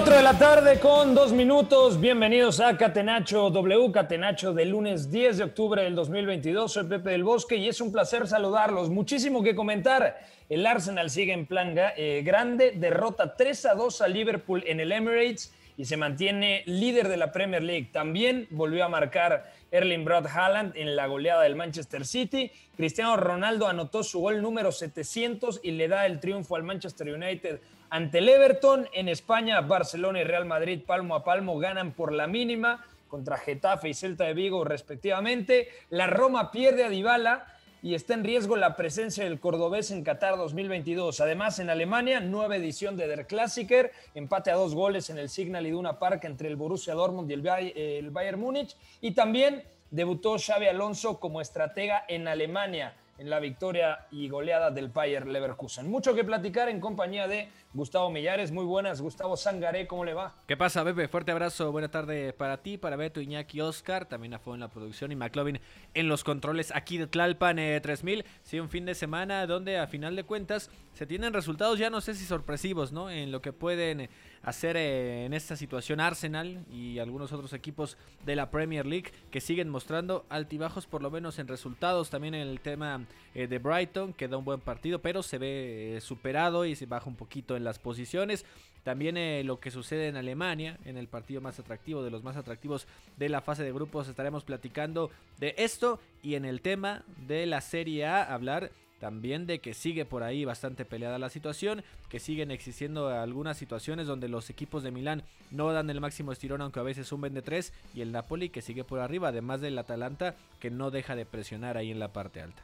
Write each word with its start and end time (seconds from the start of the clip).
Cuatro 0.00 0.16
de 0.16 0.22
la 0.22 0.38
tarde 0.38 0.80
con 0.80 1.14
dos 1.14 1.30
minutos. 1.30 2.00
Bienvenidos 2.00 2.58
a 2.58 2.74
Catenacho 2.74 3.50
W, 3.50 3.92
Catenacho 3.92 4.54
del 4.54 4.70
lunes 4.70 5.10
10 5.10 5.36
de 5.36 5.44
octubre 5.44 5.82
del 5.82 5.94
2022. 5.94 6.72
Soy 6.72 6.84
Pepe 6.84 7.10
del 7.10 7.22
Bosque 7.22 7.56
y 7.56 7.68
es 7.68 7.82
un 7.82 7.92
placer 7.92 8.26
saludarlos. 8.26 8.88
Muchísimo 8.88 9.42
que 9.42 9.54
comentar. 9.54 10.18
El 10.48 10.64
Arsenal 10.64 11.10
sigue 11.10 11.34
en 11.34 11.44
plan 11.44 11.74
eh, 11.76 12.22
grande, 12.24 12.72
derrota 12.74 13.36
3 13.36 13.66
a 13.66 13.74
2 13.74 14.00
a 14.00 14.08
Liverpool 14.08 14.64
en 14.66 14.80
el 14.80 14.90
Emirates 14.90 15.52
y 15.76 15.84
se 15.84 15.98
mantiene 15.98 16.62
líder 16.64 17.06
de 17.08 17.18
la 17.18 17.30
Premier 17.30 17.62
League. 17.62 17.90
También 17.92 18.46
volvió 18.48 18.86
a 18.86 18.88
marcar 18.88 19.52
Erling 19.70 20.06
Braut 20.06 20.26
Haaland 20.26 20.78
en 20.78 20.96
la 20.96 21.08
goleada 21.08 21.42
del 21.42 21.56
Manchester 21.56 22.06
City. 22.06 22.50
Cristiano 22.74 23.18
Ronaldo 23.18 23.68
anotó 23.68 24.02
su 24.02 24.20
gol 24.20 24.40
número 24.40 24.72
700 24.72 25.60
y 25.62 25.72
le 25.72 25.88
da 25.88 26.06
el 26.06 26.20
triunfo 26.20 26.56
al 26.56 26.62
Manchester 26.62 27.14
United 27.14 27.60
ante 27.90 28.18
el 28.18 28.28
Everton. 28.28 28.88
En 28.92 29.08
España, 29.08 29.60
Barcelona 29.60 30.20
y 30.20 30.24
Real 30.24 30.44
Madrid 30.46 30.80
palmo 30.86 31.14
a 31.14 31.24
palmo 31.24 31.58
ganan 31.58 31.92
por 31.92 32.12
la 32.12 32.26
mínima 32.26 32.84
contra 33.08 33.36
Getafe 33.36 33.88
y 33.88 33.94
Celta 33.94 34.24
de 34.24 34.34
Vigo 34.34 34.64
respectivamente. 34.64 35.68
La 35.90 36.06
Roma 36.06 36.50
pierde 36.50 36.84
a 36.84 36.88
Dybala 36.88 37.46
y 37.82 37.94
está 37.94 38.14
en 38.14 38.24
riesgo 38.24 38.56
la 38.56 38.76
presencia 38.76 39.24
del 39.24 39.40
cordobés 39.40 39.90
en 39.90 40.04
Qatar 40.04 40.36
2022. 40.36 41.20
Además, 41.20 41.58
en 41.58 41.70
Alemania, 41.70 42.20
nueva 42.20 42.56
edición 42.56 42.96
de 42.96 43.08
Der 43.08 43.26
Klassiker, 43.26 43.90
empate 44.14 44.50
a 44.50 44.54
dos 44.54 44.74
goles 44.74 45.08
en 45.10 45.18
el 45.18 45.28
Signal 45.30 45.66
Iduna 45.66 45.98
Park 45.98 46.24
entre 46.24 46.48
el 46.48 46.56
Borussia 46.56 46.94
Dortmund 46.94 47.30
y 47.30 47.34
el, 47.34 47.42
Bay- 47.42 47.72
el 47.74 48.10
Bayern 48.10 48.38
Múnich. 48.38 48.76
Y 49.00 49.12
también 49.12 49.64
debutó 49.90 50.36
Xavi 50.38 50.66
Alonso 50.66 51.18
como 51.18 51.40
estratega 51.40 52.04
en 52.06 52.28
Alemania 52.28 52.94
en 53.20 53.28
la 53.28 53.38
victoria 53.38 54.06
y 54.10 54.30
goleada 54.30 54.70
del 54.70 54.88
Bayer 54.88 55.26
Leverkusen. 55.26 55.90
Mucho 55.90 56.14
que 56.14 56.24
platicar 56.24 56.70
en 56.70 56.80
compañía 56.80 57.28
de 57.28 57.50
Gustavo 57.74 58.10
Millares. 58.10 58.50
Muy 58.50 58.64
buenas, 58.64 59.02
Gustavo 59.02 59.36
Sangaré, 59.36 59.86
¿cómo 59.86 60.06
le 60.06 60.14
va? 60.14 60.36
¿Qué 60.48 60.56
pasa, 60.56 60.82
Pepe? 60.84 61.06
Fuerte 61.06 61.30
abrazo, 61.30 61.70
buena 61.70 61.90
tarde 61.90 62.32
para 62.32 62.62
ti, 62.62 62.78
para 62.78 62.96
Beto, 62.96 63.20
Iñaki, 63.20 63.60
Oscar, 63.60 64.06
también 64.06 64.32
a 64.32 64.38
Fo 64.38 64.54
en 64.54 64.60
la 64.60 64.68
producción 64.68 65.12
y 65.12 65.16
McLovin 65.16 65.60
en 65.92 66.08
los 66.08 66.24
controles 66.24 66.72
aquí 66.74 66.96
de 66.96 67.08
Tlalpan 67.08 67.58
eh, 67.58 67.78
3000. 67.82 68.24
Sí, 68.42 68.58
un 68.58 68.70
fin 68.70 68.86
de 68.86 68.94
semana 68.94 69.46
donde 69.46 69.78
a 69.78 69.86
final 69.86 70.16
de 70.16 70.24
cuentas 70.24 70.70
se 70.94 71.06
tienen 71.06 71.34
resultados 71.34 71.78
ya 71.78 71.90
no 71.90 72.00
sé 72.00 72.14
si 72.14 72.24
sorpresivos, 72.24 72.90
¿no? 72.90 73.10
En 73.10 73.30
lo 73.30 73.42
que 73.42 73.52
pueden 73.52 74.08
hacer 74.42 74.76
eh, 74.76 75.26
en 75.26 75.34
esta 75.34 75.56
situación 75.56 76.00
Arsenal 76.00 76.64
y 76.70 76.98
algunos 76.98 77.32
otros 77.32 77.52
equipos 77.52 77.96
de 78.24 78.36
la 78.36 78.50
Premier 78.50 78.86
League 78.86 79.12
que 79.30 79.40
siguen 79.40 79.68
mostrando 79.68 80.24
altibajos 80.28 80.86
por 80.86 81.02
lo 81.02 81.10
menos 81.10 81.38
en 81.38 81.48
resultados. 81.48 82.10
También 82.10 82.34
en 82.34 82.48
el 82.48 82.60
tema 82.60 83.04
eh, 83.34 83.46
de 83.46 83.58
Brighton, 83.58 84.12
que 84.12 84.28
da 84.28 84.36
un 84.36 84.44
buen 84.44 84.60
partido, 84.60 85.00
pero 85.00 85.22
se 85.22 85.38
ve 85.38 85.96
eh, 85.96 86.00
superado 86.00 86.64
y 86.64 86.74
se 86.74 86.86
baja 86.86 87.08
un 87.08 87.16
poquito 87.16 87.56
en 87.56 87.64
las 87.64 87.78
posiciones. 87.78 88.46
También 88.82 89.46
lo 89.46 89.60
que 89.60 89.70
sucede 89.70 90.08
en 90.08 90.16
Alemania, 90.16 90.78
en 90.86 90.96
el 90.96 91.06
partido 91.06 91.42
más 91.42 91.58
atractivo, 91.58 92.02
de 92.02 92.10
los 92.10 92.22
más 92.22 92.38
atractivos 92.38 92.86
de 93.18 93.28
la 93.28 93.42
fase 93.42 93.62
de 93.62 93.72
grupos, 93.72 94.08
estaremos 94.08 94.42
platicando 94.42 95.10
de 95.38 95.54
esto 95.58 96.00
y 96.22 96.34
en 96.34 96.46
el 96.46 96.62
tema 96.62 97.04
de 97.28 97.44
la 97.44 97.60
Serie 97.60 98.06
A, 98.06 98.22
hablar 98.22 98.70
también 99.00 99.46
de 99.46 99.58
que 99.58 99.74
sigue 99.74 100.04
por 100.04 100.22
ahí 100.22 100.44
bastante 100.44 100.84
peleada 100.84 101.18
la 101.18 101.30
situación, 101.30 101.82
que 102.08 102.20
siguen 102.20 102.50
existiendo 102.50 103.08
algunas 103.08 103.56
situaciones 103.56 104.06
donde 104.06 104.28
los 104.28 104.50
equipos 104.50 104.82
de 104.82 104.92
Milán 104.92 105.24
no 105.50 105.72
dan 105.72 105.90
el 105.90 106.00
máximo 106.00 106.30
estirón, 106.30 106.60
aunque 106.60 106.78
a 106.78 106.84
veces 106.84 107.08
suben 107.08 107.34
de 107.34 107.42
tres, 107.42 107.72
y 107.94 108.02
el 108.02 108.12
Napoli 108.12 108.50
que 108.50 108.62
sigue 108.62 108.84
por 108.84 109.00
arriba, 109.00 109.28
además 109.28 109.60
del 109.60 109.78
Atalanta 109.78 110.36
que 110.60 110.70
no 110.70 110.90
deja 110.90 111.16
de 111.16 111.26
presionar 111.26 111.76
ahí 111.76 111.90
en 111.90 111.98
la 111.98 112.12
parte 112.12 112.42
alta. 112.42 112.62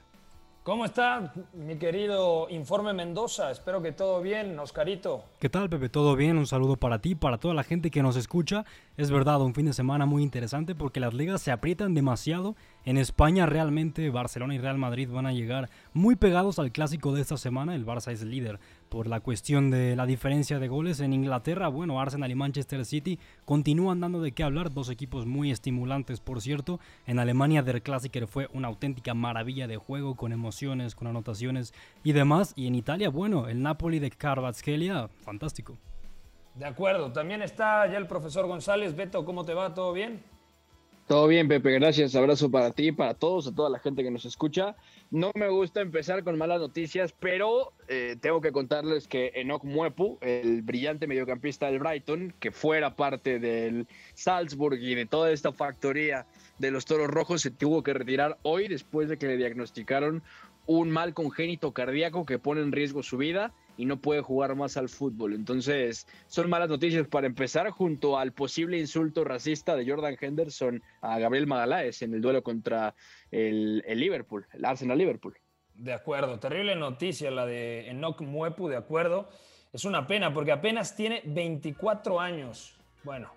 ¿Cómo 0.66 0.84
está 0.84 1.32
mi 1.52 1.76
querido 1.76 2.48
Informe 2.50 2.92
Mendoza? 2.92 3.52
Espero 3.52 3.80
que 3.80 3.92
todo 3.92 4.20
bien, 4.20 4.58
Oscarito. 4.58 5.22
¿Qué 5.38 5.48
tal, 5.48 5.70
Pepe? 5.70 5.88
¿Todo 5.88 6.16
bien? 6.16 6.38
Un 6.38 6.46
saludo 6.48 6.76
para 6.76 6.98
ti, 6.98 7.14
para 7.14 7.38
toda 7.38 7.54
la 7.54 7.62
gente 7.62 7.92
que 7.92 8.02
nos 8.02 8.16
escucha. 8.16 8.64
Es 8.96 9.12
verdad, 9.12 9.40
un 9.42 9.54
fin 9.54 9.66
de 9.66 9.72
semana 9.72 10.06
muy 10.06 10.24
interesante 10.24 10.74
porque 10.74 10.98
las 10.98 11.14
ligas 11.14 11.40
se 11.40 11.52
aprietan 11.52 11.94
demasiado. 11.94 12.56
En 12.86 12.98
España 12.98 13.46
realmente 13.46 14.10
Barcelona 14.10 14.54
y 14.54 14.58
Real 14.58 14.78
Madrid 14.78 15.10
van 15.10 15.26
a 15.26 15.32
llegar 15.32 15.68
muy 15.92 16.14
pegados 16.14 16.60
al 16.60 16.70
clásico 16.70 17.12
de 17.12 17.20
esta 17.20 17.36
semana. 17.36 17.74
El 17.74 17.84
Barça 17.84 18.12
es 18.12 18.22
líder 18.22 18.60
por 18.88 19.08
la 19.08 19.18
cuestión 19.18 19.72
de 19.72 19.96
la 19.96 20.06
diferencia 20.06 20.60
de 20.60 20.68
goles. 20.68 21.00
En 21.00 21.12
Inglaterra, 21.12 21.66
bueno, 21.66 22.00
Arsenal 22.00 22.30
y 22.30 22.36
Manchester 22.36 22.84
City 22.84 23.18
continúan 23.44 23.98
dando 23.98 24.22
de 24.22 24.30
qué 24.30 24.44
hablar. 24.44 24.72
Dos 24.72 24.88
equipos 24.88 25.26
muy 25.26 25.50
estimulantes, 25.50 26.20
por 26.20 26.40
cierto. 26.40 26.78
En 27.08 27.18
Alemania, 27.18 27.64
Der 27.64 27.82
Klassiker 27.82 28.28
fue 28.28 28.48
una 28.52 28.68
auténtica 28.68 29.14
maravilla 29.14 29.66
de 29.66 29.78
juego 29.78 30.14
con 30.14 30.32
emociones, 30.32 30.94
con 30.94 31.08
anotaciones 31.08 31.74
y 32.04 32.12
demás. 32.12 32.52
Y 32.54 32.68
en 32.68 32.76
Italia, 32.76 33.10
bueno, 33.10 33.48
el 33.48 33.64
Napoli 33.64 33.98
de 33.98 34.12
Kvaratskhelia, 34.12 35.08
fantástico. 35.24 35.76
De 36.54 36.66
acuerdo, 36.66 37.10
también 37.10 37.42
está 37.42 37.84
ya 37.90 37.98
el 37.98 38.06
profesor 38.06 38.46
González. 38.46 38.94
Beto, 38.94 39.24
¿cómo 39.24 39.44
te 39.44 39.54
va? 39.54 39.74
¿Todo 39.74 39.92
bien? 39.92 40.35
Todo 41.06 41.28
bien, 41.28 41.46
Pepe, 41.46 41.70
gracias. 41.70 42.16
Abrazo 42.16 42.50
para 42.50 42.72
ti, 42.72 42.90
para 42.90 43.14
todos, 43.14 43.46
a 43.46 43.54
toda 43.54 43.70
la 43.70 43.78
gente 43.78 44.02
que 44.02 44.10
nos 44.10 44.24
escucha. 44.24 44.74
No 45.12 45.30
me 45.36 45.48
gusta 45.48 45.80
empezar 45.80 46.24
con 46.24 46.36
malas 46.36 46.58
noticias, 46.58 47.12
pero 47.12 47.72
eh, 47.86 48.16
tengo 48.20 48.40
que 48.40 48.50
contarles 48.50 49.06
que 49.06 49.30
Enoch 49.36 49.62
Muepu, 49.62 50.18
el 50.20 50.62
brillante 50.62 51.06
mediocampista 51.06 51.66
del 51.66 51.78
Brighton, 51.78 52.34
que 52.40 52.50
fuera 52.50 52.96
parte 52.96 53.38
del 53.38 53.86
Salzburg 54.14 54.80
y 54.82 54.96
de 54.96 55.06
toda 55.06 55.30
esta 55.30 55.52
factoría 55.52 56.26
de 56.58 56.72
los 56.72 56.86
Toros 56.86 57.06
Rojos, 57.06 57.40
se 57.40 57.52
tuvo 57.52 57.84
que 57.84 57.94
retirar 57.94 58.38
hoy 58.42 58.66
después 58.66 59.08
de 59.08 59.16
que 59.16 59.28
le 59.28 59.36
diagnosticaron 59.36 60.24
un 60.66 60.90
mal 60.90 61.14
congénito 61.14 61.70
cardíaco 61.70 62.26
que 62.26 62.40
pone 62.40 62.62
en 62.62 62.72
riesgo 62.72 63.04
su 63.04 63.16
vida 63.16 63.52
y 63.76 63.84
no 63.84 64.00
puede 64.00 64.20
jugar 64.20 64.54
más 64.54 64.76
al 64.76 64.88
fútbol. 64.88 65.34
Entonces, 65.34 66.06
son 66.26 66.48
malas 66.48 66.68
noticias 66.68 67.06
para 67.08 67.26
empezar, 67.26 67.70
junto 67.70 68.18
al 68.18 68.32
posible 68.32 68.78
insulto 68.78 69.24
racista 69.24 69.76
de 69.76 69.88
Jordan 69.88 70.16
Henderson 70.20 70.82
a 71.00 71.18
Gabriel 71.18 71.46
Magaláes 71.46 72.02
en 72.02 72.14
el 72.14 72.20
duelo 72.20 72.42
contra 72.42 72.94
el, 73.30 73.82
Liverpool, 73.86 74.46
el 74.52 74.64
Arsenal 74.64 74.98
Liverpool. 74.98 75.36
De 75.74 75.92
acuerdo, 75.92 76.38
terrible 76.38 76.74
noticia 76.74 77.30
la 77.30 77.44
de 77.44 77.90
Enoch 77.90 78.20
Muepu, 78.22 78.68
de 78.68 78.76
acuerdo. 78.76 79.28
Es 79.72 79.84
una 79.84 80.06
pena 80.06 80.32
porque 80.32 80.52
apenas 80.52 80.96
tiene 80.96 81.22
24 81.26 82.18
años. 82.18 82.78
Bueno, 83.04 83.30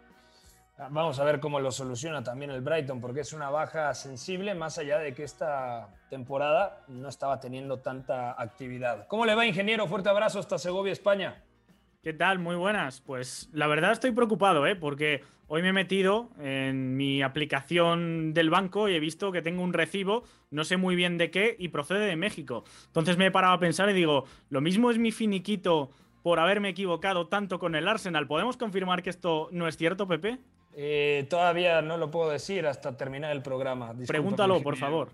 vamos 0.90 1.20
a 1.20 1.24
ver 1.26 1.40
cómo 1.40 1.60
lo 1.60 1.72
soluciona 1.72 2.24
también 2.24 2.52
el 2.52 2.62
Brighton 2.62 3.02
porque 3.02 3.22
es 3.22 3.34
una 3.34 3.50
baja 3.50 3.94
sensible, 3.94 4.56
más 4.56 4.78
allá 4.78 4.98
de 5.00 5.14
que 5.14 5.24
esta 5.24 5.90
temporada 6.10 6.86
no 6.88 7.10
estaba 7.10 7.40
teniendo 7.40 7.80
tanta 7.80 8.42
actividad. 8.42 9.08
¿Cómo 9.08 9.26
le 9.26 9.36
va, 9.36 9.46
ingeniero? 9.46 9.88
Fuerte 9.88 10.10
abrazo 10.10 10.40
hasta 10.40 10.58
Segovia, 10.58 10.94
España. 10.94 11.44
¿Qué 12.02 12.14
tal? 12.14 12.40
Muy 12.40 12.56
buenas. 12.56 13.02
Pues 13.02 13.50
la 13.52 13.68
verdad 13.68 13.92
estoy 13.92 14.12
preocupado, 14.12 14.66
¿eh? 14.66 14.76
Porque 14.78 15.22
hoy 15.48 15.62
me 15.62 15.70
he 15.70 15.74
metido 15.74 16.30
en 16.40 16.96
mi 16.96 17.22
aplicación 17.22 18.34
del 18.34 18.50
banco 18.50 18.88
y 18.88 18.96
he 18.96 19.02
visto 19.02 19.34
que 19.34 19.42
tengo 19.42 19.64
un 19.64 19.74
recibo, 19.74 20.24
no 20.50 20.64
sé 20.64 20.78
muy 20.78 20.96
bien 20.96 21.18
de 21.18 21.30
qué, 21.30 21.58
y 21.60 21.68
procede 21.68 22.06
de 22.06 22.16
México. 22.16 22.64
Entonces 22.86 23.18
me 23.18 23.26
he 23.26 23.32
parado 23.32 23.56
a 23.56 23.60
pensar 23.60 23.90
y 23.90 23.94
digo, 23.94 24.24
lo 24.50 24.62
mismo 24.62 24.92
es 24.92 24.98
mi 24.98 25.12
finiquito 25.12 25.92
por 26.24 26.40
haberme 26.40 26.70
equivocado 26.70 27.28
tanto 27.28 27.60
con 27.60 27.76
el 27.76 27.88
Arsenal. 27.88 28.28
¿Podemos 28.28 28.56
confirmar 28.56 29.04
que 29.04 29.10
esto 29.10 29.50
no 29.52 29.68
es 29.68 29.76
cierto, 29.76 30.08
Pepe? 30.08 30.40
Eh, 30.76 31.26
todavía 31.30 31.82
no 31.82 31.98
lo 31.98 32.10
puedo 32.12 32.30
decir 32.30 32.66
hasta 32.68 32.96
terminar 32.96 33.32
el 33.32 33.42
programa. 33.42 33.88
Discúlpame, 33.88 34.08
Pregúntalo, 34.08 34.62
por 34.62 34.78
favor. 34.78 35.10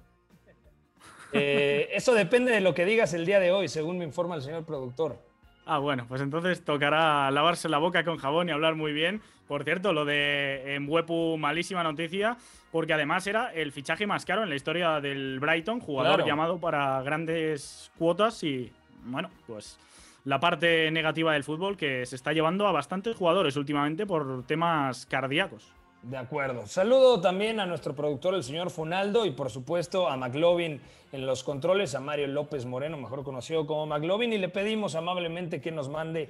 Eh, 1.34 1.90
eso 1.94 2.14
depende 2.14 2.52
de 2.52 2.62
lo 2.62 2.74
que 2.74 2.86
digas 2.86 3.14
el 3.14 3.26
día 3.26 3.40
de 3.40 3.52
hoy, 3.52 3.68
según 3.68 3.98
me 3.98 4.06
informa 4.06 4.36
el 4.36 4.42
señor 4.42 4.64
productor. 4.66 5.18
Ah, 5.66 5.80
bueno, 5.80 6.06
pues 6.08 6.22
entonces 6.22 6.64
tocará 6.64 7.30
lavarse 7.32 7.68
la 7.68 7.80
boca 7.80 8.04
con 8.06 8.18
jabón 8.18 8.48
y 8.48 8.52
hablar 8.52 8.76
muy 8.76 8.94
bien. 8.94 9.22
Por 9.48 9.64
cierto, 9.64 9.94
lo 9.94 10.06
de 10.06 10.78
Mwepu, 10.82 11.38
malísima 11.38 11.84
noticia, 11.84 12.38
porque 12.72 12.94
además 12.94 13.26
era 13.28 13.52
el 13.54 13.72
fichaje 13.72 14.06
más 14.06 14.26
caro 14.26 14.44
en 14.44 14.50
la 14.50 14.56
historia 14.56 15.00
del 15.02 15.40
Brighton, 15.40 15.80
jugador 15.80 16.16
Claro. 16.18 16.28
llamado 16.28 16.60
para 16.60 17.02
grandes 17.02 17.92
cuotas 17.98 18.44
y, 18.44 18.72
bueno, 19.06 19.30
pues 19.48 19.78
la 20.26 20.40
parte 20.40 20.92
negativa 20.92 21.34
del 21.34 21.44
fútbol 21.44 21.78
que 21.78 22.06
se 22.06 22.16
está 22.16 22.34
llevando 22.34 22.68
a 22.68 22.72
bastantes 22.72 23.16
jugadores 23.16 23.56
últimamente 23.56 24.06
por 24.06 24.46
temas 24.46 25.06
cardíacos. 25.06 25.72
De 26.02 26.18
acuerdo. 26.18 26.68
Saludo 26.68 27.20
también 27.20 27.60
a 27.60 27.66
nuestro 27.66 27.96
productor, 27.96 28.36
el 28.36 28.44
señor 28.44 28.70
Funaldo, 28.70 29.26
y 29.26 29.32
por 29.32 29.50
supuesto 29.50 30.08
a 30.08 30.18
McLovin 30.18 30.80
en 31.12 31.26
los 31.26 31.44
controles, 31.44 31.96
a 31.96 32.00
Mario 32.00 32.28
López 32.28 32.66
Moreno, 32.66 32.98
mejor 32.98 33.24
conocido 33.24 33.66
como 33.66 33.88
McLovin, 33.88 34.34
y 34.34 34.38
le 34.38 34.50
pedimos 34.50 34.94
amablemente 34.96 35.62
que 35.62 35.72
nos 35.72 35.90
mande 35.90 36.30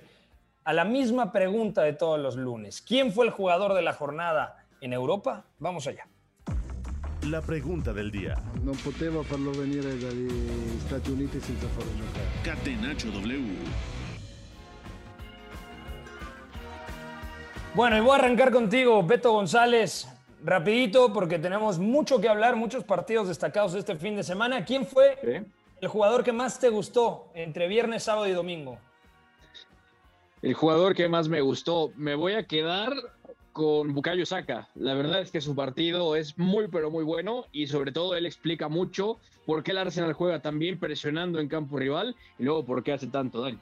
a 0.64 0.74
la 0.74 0.86
misma 0.86 1.32
pregunta 1.32 1.82
de 1.84 1.94
todos 1.94 2.20
los 2.20 2.36
lunes. 2.38 2.82
¿Quién 2.82 3.12
fue 3.12 3.26
el 3.26 3.32
jugador 3.32 3.74
de 3.74 3.82
la 3.82 3.94
jornada 3.94 4.66
en 4.82 4.94
Europa? 4.94 5.46
Vamos 5.60 5.88
allá. 5.88 6.08
La 7.30 7.42
pregunta 7.42 7.92
del 7.92 8.12
día. 8.12 8.36
Non 8.62 8.78
potevo 8.78 9.24
farlo 9.24 9.50
venire 9.50 9.98
dagli 9.98 10.30
Stati 10.86 11.10
Uniti 11.10 11.40
senza 11.40 11.66
farlo 11.70 11.90
giocare. 11.98 12.28
Catenaccio 12.44 13.10
W. 13.10 13.42
Bueno, 17.74 17.98
y 17.98 18.02
voy 18.02 18.12
a 18.12 18.16
arrancar 18.16 18.52
contigo, 18.52 19.02
Beto 19.02 19.32
González, 19.32 20.08
rapidito, 20.44 21.12
porque 21.12 21.40
tenemos 21.40 21.80
mucho 21.80 22.22
que 22.22 22.30
hablar, 22.30 22.56
muchos 22.56 22.84
partidos 22.84 23.28
destacados 23.28 23.74
este 23.74 23.96
fin 23.96 24.16
de 24.16 24.24
semana. 24.24 24.64
¿Quién 24.64 24.86
fue 24.86 25.18
¿eh? 25.24 25.46
el 25.82 25.88
jugador 25.88 26.24
que 26.24 26.32
más 26.32 26.60
te 26.60 26.70
gustó 26.70 27.32
entre 27.34 27.68
viernes, 27.68 28.04
sábado 28.04 28.28
y 28.28 28.34
domingo? 28.34 28.78
El 30.44 30.54
jugador 30.54 30.94
que 30.94 31.10
más 31.10 31.28
me 31.28 31.42
gustó, 31.42 31.92
me 31.96 32.14
voy 32.14 32.34
a 32.34 32.46
quedar 32.46 32.94
con 33.56 33.94
Bukayo 33.94 34.26
Saka. 34.26 34.68
La 34.76 34.96
verdad 34.96 35.22
es 35.22 35.32
que 35.32 35.40
su 35.40 35.56
partido 35.56 36.18
es 36.18 36.38
muy 36.38 36.68
pero 36.68 36.92
muy 36.92 37.06
bueno 37.06 37.46
y 37.54 37.68
sobre 37.68 37.94
todo 37.94 38.18
él 38.18 38.26
explica 38.26 38.68
mucho 38.68 39.18
por 39.46 39.64
qué 39.64 39.72
el 39.72 39.78
Arsenal 39.78 40.12
juega 40.12 40.42
tan 40.42 40.60
bien 40.60 40.78
presionando 40.78 41.40
en 41.40 41.48
campo 41.48 41.80
rival 41.80 42.18
y 42.38 42.44
luego 42.44 42.66
por 42.66 42.84
qué 42.84 42.92
hace 42.92 43.08
tanto 43.08 43.42
daño. 43.42 43.62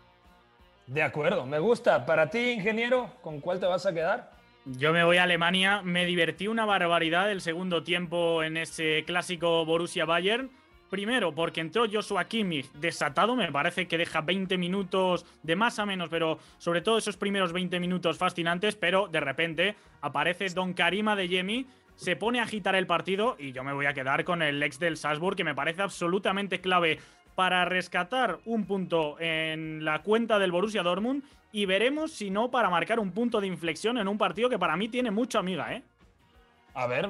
De 0.87 1.03
acuerdo, 1.03 1.45
me 1.45 1.59
gusta. 1.59 2.07
Para 2.07 2.31
ti, 2.31 2.39
ingeniero, 2.39 3.11
¿con 3.21 3.39
cuál 3.39 3.59
te 3.59 3.67
vas 3.67 3.85
a 3.85 3.93
quedar? 3.93 4.31
Yo 4.65 4.93
me 4.93 5.03
voy 5.03 5.17
a 5.17 5.23
Alemania, 5.23 5.83
me 5.83 6.07
divertí 6.07 6.47
una 6.47 6.65
barbaridad 6.65 7.31
el 7.31 7.41
segundo 7.41 7.83
tiempo 7.83 8.41
en 8.41 8.57
ese 8.57 9.03
clásico 9.05 9.63
Borussia 9.63 10.05
Bayern. 10.05 10.49
Primero, 10.93 11.33
porque 11.33 11.59
entró 11.59 11.85
Joshua 11.91 12.25
Kimmich 12.25 12.71
desatado, 12.73 13.35
me 13.35 13.51
parece 13.51 13.87
que 13.87 13.97
deja 13.97 14.21
20 14.21 14.59
minutos 14.59 15.25
de 15.41 15.55
más 15.55 15.79
a 15.79 15.87
menos, 15.87 16.07
pero 16.07 16.37
sobre 16.59 16.81
todo 16.81 16.99
esos 16.99 17.17
primeros 17.17 17.51
20 17.51 17.79
minutos 17.79 18.19
fascinantes, 18.19 18.75
pero 18.75 19.07
de 19.07 19.19
repente 19.19 19.75
aparece 20.01 20.45
Don 20.49 20.73
Karima 20.75 21.15
de 21.15 21.27
Yemi, 21.27 21.65
se 21.95 22.15
pone 22.15 22.39
a 22.39 22.43
agitar 22.43 22.75
el 22.75 22.85
partido 22.85 23.35
y 23.39 23.53
yo 23.53 23.63
me 23.63 23.73
voy 23.73 23.87
a 23.87 23.95
quedar 23.95 24.23
con 24.23 24.43
el 24.43 24.61
ex 24.61 24.77
del 24.77 24.95
Salzburg, 24.97 25.35
que 25.35 25.43
me 25.43 25.55
parece 25.55 25.81
absolutamente 25.81 26.61
clave 26.61 26.99
para 27.33 27.65
rescatar 27.65 28.37
un 28.45 28.67
punto 28.67 29.19
en 29.19 29.83
la 29.83 30.03
cuenta 30.03 30.37
del 30.37 30.51
Borussia 30.51 30.83
Dortmund 30.83 31.23
y 31.51 31.65
veremos 31.65 32.11
si 32.11 32.29
no 32.29 32.51
para 32.51 32.69
marcar 32.69 32.99
un 32.99 33.09
punto 33.13 33.41
de 33.41 33.47
inflexión 33.47 33.97
en 33.97 34.07
un 34.07 34.19
partido 34.19 34.47
que 34.47 34.59
para 34.59 34.77
mí 34.77 34.89
tiene 34.89 35.09
mucha 35.09 35.39
amiga, 35.39 35.73
¿eh? 35.73 35.81
A 36.75 36.85
ver. 36.85 37.09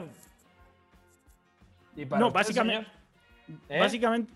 ¿Y 1.98 2.06
para 2.06 2.22
No, 2.22 2.28
usted, 2.28 2.40
básicamente- 2.40 2.86
señor? 2.86 3.03
¿Eh? 3.70 3.80
Básicamente. 3.80 4.32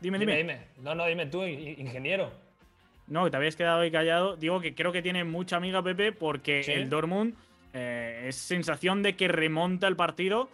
Dime, 0.00 0.18
dime. 0.18 0.36
Dime, 0.36 0.52
dime. 0.54 0.66
No, 0.82 0.94
no, 0.94 1.06
dime 1.06 1.26
tú, 1.26 1.44
ingeniero. 1.44 2.30
No, 3.08 3.24
que 3.24 3.30
te 3.30 3.36
habías 3.36 3.56
quedado 3.56 3.80
ahí 3.80 3.90
callado. 3.90 4.36
Digo 4.36 4.60
que 4.60 4.74
creo 4.74 4.92
que 4.92 5.02
tiene 5.02 5.24
mucha 5.24 5.56
amiga 5.56 5.82
Pepe 5.82 6.12
porque 6.12 6.62
¿Sí? 6.62 6.72
el 6.72 6.88
Dortmund 6.88 7.34
eh, 7.72 8.26
es 8.28 8.36
sensación 8.36 9.02
de 9.02 9.16
que 9.16 9.28
remonta 9.28 9.88
el 9.88 9.96
partido. 9.96 10.50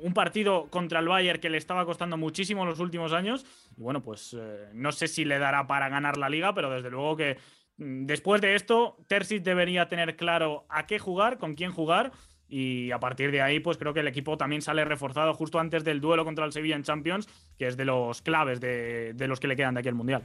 Un 0.00 0.14
partido 0.14 0.66
contra 0.68 0.98
el 1.00 1.08
Bayern 1.08 1.40
que 1.40 1.50
le 1.50 1.58
estaba 1.58 1.84
costando 1.84 2.16
muchísimo 2.16 2.62
en 2.62 2.70
los 2.70 2.80
últimos 2.80 3.12
años. 3.12 3.44
Y 3.76 3.82
bueno, 3.82 4.02
pues 4.02 4.36
eh, 4.38 4.68
no 4.72 4.92
sé 4.92 5.08
si 5.08 5.24
le 5.24 5.38
dará 5.38 5.66
para 5.66 5.88
ganar 5.88 6.16
la 6.16 6.28
liga, 6.28 6.54
pero 6.54 6.70
desde 6.70 6.90
luego 6.90 7.16
que 7.16 7.38
mm, 7.76 8.06
después 8.06 8.40
de 8.40 8.54
esto, 8.54 8.96
Terzic 9.06 9.42
debería 9.42 9.88
tener 9.88 10.16
claro 10.16 10.64
a 10.68 10.86
qué 10.86 10.98
jugar, 10.98 11.38
con 11.38 11.54
quién 11.54 11.72
jugar. 11.72 12.12
Y 12.48 12.90
a 12.92 13.00
partir 13.00 13.32
de 13.32 13.42
ahí, 13.42 13.60
pues 13.60 13.76
creo 13.76 13.92
que 13.92 14.00
el 14.00 14.08
equipo 14.08 14.36
también 14.36 14.62
sale 14.62 14.84
reforzado 14.84 15.34
justo 15.34 15.58
antes 15.58 15.82
del 15.84 16.00
duelo 16.00 16.24
contra 16.24 16.44
el 16.44 16.52
Sevilla 16.52 16.76
en 16.76 16.82
Champions, 16.82 17.28
que 17.58 17.66
es 17.66 17.76
de 17.76 17.84
los 17.84 18.22
claves 18.22 18.60
de, 18.60 19.14
de 19.14 19.28
los 19.28 19.40
que 19.40 19.48
le 19.48 19.56
quedan 19.56 19.74
de 19.74 19.80
aquí 19.80 19.88
al 19.88 19.94
Mundial. 19.94 20.22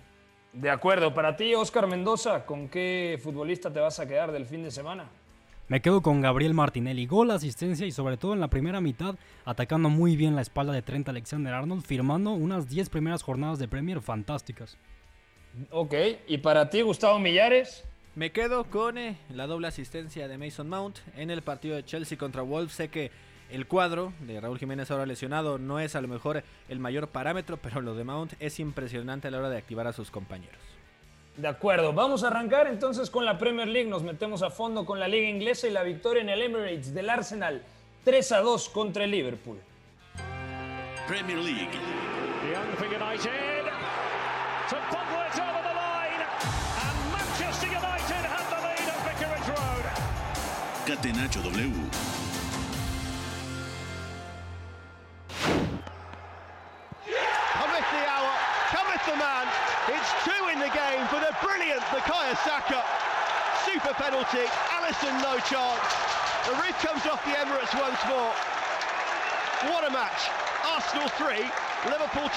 De 0.54 0.70
acuerdo. 0.70 1.14
Para 1.14 1.36
ti, 1.36 1.56
Oscar 1.56 1.88
Mendoza, 1.88 2.46
¿con 2.46 2.68
qué 2.68 3.20
futbolista 3.22 3.72
te 3.72 3.80
vas 3.80 4.00
a 4.00 4.08
quedar 4.08 4.32
del 4.32 4.46
fin 4.46 4.64
de 4.64 4.72
semana? 4.72 5.10
Me 5.72 5.82
quedo 5.82 6.02
con 6.02 6.20
Gabriel 6.20 6.54
Martinelli, 6.54 7.06
gol, 7.06 7.32
asistencia 7.32 7.88
y 7.88 7.92
sobre 7.92 8.18
todo 8.18 8.34
en 8.34 8.42
la 8.42 8.50
primera 8.50 8.82
mitad 8.82 9.16
atacando 9.46 9.90
muy 9.90 10.18
bien 10.18 10.36
la 10.36 10.42
espalda 10.42 10.74
de 10.74 10.82
Trent 10.82 11.08
Alexander-Arnold, 11.08 11.82
firmando 11.84 12.32
unas 12.32 12.68
10 12.68 12.90
primeras 12.90 13.24
jornadas 13.24 13.58
de 13.58 13.70
Premier 13.70 14.02
fantásticas. 14.02 14.78
Ok. 15.70 15.94
¿Y 16.28 16.40
para 16.40 16.70
ti, 16.70 16.82
Gustavo 16.82 17.20
Millares? 17.20 17.86
Me 18.14 18.34
quedo 18.34 18.66
con 18.66 18.98
eh, 18.98 19.16
la 19.30 19.48
doble 19.48 19.68
asistencia 19.68 20.28
de 20.28 20.38
Mason 20.38 20.68
Mount 20.68 20.98
en 21.16 21.32
el 21.32 21.42
partido 21.42 21.78
de 21.78 21.86
Chelsea 21.86 22.18
contra 22.18 22.42
Wolves. 22.42 22.74
Sé 22.74 22.90
que 22.90 23.10
el 23.50 23.68
cuadro 23.68 24.12
de 24.20 24.42
Raúl 24.42 24.60
Jiménez 24.60 24.92
ahora 24.92 25.06
lesionado 25.06 25.58
no 25.58 25.80
es 25.80 25.96
a 25.96 26.02
lo 26.02 26.10
mejor 26.10 26.44
el 26.68 26.80
mayor 26.80 27.08
parámetro, 27.08 27.56
pero 27.56 27.80
lo 27.80 27.96
de 27.96 28.04
Mount 28.04 28.34
es 28.42 28.60
impresionante 28.60 29.30
a 29.30 29.32
la 29.32 29.38
hora 29.38 29.50
de 29.50 29.58
activar 29.58 29.88
a 29.88 29.94
sus 29.94 30.12
compañeros. 30.12 30.60
De 31.38 31.48
acuerdo. 31.48 31.94
Vamos 31.94 32.26
a 32.26 32.28
arrancar 32.28 32.68
entonces 32.68 33.10
con 33.10 33.24
la 33.24 33.38
Premier 33.38 33.70
League. 33.70 33.90
Nos 33.90 34.04
metemos 34.04 34.44
a 34.44 34.50
fondo 34.50 34.86
con 34.86 35.00
la 35.00 35.08
Liga 35.08 35.30
Inglesa 35.30 35.70
y 35.70 35.72
la 35.72 35.84
victoria 35.84 36.22
en 36.22 36.30
el 36.30 36.42
Emirates 36.42 36.94
del 36.94 37.10
Arsenal 37.10 37.64
3 38.04 38.32
a 38.34 38.42
2 38.42 38.70
contra 38.70 39.06
el 39.06 39.12
Liverpool. 39.12 39.58
Premier 41.08 41.38
League. 41.38 41.72
Young 42.52 42.76
for 42.76 42.88
United. 42.88 43.72
St 44.68 44.84
Pogba's 44.90 45.71
for 61.12 61.20
the 61.20 61.36
brilliant 61.44 61.82
Bukayo 61.92 62.38
Saka. 62.46 62.84
Super 63.66 63.94
penalty. 63.96 64.48
Allison 64.72 65.14
no 65.22 65.38
chance. 65.40 65.82
The 66.48 66.54
roof 66.54 66.76
comes 66.80 67.06
off 67.06 67.24
the 67.26 67.32
Emirates 67.32 67.74
once 67.78 68.00
more. 68.08 68.32
What 69.70 69.88
a 69.88 69.92
match. 69.92 70.30
Arsenal 70.64 71.10
3, 71.10 71.50
Liverpool 71.92 72.30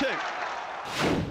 2. 1.19 1.24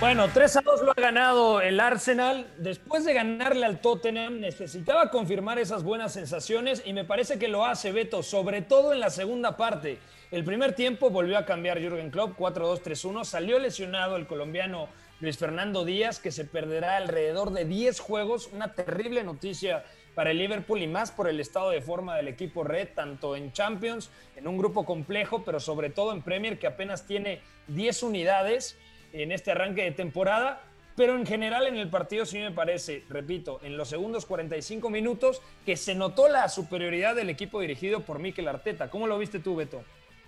Bueno, 0.00 0.30
3 0.32 0.56
a 0.56 0.60
2 0.62 0.80
lo 0.80 0.92
ha 0.92 0.94
ganado 0.94 1.60
el 1.60 1.78
Arsenal. 1.78 2.50
Después 2.56 3.04
de 3.04 3.12
ganarle 3.12 3.66
al 3.66 3.82
Tottenham, 3.82 4.40
necesitaba 4.40 5.10
confirmar 5.10 5.58
esas 5.58 5.82
buenas 5.82 6.14
sensaciones 6.14 6.82
y 6.86 6.94
me 6.94 7.04
parece 7.04 7.38
que 7.38 7.48
lo 7.48 7.66
hace 7.66 7.92
Beto, 7.92 8.22
sobre 8.22 8.62
todo 8.62 8.94
en 8.94 9.00
la 9.00 9.10
segunda 9.10 9.58
parte. 9.58 9.98
El 10.30 10.42
primer 10.42 10.74
tiempo 10.74 11.10
volvió 11.10 11.36
a 11.36 11.44
cambiar 11.44 11.78
Jürgen 11.78 12.10
Klopp, 12.10 12.38
4-2-3-1. 12.38 13.24
Salió 13.24 13.58
lesionado 13.58 14.16
el 14.16 14.26
colombiano 14.26 14.88
Luis 15.20 15.36
Fernando 15.36 15.84
Díaz, 15.84 16.18
que 16.18 16.32
se 16.32 16.46
perderá 16.46 16.96
alrededor 16.96 17.50
de 17.50 17.66
10 17.66 18.00
juegos. 18.00 18.48
Una 18.54 18.72
terrible 18.72 19.22
noticia 19.22 19.84
para 20.14 20.30
el 20.30 20.38
Liverpool 20.38 20.80
y 20.80 20.86
más 20.86 21.10
por 21.10 21.28
el 21.28 21.40
estado 21.40 21.70
de 21.70 21.82
forma 21.82 22.16
del 22.16 22.28
equipo 22.28 22.64
red, 22.64 22.88
tanto 22.94 23.36
en 23.36 23.52
Champions, 23.52 24.10
en 24.34 24.48
un 24.48 24.56
grupo 24.56 24.86
complejo, 24.86 25.44
pero 25.44 25.60
sobre 25.60 25.90
todo 25.90 26.12
en 26.12 26.22
Premier, 26.22 26.58
que 26.58 26.66
apenas 26.66 27.06
tiene 27.06 27.42
10 27.68 28.02
unidades 28.02 28.78
en 29.12 29.32
este 29.32 29.50
arranque 29.50 29.82
de 29.82 29.92
temporada. 29.92 30.62
Pero 30.96 31.16
en 31.16 31.24
general 31.24 31.66
en 31.66 31.76
el 31.76 31.88
partido 31.88 32.26
sí 32.26 32.38
me 32.38 32.50
parece, 32.50 33.04
repito, 33.08 33.60
en 33.62 33.76
los 33.76 33.88
segundos 33.88 34.26
45 34.26 34.90
minutos 34.90 35.40
que 35.64 35.76
se 35.76 35.94
notó 35.94 36.28
la 36.28 36.48
superioridad 36.48 37.14
del 37.14 37.30
equipo 37.30 37.60
dirigido 37.60 38.00
por 38.00 38.18
Mikel 38.18 38.48
Arteta. 38.48 38.90
¿Cómo 38.90 39.06
lo 39.06 39.18
viste 39.18 39.38
tú, 39.38 39.56
Beto? 39.56 39.82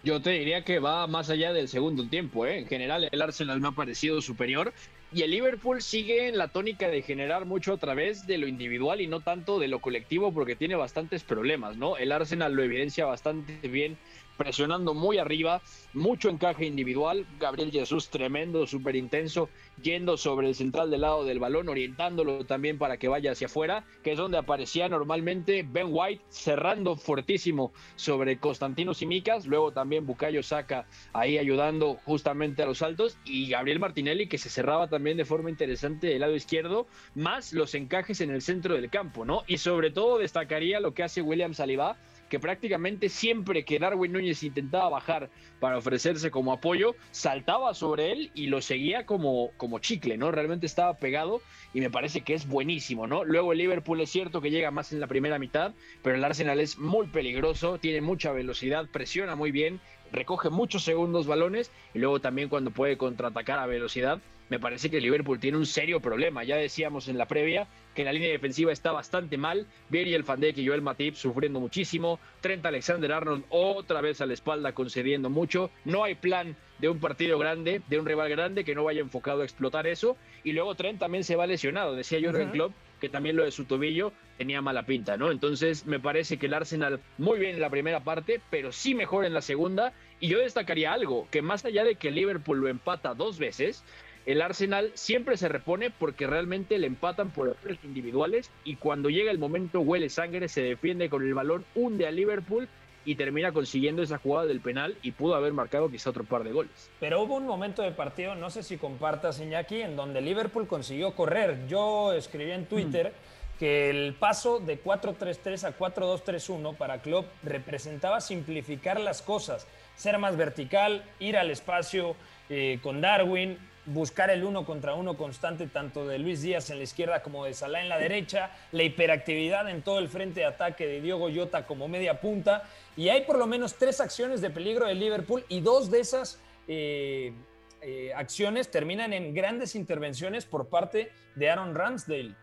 Yo 0.05 0.21
te 0.21 0.31
diría 0.31 0.65
que 0.65 0.79
va 0.79 1.07
más 1.07 1.31
allá 1.31 1.53
del 1.53 1.69
segundo 1.69 2.09
tiempo. 2.09 2.47
¿eh? 2.47 2.59
En 2.59 2.67
general, 2.67 3.09
el 3.11 3.23
Arsenal 3.23 3.61
me 3.61 3.69
ha 3.69 3.73
parecido 3.73 4.21
superior. 4.21 4.73
Y 5.15 5.23
el 5.23 5.31
Liverpool 5.31 5.83
sigue 5.83 6.29
en 6.29 6.39
la 6.39 6.49
tónica 6.49 6.89
de 6.89 7.03
generar 7.03 7.45
mucho 7.45 7.75
a 7.75 7.77
través 7.77 8.27
de 8.27 8.39
lo 8.39 8.49
individual 8.49 9.03
y 9.03 9.07
no 9.07 9.21
tanto 9.21 9.59
de 9.59 9.69
lo 9.69 9.81
colectivo, 9.81 10.33
porque 10.33 10.57
tiene 10.57 10.75
bastantes 10.75 11.23
problemas, 11.23 11.77
¿no? 11.77 11.99
El 11.99 12.13
Arsenal 12.13 12.55
lo 12.55 12.63
evidencia 12.63 13.05
bastante 13.05 13.69
bien 13.69 13.99
presionando 14.37 14.95
muy 14.95 15.19
arriba, 15.19 15.63
mucho 15.93 16.29
encaje 16.29 16.67
individual. 16.67 17.27
Gabriel 17.39 17.71
Jesús 17.71 18.09
tremendo, 18.09 18.67
súper 18.67 18.97
intenso, 18.97 19.49
yendo 19.83 20.17
sobre 20.17 20.49
el 20.49 20.55
central 20.55 20.91
del 20.91 21.03
lado 21.03 21.25
del 21.25 21.39
balón, 21.39 21.69
orientándolo 21.69 22.45
también 22.45 22.79
para 22.79 22.97
que 22.97 23.09
vaya 23.09 23.33
hacia 23.33 23.47
afuera, 23.47 23.85
que 24.03 24.13
es 24.13 24.19
donde 24.19 24.39
aparecía 24.39 24.89
normalmente 24.89 25.65
Ben 25.69 25.89
White 25.91 26.23
cerrando 26.29 26.97
fuertísimo 26.97 27.73
sobre 27.97 28.39
Constantino 28.39 28.95
Simicas, 28.95 29.47
luego 29.47 29.73
también 29.73 30.07
Bucayo 30.07 30.43
saca 30.43 30.87
ahí 31.13 31.39
ayudando 31.39 31.99
justamente 32.05 32.63
a 32.63 32.67
los 32.67 32.83
altos 32.83 33.19
y 33.25 33.49
Gabriel 33.49 33.81
Martinelli 33.81 34.29
que 34.29 34.39
se 34.39 34.51
cerraba 34.51 34.89
también 34.89 35.17
de 35.17 35.25
forma 35.25 35.51
interesante 35.51 36.09
del 36.09 36.21
lado 36.21 36.35
izquierdo, 36.35 36.87
más 37.15 37.53
los 37.53 37.75
encajes 37.75 38.21
en 38.21 38.31
el 38.31 38.43
centro 38.43 38.75
del 38.75 38.91
campo, 38.91 39.25
¿no? 39.25 39.43
Y 39.47 39.59
sobre 39.59 39.91
todo 39.91 40.19
destacaría 40.19 40.81
lo 40.81 40.95
que 40.95 41.03
hace 41.03 41.23
William 41.23 41.55
Saliba, 41.55 41.97
que 42.33 42.41
prácticamente 42.41 43.11
siempre 43.11 43.63
que 43.63 43.79
Darwin 43.79 44.11
Núñez 44.11 44.43
intentaba 44.43 44.89
bajar 44.89 45.29
para 45.61 45.77
ofrecerse 45.77 46.31
como 46.31 46.55
apoyo, 46.55 46.97
saltaba 47.11 47.75
sobre 47.75 48.11
él 48.11 48.31
y 48.35 48.47
lo 48.47 48.63
seguía 48.63 49.05
como, 49.05 49.51
como 49.59 49.81
chicle, 49.81 50.17
¿no? 50.17 50.31
Realmente 50.31 50.65
estaba 50.65 50.97
pegado 50.97 51.43
y 51.75 51.83
me 51.83 51.91
parece 51.91 52.23
que 52.23 52.33
es 52.33 52.49
buenísimo, 52.49 53.07
¿no? 53.07 53.23
Luego 53.23 53.53
el 53.53 53.59
Liverpool 53.59 54.01
es 54.01 54.09
cierto 54.09 54.41
que 54.41 54.51
llega 54.51 54.71
más 54.71 54.95
en 54.95 55.01
la 55.01 55.09
primera 55.09 55.39
mitad, 55.39 55.75
pero 56.03 56.17
el 56.17 56.25
Arsenal 56.25 56.59
es 56.59 56.79
muy 56.79 57.07
peligroso, 57.09 57.77
tiene 57.77 58.01
mucha 58.01 58.33
velocidad, 58.33 58.89
presiona 58.91 59.37
muy 59.37 59.51
bien, 59.51 59.79
recoge 60.11 60.49
muchos 60.49 60.85
segundos 60.85 61.27
balones 61.27 61.71
y 61.93 61.99
luego 61.99 62.19
también 62.23 62.49
cuando 62.49 62.71
puede 62.71 62.97
contraatacar 62.97 63.59
a 63.59 63.67
velocidad, 63.67 64.23
me 64.49 64.59
parece 64.59 64.91
que 64.91 65.01
Liverpool 65.01 65.41
tiene 65.41 65.57
un 65.57 65.67
serio 65.67 66.01
problema. 66.01 66.45
Ya 66.45 66.57
decíamos 66.57 67.09
en 67.09 67.19
la 67.19 67.27
previa 67.27 67.67
que 67.95 68.05
la 68.05 68.13
línea 68.13 68.31
defensiva 68.31 68.73
está 68.73 68.93
bastante 68.93 69.37
mal. 69.37 69.67
el 69.91 70.23
Van 70.23 70.41
Dijk 70.41 70.59
y 70.59 70.67
Joel 70.67 70.83
Matip 70.83 71.15
sufriendo 71.15 71.61
muchísimo. 71.61 72.21
Trent 72.41 72.65
Alexander-Arnold 72.65 73.45
otra 73.49 74.01
vez 74.01 74.21
a 74.21 74.27
la 74.27 74.35
espalda 74.35 74.73
concediendo 74.73 75.31
mucho. 75.31 75.71
No 75.85 76.05
hay 76.05 76.15
plan 76.15 76.57
de 76.79 76.89
un 76.89 76.99
partido 76.99 77.39
grande, 77.39 77.81
de 77.89 77.99
un 77.99 78.07
rival 78.07 78.29
grande 78.29 78.65
que 78.65 78.75
no 78.75 78.85
vaya 78.85 79.01
enfocado 79.01 79.43
a 79.43 79.45
explotar 79.45 79.87
eso. 79.87 80.17
Y 80.45 80.53
luego 80.53 80.75
Trent 80.75 80.99
también 80.99 81.25
se 81.25 81.37
va 81.37 81.47
lesionado. 81.47 81.95
Decía 81.95 82.19
Jürgen 82.21 82.51
Klopp 82.51 82.73
que 83.03 83.09
también 83.09 83.35
lo 83.35 83.43
de 83.43 83.51
su 83.51 83.65
tobillo 83.65 84.13
tenía 84.39 84.63
mala 84.63 84.87
pinta, 84.87 85.17
¿no? 85.17 85.33
Entonces 85.33 85.87
me 85.87 85.99
parece 85.99 86.39
que 86.39 86.47
el 86.47 86.55
Arsenal 86.55 87.01
muy 87.19 87.41
bien 87.41 87.57
en 87.57 87.61
la 87.61 87.69
primera 87.69 88.05
parte, 88.05 88.41
pero 88.49 88.71
sí 88.71 88.95
mejor 88.95 89.25
en 89.25 89.35
la 89.35 89.43
segunda. 89.43 89.93
Y 90.21 90.29
yo 90.29 90.39
destacaría 90.39 90.93
algo, 90.93 91.27
que 91.33 91.43
más 91.43 91.65
allá 91.65 91.83
de 91.83 91.97
que 91.97 92.13
Liverpool 92.13 92.61
lo 92.61 92.69
empata 92.69 93.13
dos 93.15 93.41
veces, 93.41 93.83
el 94.25 94.41
Arsenal 94.41 94.93
siempre 94.95 95.37
se 95.37 95.49
repone 95.49 95.91
porque 95.91 96.27
realmente 96.27 96.79
le 96.79 96.87
empatan 96.87 97.31
por 97.31 97.49
errores 97.49 97.79
individuales 97.83 98.51
y 98.65 98.77
cuando 98.77 99.11
llega 99.11 99.31
el 99.31 99.39
momento 99.39 99.81
huele 99.81 100.09
sangre, 100.09 100.49
se 100.49 100.63
defiende 100.63 101.11
con 101.11 101.23
el 101.23 101.35
balón, 101.35 101.65
hunde 101.75 102.07
a 102.07 102.13
Liverpool 102.13 102.69
y 103.05 103.17
termina 103.17 103.51
consiguiendo 103.51 104.03
esa 104.03 104.19
jugada 104.19 104.47
del 104.47 104.61
penal 104.61 104.97
y 105.03 105.11
pudo 105.11 105.35
haber 105.35 105.53
marcado 105.53 105.91
quizá 105.91 106.11
otro 106.11 106.23
par 106.23 106.45
de 106.45 106.53
goles. 106.53 106.91
Pero 107.01 107.23
hubo 107.23 107.35
un 107.35 107.47
momento 107.47 107.83
de 107.83 107.91
partido, 107.91 108.37
no 108.37 108.49
sé 108.51 108.63
si 108.63 108.77
compartas 108.77 109.41
Iñaki, 109.41 109.83
en 109.83 109.97
donde 109.97 110.21
Liverpool 110.21 110.69
consiguió 110.69 111.17
correr. 111.17 111.67
Yo 111.67 112.13
escribí 112.13 112.53
en 112.53 112.67
Twitter 112.67 113.09
mm. 113.09 113.59
que 113.59 113.91
el 113.91 114.15
paso 114.15 114.61
de 114.61 114.81
4-3-3 114.81 115.65
a 115.65 115.77
4-2-3-1 115.77 116.77
para 116.77 117.03
Klopp 117.03 117.27
representaba 117.43 118.21
simplificar 118.21 119.01
las 119.01 119.21
cosas, 119.21 119.67
ser 119.97 120.19
más 120.19 120.37
vertical, 120.37 121.05
ir 121.19 121.37
al 121.37 121.51
espacio 121.51 122.15
eh, 122.49 122.79
con 122.83 123.01
Darwin, 123.01 123.59
buscar 123.87 124.31
el 124.31 124.45
uno 124.45 124.65
contra 124.65 124.95
uno 124.95 125.17
constante 125.17 125.67
tanto 125.67 126.07
de 126.07 126.19
Luis 126.19 126.43
Díaz 126.43 126.71
en 126.71 126.79
la 126.79 126.85
izquierda 126.85 127.23
como 127.23 127.45
de 127.45 127.55
Salah 127.55 127.81
en 127.81 127.89
la 127.89 127.99
derecha, 127.99 128.51
la 128.71 128.85
hiperactividad 128.85 129.69
en 129.69 129.83
todo 129.83 129.99
el 129.99 130.09
frente 130.09 130.41
de 130.41 130.47
ataque 130.47 130.87
de 130.87 131.01
Diogo 131.01 131.29
Jota 131.35 131.67
como 131.67 131.89
media 131.89 132.21
punta, 132.21 132.65
y 132.97 133.09
hay 133.09 133.23
por 133.23 133.39
lo 133.39 133.47
menos 133.47 133.75
tres 133.75 134.01
acciones 134.01 134.41
de 134.41 134.51
peligro 134.51 134.87
de 134.87 134.95
Liverpool 134.95 135.45
y 135.49 135.61
dos 135.61 135.91
de 135.91 136.01
esas 136.01 136.41
eh, 136.69 137.33
eh, 137.81 138.13
acciones 138.15 138.71
terminan 138.71 139.13
en 139.13 139.35
grandes 139.35 139.75
intervenciones 139.75 140.45
por 140.45 140.69
parte 140.69 141.11
de 141.35 141.51
Aaron 141.51 141.75
Ramsdale. 141.75 142.35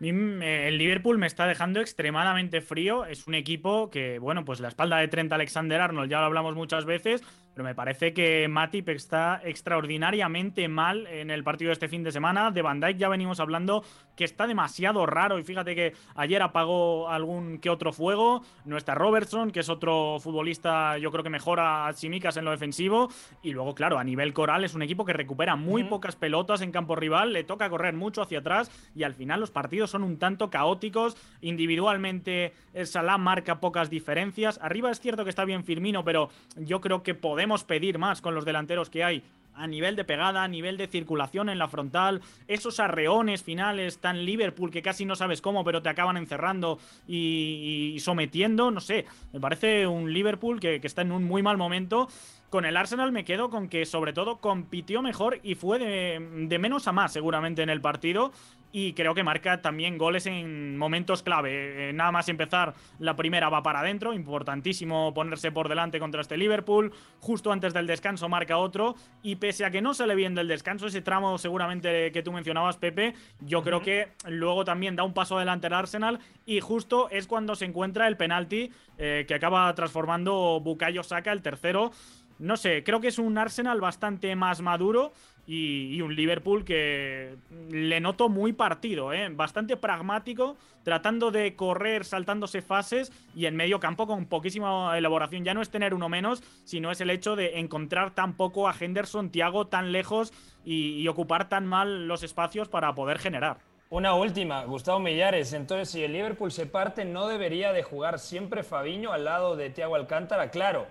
El 0.00 0.76
Liverpool 0.76 1.18
me 1.18 1.26
está 1.26 1.46
dejando 1.46 1.80
extremadamente 1.80 2.60
frío. 2.60 3.06
Es 3.06 3.26
un 3.26 3.34
equipo 3.34 3.90
que, 3.90 4.18
bueno, 4.18 4.44
pues 4.44 4.60
la 4.60 4.68
espalda 4.68 4.98
de 4.98 5.08
Trent 5.08 5.32
Alexander 5.32 5.80
Arnold 5.80 6.10
ya 6.10 6.18
lo 6.18 6.26
hablamos 6.26 6.54
muchas 6.54 6.84
veces, 6.84 7.22
pero 7.54 7.64
me 7.64 7.74
parece 7.74 8.12
que 8.12 8.48
Matip 8.48 8.88
está 8.88 9.40
extraordinariamente 9.44 10.66
mal 10.68 11.06
en 11.06 11.30
el 11.30 11.44
partido 11.44 11.68
de 11.68 11.74
este 11.74 11.88
fin 11.88 12.02
de 12.02 12.10
semana. 12.10 12.50
De 12.50 12.62
Van 12.62 12.80
Dijk 12.80 12.96
ya 12.96 13.08
venimos 13.08 13.38
hablando 13.38 13.84
que 14.16 14.24
está 14.24 14.46
demasiado 14.46 15.06
raro 15.06 15.38
y 15.38 15.44
fíjate 15.44 15.74
que 15.74 15.92
ayer 16.16 16.42
apagó 16.42 17.08
algún 17.08 17.58
que 17.58 17.70
otro 17.70 17.92
fuego. 17.92 18.42
No 18.64 18.76
está 18.76 18.94
Robertson, 18.94 19.52
que 19.52 19.60
es 19.60 19.68
otro 19.68 20.18
futbolista 20.20 20.98
yo 20.98 21.12
creo 21.12 21.22
que 21.22 21.30
mejora 21.30 21.86
a 21.86 21.92
Simicas 21.92 22.36
en 22.36 22.44
lo 22.44 22.50
defensivo. 22.50 23.08
Y 23.42 23.52
luego, 23.52 23.74
claro, 23.74 23.98
a 23.98 24.04
nivel 24.04 24.32
coral 24.32 24.64
es 24.64 24.74
un 24.74 24.82
equipo 24.82 25.04
que 25.04 25.12
recupera 25.12 25.54
muy 25.54 25.84
pocas 25.84 26.16
pelotas 26.16 26.60
en 26.60 26.72
campo 26.72 26.96
rival, 26.96 27.32
le 27.32 27.44
toca 27.44 27.70
correr 27.70 27.94
mucho 27.94 28.22
hacia 28.22 28.40
atrás 28.40 28.70
y 28.96 29.04
al 29.04 29.14
final 29.14 29.40
los 29.40 29.52
partidos 29.52 29.90
son 29.90 30.02
un 30.02 30.18
tanto 30.18 30.50
caóticos. 30.50 31.16
Individualmente 31.40 32.52
el 32.72 32.86
Salah 32.88 33.18
marca 33.18 33.60
pocas 33.60 33.90
diferencias. 33.90 34.58
Arriba 34.60 34.90
es 34.90 34.98
cierto 35.00 35.22
que 35.22 35.30
está 35.30 35.44
bien 35.44 35.64
Firmino, 35.64 36.04
pero 36.04 36.30
yo 36.56 36.80
creo 36.80 37.02
que 37.02 37.14
podemos 37.14 37.43
podemos 37.44 37.64
pedir 37.64 37.98
más 37.98 38.22
con 38.22 38.34
los 38.34 38.46
delanteros 38.46 38.88
que 38.88 39.04
hay 39.04 39.22
a 39.54 39.66
nivel 39.66 39.96
de 39.96 40.04
pegada, 40.04 40.42
a 40.42 40.48
nivel 40.48 40.78
de 40.78 40.86
circulación 40.86 41.50
en 41.50 41.58
la 41.58 41.68
frontal, 41.68 42.22
esos 42.48 42.80
arreones 42.80 43.42
finales 43.42 43.98
tan 43.98 44.24
Liverpool 44.24 44.70
que 44.70 44.80
casi 44.80 45.04
no 45.04 45.14
sabes 45.14 45.42
cómo, 45.42 45.62
pero 45.62 45.82
te 45.82 45.90
acaban 45.90 46.16
encerrando 46.16 46.78
y, 47.06 47.98
sometiendo, 48.00 48.70
no 48.70 48.80
sé, 48.80 49.04
me 49.34 49.40
parece 49.40 49.86
un 49.86 50.10
Liverpool 50.10 50.58
que, 50.58 50.80
está 50.82 51.02
en 51.02 51.12
un 51.12 51.24
muy 51.24 51.42
mal 51.42 51.58
momento. 51.58 52.08
Con 52.48 52.64
el 52.64 52.78
Arsenal 52.78 53.12
me 53.12 53.26
quedo 53.26 53.50
con 53.50 53.68
que 53.68 53.84
sobre 53.84 54.14
todo 54.14 54.38
compitió 54.38 55.02
mejor 55.02 55.40
y 55.42 55.54
fue 55.54 55.78
de, 55.78 56.58
menos 56.58 56.88
a 56.88 56.92
más 56.92 57.12
seguramente 57.12 57.62
en 57.62 57.68
el 57.68 57.82
partido 57.82 58.32
y 58.76 58.92
creo 58.92 59.14
que 59.14 59.22
marca 59.22 59.62
también 59.62 59.96
goles 59.96 60.26
en 60.26 60.76
momentos 60.76 61.22
clave. 61.22 61.90
Eh, 61.90 61.92
nada 61.92 62.10
más 62.10 62.28
empezar 62.28 62.74
la 62.98 63.14
primera 63.14 63.48
va 63.48 63.62
para 63.62 63.78
adentro, 63.78 64.12
importantísimo 64.12 65.14
ponerse 65.14 65.52
por 65.52 65.68
delante 65.68 66.00
contra 66.00 66.20
este 66.20 66.36
Liverpool. 66.36 66.92
Justo 67.20 67.52
antes 67.52 67.72
del 67.72 67.86
descanso 67.86 68.28
marca 68.28 68.58
otro 68.58 68.96
y 69.22 69.36
pese 69.36 69.64
a 69.64 69.70
que 69.70 69.80
no 69.80 69.94
sale 69.94 70.16
bien 70.16 70.34
del 70.34 70.48
descanso, 70.48 70.88
ese 70.88 71.02
tramo 71.02 71.38
seguramente 71.38 72.10
que 72.10 72.24
tú 72.24 72.32
mencionabas 72.32 72.76
Pepe, 72.76 73.14
yo 73.38 73.62
creo 73.62 73.80
que 73.80 74.08
luego 74.26 74.64
también 74.64 74.96
da 74.96 75.04
un 75.04 75.14
paso 75.14 75.36
adelante 75.36 75.68
el 75.68 75.74
Arsenal 75.74 76.18
y 76.44 76.58
justo 76.58 77.08
es 77.10 77.28
cuando 77.28 77.54
se 77.54 77.66
encuentra 77.66 78.08
el 78.08 78.16
penalti 78.16 78.72
eh, 78.98 79.24
que 79.28 79.34
acaba 79.36 79.72
transformando 79.76 80.58
Bukayo 80.60 81.04
Saka 81.04 81.30
el 81.30 81.42
tercero 81.42 81.92
no 82.38 82.56
sé, 82.56 82.82
creo 82.82 83.00
que 83.00 83.08
es 83.08 83.18
un 83.18 83.38
Arsenal 83.38 83.80
bastante 83.80 84.34
más 84.34 84.60
maduro 84.60 85.12
y, 85.46 86.00
un 86.00 86.14
Liverpool 86.14 86.64
que 86.64 87.36
le 87.70 88.00
noto 88.00 88.28
muy 88.28 88.52
partido, 88.52 89.12
¿eh? 89.12 89.28
bastante 89.30 89.76
pragmático, 89.76 90.56
tratando 90.82 91.30
de 91.30 91.54
correr, 91.54 92.04
saltándose 92.04 92.62
fases 92.62 93.12
y 93.34 93.46
en 93.46 93.56
medio 93.56 93.80
campo 93.80 94.06
con 94.06 94.26
poquísima 94.26 94.96
elaboración. 94.96 95.44
Ya 95.44 95.54
no 95.54 95.62
es 95.62 95.70
tener 95.70 95.94
uno 95.94 96.08
menos, 96.08 96.42
sino 96.64 96.90
es 96.90 97.00
el 97.00 97.10
hecho 97.10 97.36
de 97.36 97.58
encontrar 97.58 98.14
tan 98.14 98.34
poco 98.34 98.68
a 98.68 98.74
Henderson, 98.78 99.30
Thiago 99.30 99.66
tan 99.66 99.92
lejos 99.92 100.32
y, 100.64 101.06
ocupar 101.08 101.48
tan 101.48 101.66
mal 101.66 102.08
los 102.08 102.22
espacios 102.22 102.68
para 102.68 102.94
poder 102.94 103.18
generar. 103.18 103.58
Una 103.90 104.14
última, 104.14 104.64
Gustavo 104.64 104.98
Millares. 104.98 105.52
Entonces, 105.52 105.90
si 105.90 106.02
el 106.02 106.12
Liverpool 106.12 106.50
se 106.50 106.66
parte, 106.66 107.04
¿no 107.04 107.28
debería 107.28 107.72
de 107.72 107.82
jugar 107.82 108.18
siempre 108.18 108.62
Fabiño 108.62 109.12
al 109.12 109.24
lado 109.24 109.54
de 109.54 109.70
Thiago 109.70 109.94
Alcántara? 109.94 110.50
Claro, 110.50 110.86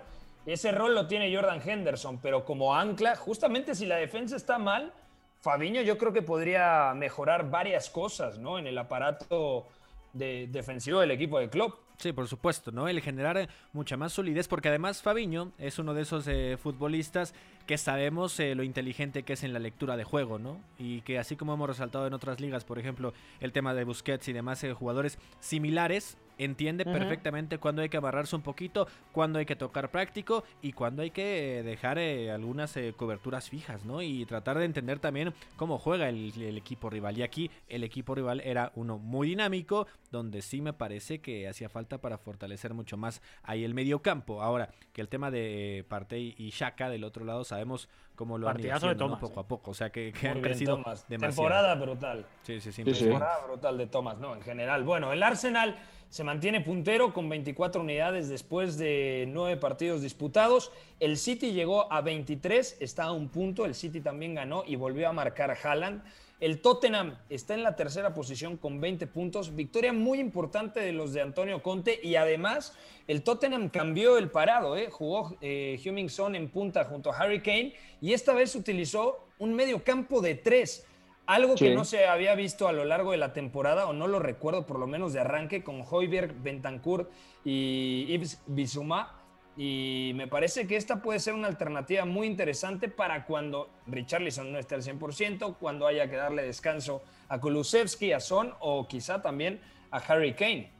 ese 0.46 0.72
rol 0.72 0.94
lo 0.94 1.06
tiene 1.06 1.34
Jordan 1.34 1.60
Henderson, 1.64 2.18
pero 2.18 2.44
como 2.44 2.74
ancla, 2.74 3.16
justamente 3.16 3.74
si 3.74 3.86
la 3.86 3.96
defensa 3.96 4.36
está 4.36 4.58
mal, 4.58 4.92
Fabiño 5.40 5.82
yo 5.82 5.98
creo 5.98 6.12
que 6.12 6.22
podría 6.22 6.94
mejorar 6.94 7.50
varias 7.50 7.90
cosas, 7.90 8.38
¿no? 8.38 8.58
En 8.58 8.66
el 8.66 8.78
aparato 8.78 9.66
defensivo 10.14 11.00
del 11.00 11.10
equipo 11.10 11.38
de 11.38 11.50
Klopp. 11.50 11.84
Sí, 11.98 12.12
por 12.12 12.26
supuesto, 12.28 12.72
¿no? 12.72 12.88
El 12.88 13.00
generar 13.00 13.48
mucha 13.72 13.96
más 13.96 14.12
solidez, 14.12 14.48
porque 14.48 14.68
además 14.68 15.02
Fabiño 15.02 15.52
es 15.58 15.78
uno 15.78 15.94
de 15.94 16.02
esos 16.02 16.26
eh, 16.26 16.56
futbolistas 16.60 17.34
que 17.66 17.78
sabemos 17.78 18.38
eh, 18.40 18.54
lo 18.54 18.62
inteligente 18.62 19.22
que 19.22 19.34
es 19.34 19.44
en 19.44 19.52
la 19.52 19.58
lectura 19.58 19.96
de 19.96 20.04
juego, 20.04 20.38
¿no? 20.38 20.60
Y 20.78 21.02
que 21.02 21.18
así 21.18 21.36
como 21.36 21.54
hemos 21.54 21.68
resaltado 21.68 22.06
en 22.06 22.14
otras 22.14 22.40
ligas, 22.40 22.64
por 22.64 22.78
ejemplo, 22.78 23.12
el 23.40 23.52
tema 23.52 23.74
de 23.74 23.84
Busquets 23.84 24.28
y 24.28 24.32
demás 24.32 24.62
eh, 24.64 24.72
jugadores 24.72 25.18
similares, 25.40 26.16
entiende 26.38 26.84
perfectamente 26.84 27.58
cuándo 27.58 27.82
hay 27.82 27.88
que 27.88 27.96
amarrarse 27.96 28.36
un 28.36 28.42
poquito, 28.42 28.86
cuándo 29.12 29.38
hay 29.38 29.46
que 29.46 29.56
tocar 29.56 29.90
práctico 29.90 30.44
y 30.62 30.72
cuándo 30.72 31.02
hay 31.02 31.10
que 31.10 31.62
dejar 31.64 31.98
eh, 31.98 32.30
algunas 32.30 32.76
eh, 32.76 32.94
coberturas 32.96 33.48
fijas, 33.48 33.84
¿no? 33.84 34.02
Y 34.02 34.24
tratar 34.26 34.58
de 34.58 34.64
entender 34.64 34.98
también 34.98 35.34
cómo 35.56 35.78
juega 35.78 36.08
el, 36.08 36.56
equipo 36.56 36.90
rival. 36.90 37.18
Y 37.18 37.22
aquí 37.22 37.50
el 37.68 37.84
equipo 37.84 38.14
rival 38.14 38.40
era 38.40 38.72
uno 38.74 38.98
muy 38.98 39.28
dinámico, 39.28 39.86
donde 40.10 40.42
sí 40.42 40.60
me 40.60 40.72
parece 40.72 41.20
que 41.20 41.48
hacía 41.48 41.68
falta 41.68 41.98
para 41.98 42.18
fortalecer 42.18 42.74
mucho 42.74 42.96
más 42.96 43.22
ahí 43.42 43.64
el 43.64 43.74
medio 43.74 44.02
campo. 44.02 44.42
Ahora, 44.42 44.70
que 44.92 45.00
el 45.00 45.08
tema 45.08 45.30
de 45.30 45.84
Partey 45.88 46.34
y 46.38 46.50
Shaka 46.50 46.88
del 46.88 47.04
otro 47.04 47.24
lado 47.24 47.44
sabemos 47.44 47.88
cómo 48.14 48.38
lo 48.38 48.48
han 48.48 48.60
ido 48.60 48.74
haciendo, 48.74 49.18
poco 49.18 49.40
a 49.40 49.46
poco. 49.46 49.70
O 49.72 49.74
sea, 49.74 49.90
que, 49.90 50.12
han 50.28 50.40
crecido 50.40 50.76
demasiado. 50.76 51.18
Temporada 51.18 51.74
brutal. 51.74 52.26
Sí, 52.42 52.60
sí, 52.60 52.72
sí. 52.72 52.84
Temporada 52.84 53.44
brutal 53.46 53.78
de 53.78 53.86
Thomas, 53.86 54.18
¿no? 54.18 54.34
En 54.34 54.42
general. 54.42 54.84
Bueno, 54.84 55.12
el 55.12 55.22
Arsenal 55.22 55.76
se 56.14 56.22
mantiene 56.22 56.60
puntero 56.60 57.12
con 57.12 57.28
24 57.28 57.80
unidades 57.80 58.28
después 58.28 58.78
de 58.78 59.24
nueve 59.32 59.56
partidos 59.56 60.00
disputados. 60.00 60.70
El 61.00 61.18
City 61.18 61.50
llegó 61.50 61.92
a 61.92 62.02
23, 62.02 62.76
está 62.78 63.02
a 63.06 63.12
un 63.12 63.28
punto. 63.30 63.66
El 63.66 63.74
City 63.74 64.00
también 64.00 64.36
ganó 64.36 64.62
y 64.64 64.76
volvió 64.76 65.08
a 65.08 65.12
marcar 65.12 65.58
Haaland. 65.60 66.04
El 66.38 66.60
Tottenham 66.60 67.18
está 67.30 67.54
en 67.54 67.64
la 67.64 67.74
tercera 67.74 68.14
posición 68.14 68.56
con 68.58 68.80
20 68.80 69.08
puntos. 69.08 69.56
Victoria 69.56 69.92
muy 69.92 70.20
importante 70.20 70.78
de 70.78 70.92
los 70.92 71.12
de 71.14 71.22
Antonio 71.22 71.60
Conte. 71.64 71.98
Y 72.00 72.14
además, 72.14 72.76
el 73.08 73.24
Tottenham 73.24 73.68
cambió 73.68 74.16
el 74.16 74.30
parado. 74.30 74.76
¿eh? 74.76 74.90
Jugó 74.92 75.36
eh, 75.40 75.80
Son 76.10 76.36
en 76.36 76.48
punta 76.48 76.84
junto 76.84 77.10
a 77.10 77.16
Harry 77.16 77.42
Kane. 77.42 77.74
Y 78.00 78.12
esta 78.12 78.34
vez 78.34 78.54
utilizó 78.54 79.26
un 79.40 79.52
medio 79.52 79.82
campo 79.82 80.20
de 80.20 80.36
tres. 80.36 80.86
Algo 81.26 81.54
que 81.54 81.74
no 81.74 81.84
se 81.86 82.06
había 82.06 82.34
visto 82.34 82.68
a 82.68 82.72
lo 82.72 82.84
largo 82.84 83.12
de 83.12 83.16
la 83.16 83.32
temporada, 83.32 83.86
o 83.86 83.94
no 83.94 84.06
lo 84.08 84.18
recuerdo 84.18 84.66
por 84.66 84.78
lo 84.78 84.86
menos 84.86 85.14
de 85.14 85.20
arranque, 85.20 85.64
con 85.64 85.82
Hoiberg, 85.88 86.34
Bentancur 86.42 87.10
y 87.44 88.04
Yves 88.08 88.42
Bissouma. 88.46 89.20
Y 89.56 90.12
me 90.16 90.26
parece 90.26 90.66
que 90.66 90.76
esta 90.76 91.00
puede 91.00 91.20
ser 91.20 91.32
una 91.32 91.46
alternativa 91.46 92.04
muy 92.04 92.26
interesante 92.26 92.88
para 92.88 93.24
cuando 93.24 93.70
Richarlison 93.86 94.52
no 94.52 94.58
esté 94.58 94.74
al 94.74 94.82
100%, 94.82 95.56
cuando 95.58 95.86
haya 95.86 96.10
que 96.10 96.16
darle 96.16 96.42
descanso 96.42 97.02
a 97.28 97.40
Kulusevski, 97.40 98.12
a 98.12 98.20
Son 98.20 98.52
o 98.60 98.86
quizá 98.88 99.22
también 99.22 99.60
a 99.92 99.98
Harry 99.98 100.34
Kane. 100.34 100.73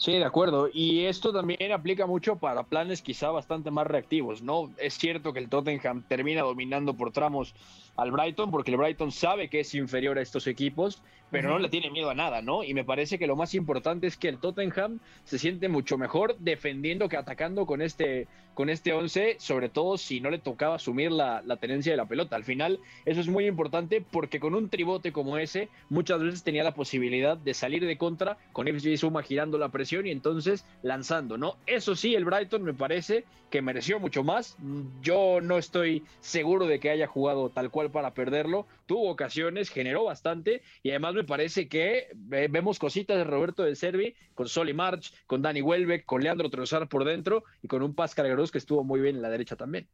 Sí, 0.00 0.12
de 0.12 0.24
acuerdo. 0.24 0.70
Y 0.72 1.04
esto 1.04 1.30
también 1.30 1.72
aplica 1.72 2.06
mucho 2.06 2.36
para 2.36 2.62
planes 2.62 3.02
quizá 3.02 3.30
bastante 3.30 3.70
más 3.70 3.86
reactivos, 3.86 4.40
¿no? 4.40 4.70
Es 4.78 4.94
cierto 4.94 5.34
que 5.34 5.40
el 5.40 5.50
Tottenham 5.50 6.02
termina 6.08 6.40
dominando 6.40 6.94
por 6.94 7.12
tramos 7.12 7.54
al 7.98 8.10
Brighton, 8.10 8.50
porque 8.50 8.70
el 8.70 8.78
Brighton 8.78 9.12
sabe 9.12 9.50
que 9.50 9.60
es 9.60 9.74
inferior 9.74 10.16
a 10.16 10.22
estos 10.22 10.46
equipos, 10.46 11.02
pero 11.30 11.50
no 11.50 11.58
le 11.58 11.68
tiene 11.68 11.90
miedo 11.90 12.10
a 12.10 12.14
nada, 12.14 12.42
¿no? 12.42 12.64
Y 12.64 12.74
me 12.74 12.84
parece 12.84 13.18
que 13.18 13.26
lo 13.26 13.36
más 13.36 13.54
importante 13.54 14.06
es 14.06 14.16
que 14.16 14.28
el 14.28 14.38
Tottenham 14.38 15.00
se 15.24 15.38
siente 15.38 15.68
mucho 15.68 15.98
mejor 15.98 16.36
defendiendo 16.38 17.08
que 17.08 17.16
atacando 17.16 17.66
con 17.66 17.82
este, 17.82 18.26
con 18.54 18.68
este 18.68 18.92
11, 18.92 19.36
sobre 19.38 19.68
todo 19.68 19.96
si 19.96 20.20
no 20.20 20.30
le 20.30 20.38
tocaba 20.38 20.76
asumir 20.76 21.12
la, 21.12 21.42
tenencia 21.60 21.92
de 21.92 21.96
la 21.96 22.06
pelota. 22.06 22.36
Al 22.36 22.44
final, 22.44 22.80
eso 23.04 23.20
es 23.20 23.28
muy 23.28 23.46
importante 23.46 24.02
porque 24.02 24.40
con 24.40 24.54
un 24.54 24.68
tribote 24.68 25.12
como 25.12 25.38
ese, 25.38 25.68
muchas 25.88 26.20
veces 26.20 26.42
tenía 26.42 26.64
la 26.64 26.74
posibilidad 26.74 27.36
de 27.36 27.54
salir 27.54 27.86
de 27.86 27.96
contra 27.96 28.36
con 28.52 28.66
FG 28.66 28.98
Suma 28.98 29.22
girando 29.22 29.58
la 29.58 29.68
presión 29.68 30.06
y 30.06 30.10
entonces 30.10 30.64
lanzando, 30.82 31.38
¿no? 31.38 31.56
Eso 31.66 31.96
sí, 31.96 32.14
el 32.14 32.24
Brighton 32.24 32.62
me 32.62 32.74
parece 32.74 33.24
que 33.50 33.62
mereció 33.62 33.98
mucho 33.98 34.22
más. 34.22 34.56
Yo 35.02 35.40
no 35.42 35.58
estoy 35.58 36.04
seguro 36.20 36.66
de 36.66 36.80
que 36.80 36.90
haya 36.90 37.06
jugado 37.06 37.50
tal 37.50 37.70
cual 37.70 37.90
para 37.90 38.14
perderlo. 38.14 38.66
Tuvo 38.86 39.10
ocasiones, 39.10 39.68
generó 39.68 40.04
bastante 40.04 40.62
y 40.82 40.90
además 40.90 41.14
me 41.14 41.19
parece 41.24 41.68
que 41.68 42.08
vemos 42.14 42.78
cositas 42.78 43.16
de 43.16 43.24
Roberto 43.24 43.62
de 43.62 43.74
Servi 43.74 44.14
con 44.34 44.48
Soli 44.48 44.74
March, 44.74 45.12
con 45.26 45.42
Dani 45.42 45.62
Welbeck, 45.62 46.04
con 46.04 46.22
Leandro 46.22 46.50
Trozar 46.50 46.88
por 46.88 47.04
dentro 47.04 47.44
y 47.62 47.68
con 47.68 47.82
un 47.82 47.94
Pascal 47.94 48.28
Gross 48.28 48.50
que 48.50 48.58
estuvo 48.58 48.84
muy 48.84 49.00
bien 49.00 49.16
en 49.16 49.22
la 49.22 49.30
derecha 49.30 49.56
también. 49.56 49.88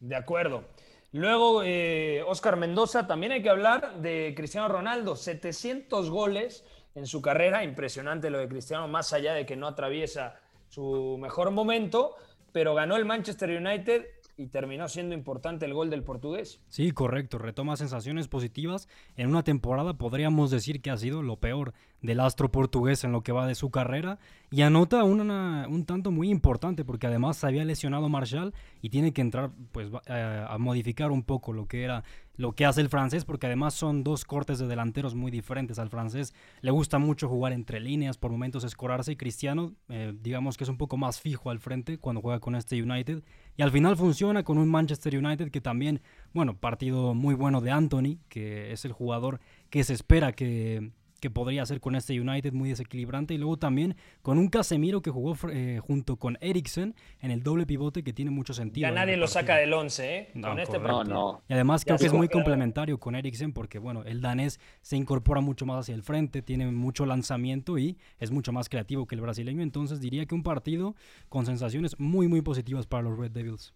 De 0.00 0.16
acuerdo. 0.16 0.64
Luego, 1.12 1.62
eh, 1.64 2.22
Oscar 2.26 2.56
Mendoza, 2.56 3.06
también 3.06 3.32
hay 3.32 3.42
que 3.42 3.48
hablar 3.48 4.00
de 4.02 4.34
Cristiano 4.36 4.68
Ronaldo, 4.68 5.16
700 5.16 6.10
goles 6.10 6.64
en 6.94 7.06
su 7.06 7.22
carrera, 7.22 7.64
impresionante 7.64 8.28
lo 8.28 8.38
de 8.38 8.48
Cristiano, 8.48 8.88
más 8.88 9.12
allá 9.12 9.32
de 9.32 9.46
que 9.46 9.56
no 9.56 9.66
atraviesa 9.66 10.38
su 10.68 11.16
mejor 11.18 11.50
momento, 11.50 12.14
pero 12.52 12.74
ganó 12.74 12.96
el 12.96 13.06
Manchester 13.06 13.50
United 13.50 14.04
y 14.38 14.46
terminó 14.46 14.88
siendo 14.88 15.16
importante 15.16 15.66
el 15.66 15.74
gol 15.74 15.90
del 15.90 16.04
portugués. 16.04 16.60
Sí, 16.68 16.92
correcto, 16.92 17.38
retoma 17.38 17.76
sensaciones 17.76 18.28
positivas. 18.28 18.88
En 19.16 19.28
una 19.28 19.42
temporada 19.42 19.98
podríamos 19.98 20.50
decir 20.52 20.80
que 20.80 20.90
ha 20.90 20.96
sido 20.96 21.22
lo 21.22 21.36
peor 21.36 21.74
del 22.00 22.20
astro 22.20 22.50
portugués 22.50 23.02
en 23.02 23.10
lo 23.10 23.22
que 23.22 23.32
va 23.32 23.48
de 23.48 23.56
su 23.56 23.70
carrera 23.70 24.20
y 24.50 24.62
anota 24.62 25.02
un 25.02 25.84
tanto 25.84 26.12
muy 26.12 26.30
importante 26.30 26.84
porque 26.84 27.08
además 27.08 27.36
se 27.36 27.48
había 27.48 27.64
lesionado 27.64 28.08
Marshall 28.08 28.54
y 28.80 28.90
tiene 28.90 29.12
que 29.12 29.20
entrar 29.20 29.50
pues 29.72 29.90
a, 30.06 30.46
a 30.54 30.58
modificar 30.58 31.10
un 31.10 31.24
poco 31.24 31.52
lo 31.52 31.66
que 31.66 31.82
era 31.82 32.04
lo 32.38 32.52
que 32.52 32.64
hace 32.64 32.80
el 32.80 32.88
francés, 32.88 33.24
porque 33.24 33.46
además 33.46 33.74
son 33.74 34.04
dos 34.04 34.24
cortes 34.24 34.60
de 34.60 34.68
delanteros 34.68 35.16
muy 35.16 35.30
diferentes. 35.30 35.78
Al 35.80 35.90
francés 35.90 36.34
le 36.60 36.70
gusta 36.70 36.98
mucho 36.98 37.28
jugar 37.28 37.52
entre 37.52 37.80
líneas, 37.80 38.16
por 38.16 38.30
momentos 38.30 38.62
escorarse, 38.62 39.12
y 39.12 39.16
Cristiano, 39.16 39.74
eh, 39.88 40.14
digamos 40.18 40.56
que 40.56 40.62
es 40.62 40.70
un 40.70 40.78
poco 40.78 40.96
más 40.96 41.20
fijo 41.20 41.50
al 41.50 41.58
frente 41.58 41.98
cuando 41.98 42.22
juega 42.22 42.38
con 42.38 42.54
este 42.54 42.80
United. 42.80 43.24
Y 43.58 43.62
al 43.62 43.72
final 43.72 43.96
funciona 43.96 44.44
con 44.44 44.56
un 44.56 44.68
Manchester 44.68 45.18
United 45.18 45.50
que 45.50 45.60
también, 45.60 46.00
bueno, 46.32 46.56
partido 46.56 47.12
muy 47.12 47.34
bueno 47.34 47.60
de 47.60 47.72
Anthony, 47.72 48.18
que 48.28 48.72
es 48.72 48.84
el 48.84 48.92
jugador 48.92 49.40
que 49.68 49.82
se 49.82 49.94
espera 49.94 50.32
que 50.32 50.92
que 51.20 51.30
podría 51.30 51.62
hacer 51.62 51.80
con 51.80 51.94
este 51.94 52.20
United 52.20 52.52
muy 52.52 52.68
desequilibrante. 52.70 53.34
Y 53.34 53.38
luego 53.38 53.56
también 53.56 53.96
con 54.22 54.38
un 54.38 54.48
Casemiro 54.48 55.02
que 55.02 55.10
jugó 55.10 55.36
eh, 55.50 55.80
junto 55.82 56.16
con 56.16 56.38
Eriksen 56.40 56.94
en 57.20 57.30
el 57.30 57.42
doble 57.42 57.66
pivote 57.66 58.02
que 58.02 58.12
tiene 58.12 58.30
mucho 58.30 58.54
sentido. 58.54 58.88
Ya 58.88 58.94
nadie 58.94 59.16
lo 59.16 59.26
saca 59.26 59.56
del 59.56 59.72
11, 59.72 60.16
¿eh? 60.16 60.30
No, 60.34 60.48
con 60.48 60.58
este 60.58 60.78
no, 60.78 61.42
Y 61.48 61.52
además 61.52 61.84
creo 61.84 61.98
que 61.98 62.06
es 62.06 62.12
muy 62.12 62.28
complementario 62.28 62.98
con 62.98 63.14
Eriksen 63.14 63.52
porque, 63.52 63.78
bueno, 63.78 64.04
el 64.04 64.20
danés 64.20 64.60
se 64.82 64.96
incorpora 64.96 65.40
mucho 65.40 65.66
más 65.66 65.80
hacia 65.80 65.94
el 65.94 66.02
frente, 66.02 66.42
tiene 66.42 66.70
mucho 66.70 67.06
lanzamiento 67.06 67.78
y 67.78 67.98
es 68.18 68.30
mucho 68.30 68.52
más 68.52 68.68
creativo 68.68 69.06
que 69.06 69.14
el 69.14 69.20
brasileño. 69.20 69.62
Entonces 69.62 70.00
diría 70.00 70.26
que 70.26 70.34
un 70.34 70.42
partido 70.42 70.94
con 71.28 71.46
sensaciones 71.46 71.98
muy, 71.98 72.28
muy 72.28 72.42
positivas 72.42 72.86
para 72.86 73.02
los 73.02 73.18
Red 73.18 73.32
Devils. 73.32 73.74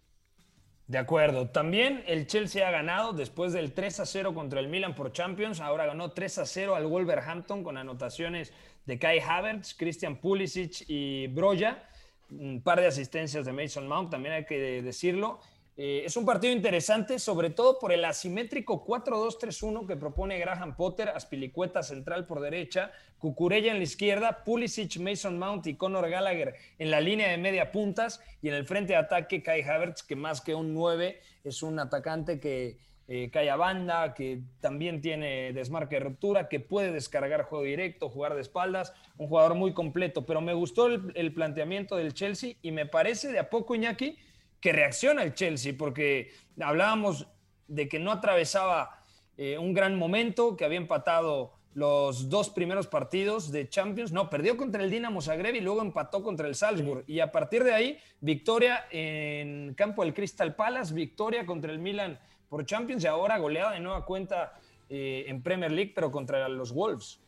De 0.93 0.99
acuerdo. 0.99 1.49
También 1.49 2.05
el 2.07 2.27
Chelsea 2.27 2.69
ha 2.69 2.71
ganado 2.71 3.15
después 3.15 3.55
del 3.55 3.73
3 3.73 4.01
a 4.01 4.05
0 4.05 4.35
contra 4.35 4.61
el 4.61 4.69
Milan 4.69 4.95
por 4.95 5.11
Champions. 5.11 5.59
Ahora 5.61 5.87
ganó 5.87 6.11
3 6.11 6.37
a 6.41 6.45
0 6.45 6.75
al 6.75 6.87
Wolverhampton 6.87 7.65
con 7.65 7.79
anotaciones 7.79 8.53
de 8.85 8.99
Kai 8.99 9.19
Havertz, 9.19 9.73
Christian 9.73 10.17
Pulisic 10.17 10.85
y 10.89 11.29
Broja. 11.29 11.83
Un 12.31 12.61
par 12.61 12.79
de 12.79 12.89
asistencias 12.89 13.47
de 13.47 13.53
Mason 13.55 13.89
Mount, 13.89 14.11
también 14.11 14.35
hay 14.35 14.45
que 14.45 14.83
decirlo. 14.83 15.41
Eh, 15.75 16.03
es 16.05 16.19
un 16.19 16.27
partido 16.27 16.53
interesante, 16.53 17.19
sobre 17.19 17.49
todo 17.49 17.79
por 17.79 17.93
el 17.93 18.05
asimétrico 18.05 18.85
4-2-3-1 18.85 19.87
que 19.87 19.97
propone 19.97 20.39
Graham 20.39 20.77
Potter, 20.77 21.09
Aspilicueta 21.09 21.83
central 21.83 22.27
por 22.27 22.41
derecha, 22.41 22.93
Cucurella 23.19 23.73
en 23.73 23.79
la 23.79 23.85
izquierda, 23.85 24.45
Pulisic, 24.45 24.99
Mason 24.99 25.39
Mount 25.39 25.67
y 25.67 25.75
Conor 25.77 26.11
Gallagher 26.11 26.57
en 26.79 26.91
la 26.91 27.01
línea 27.01 27.31
de 27.31 27.39
media 27.39 27.73
puntas 27.73 28.21
y 28.43 28.49
en 28.49 28.55
el 28.55 28.67
frente 28.67 28.93
de 28.93 28.99
ataque 28.99 29.43
Kai 29.43 29.63
Havertz, 29.63 30.03
que 30.03 30.15
más 30.15 30.43
que 30.43 30.55
un 30.55 30.75
9 30.75 31.21
es 31.45 31.63
un 31.63 31.79
atacante 31.79 32.39
que 32.39 32.77
eh, 33.09 33.31
cae 33.33 33.49
a 33.49 33.57
banda, 33.57 34.13
que 34.13 34.43
también 34.61 35.01
tiene 35.01 35.55
desmarque 35.55 35.97
de 35.97 36.01
ruptura, 36.01 36.49
que 36.49 36.61
puede 36.61 36.93
descargar 36.93 37.45
juego 37.45 37.65
directo, 37.65 38.11
jugar 38.11 38.35
de 38.35 38.43
espaldas, 38.43 38.93
un 39.17 39.29
jugador 39.29 39.55
muy 39.55 39.73
completo, 39.73 40.27
pero 40.27 40.43
me 40.43 40.53
gustó 40.53 40.87
el, 40.87 41.13
el 41.15 41.33
planteamiento 41.33 41.97
del 41.97 42.13
Chelsea 42.13 42.57
y 42.61 42.73
me 42.73 42.85
parece 42.85 43.33
de 43.33 43.39
a 43.39 43.49
poco 43.49 43.75
Iñaki 43.75 44.19
que 44.63 44.73
reacciona 44.73 45.25
el 45.25 45.35
Chelsea, 45.35 45.75
porque 45.77 46.31
hablábamos 46.59 47.27
de 47.67 47.89
que 47.89 47.99
no 47.99 48.13
atravesaba 48.13 49.05
eh, 49.37 49.59
un 49.59 49.75
gran 49.75 49.99
momento, 49.99 50.57
que 50.57 50.65
había 50.65 50.79
empatado 50.79 51.53
los 51.75 52.29
dos 52.29 52.49
primeros 52.49 52.87
partidos 52.87 53.51
de 53.51 53.69
Champions. 53.69 54.13
No, 54.13 54.31
perdió 54.31 54.57
contra 54.57 54.85
el 54.85 54.91
Dinamo 54.91 55.21
Zagreb 55.21 55.57
y 55.57 55.61
luego 55.61 55.83
empató 55.83 56.23
contra 56.23 56.47
el 56.47 56.55
Salzburg. 56.55 57.03
Y 57.09 57.19
a 57.19 57.33
partir 57.33 57.65
de 57.65 57.73
ahí, 57.73 57.99
victoria 58.21 58.87
en 58.91 59.75
campo 59.75 60.05
del 60.05 60.15
Crystal 60.15 60.55
Palace, 60.55 60.95
victoria 60.95 61.45
contra 61.45 61.73
el 61.73 61.81
Milan 61.81 62.21
por 62.49 62.65
Champions 62.65 63.03
y 63.03 63.09
ahora 63.09 63.39
goleada 63.39 63.73
de 63.73 63.81
nueva 63.81 64.05
cuenta 64.05 64.53
eh, 64.89 65.25
en 65.27 65.43
Premier 65.43 65.73
League, 65.73 65.93
pero 65.93 66.13
contra 66.13 66.49
los 66.49 66.73
Wolves. 66.73 67.19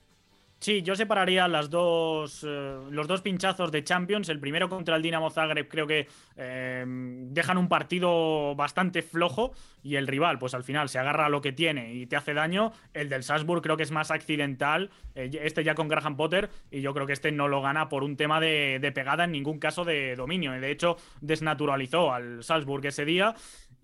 Sí, 0.65 0.81
yo 0.81 0.97
separaría 0.97 1.47
las 1.47 1.69
dos, 1.69 2.43
eh, 2.43 2.79
los 2.89 3.07
dos 3.07 3.21
pinchazos 3.21 3.71
de 3.71 3.85
Champions. 3.85 4.31
El 4.31 4.41
primero 4.41 4.71
contra 4.71 4.97
el 4.97 5.03
Dinamo 5.03 5.29
Zagreb 5.29 5.69
creo 5.69 5.87
que 5.87 6.09
eh, 6.39 6.85
dejan 6.87 7.59
un 7.59 7.69
partido 7.69 8.55
bastante 8.55 9.03
flojo 9.03 9.53
y 9.83 9.97
el 9.97 10.07
rival 10.07 10.39
pues 10.39 10.55
al 10.55 10.65
final 10.65 10.89
se 10.89 10.99
agarra 10.99 11.27
a 11.27 11.29
lo 11.29 11.43
que 11.43 11.53
tiene 11.53 11.93
y 11.93 12.07
te 12.07 12.17
hace 12.17 12.33
daño. 12.33 12.73
El 12.95 13.11
del 13.11 13.25
Salzburg 13.25 13.61
creo 13.61 13.77
que 13.77 13.83
es 13.83 13.91
más 13.91 14.11
accidental, 14.11 14.89
eh, 15.15 15.31
este 15.43 15.65
ya 15.65 15.75
con 15.75 15.87
Graham 15.87 16.17
Potter 16.17 16.49
y 16.71 16.81
yo 16.81 16.95
creo 16.95 17.07
que 17.07 17.13
este 17.13 17.31
no 17.31 17.47
lo 17.47 17.61
gana 17.61 17.91
por 17.91 18.03
un 18.03 18.17
tema 18.17 18.41
de, 18.41 18.79
de 18.81 18.91
pegada 18.91 19.25
en 19.25 19.33
ningún 19.33 19.59
caso 19.59 19.85
de 19.85 20.17
dominio. 20.17 20.53
De 20.53 20.71
hecho, 20.71 20.97
desnaturalizó 21.21 22.11
al 22.11 22.43
Salzburg 22.43 22.87
ese 22.87 23.05
día 23.05 23.35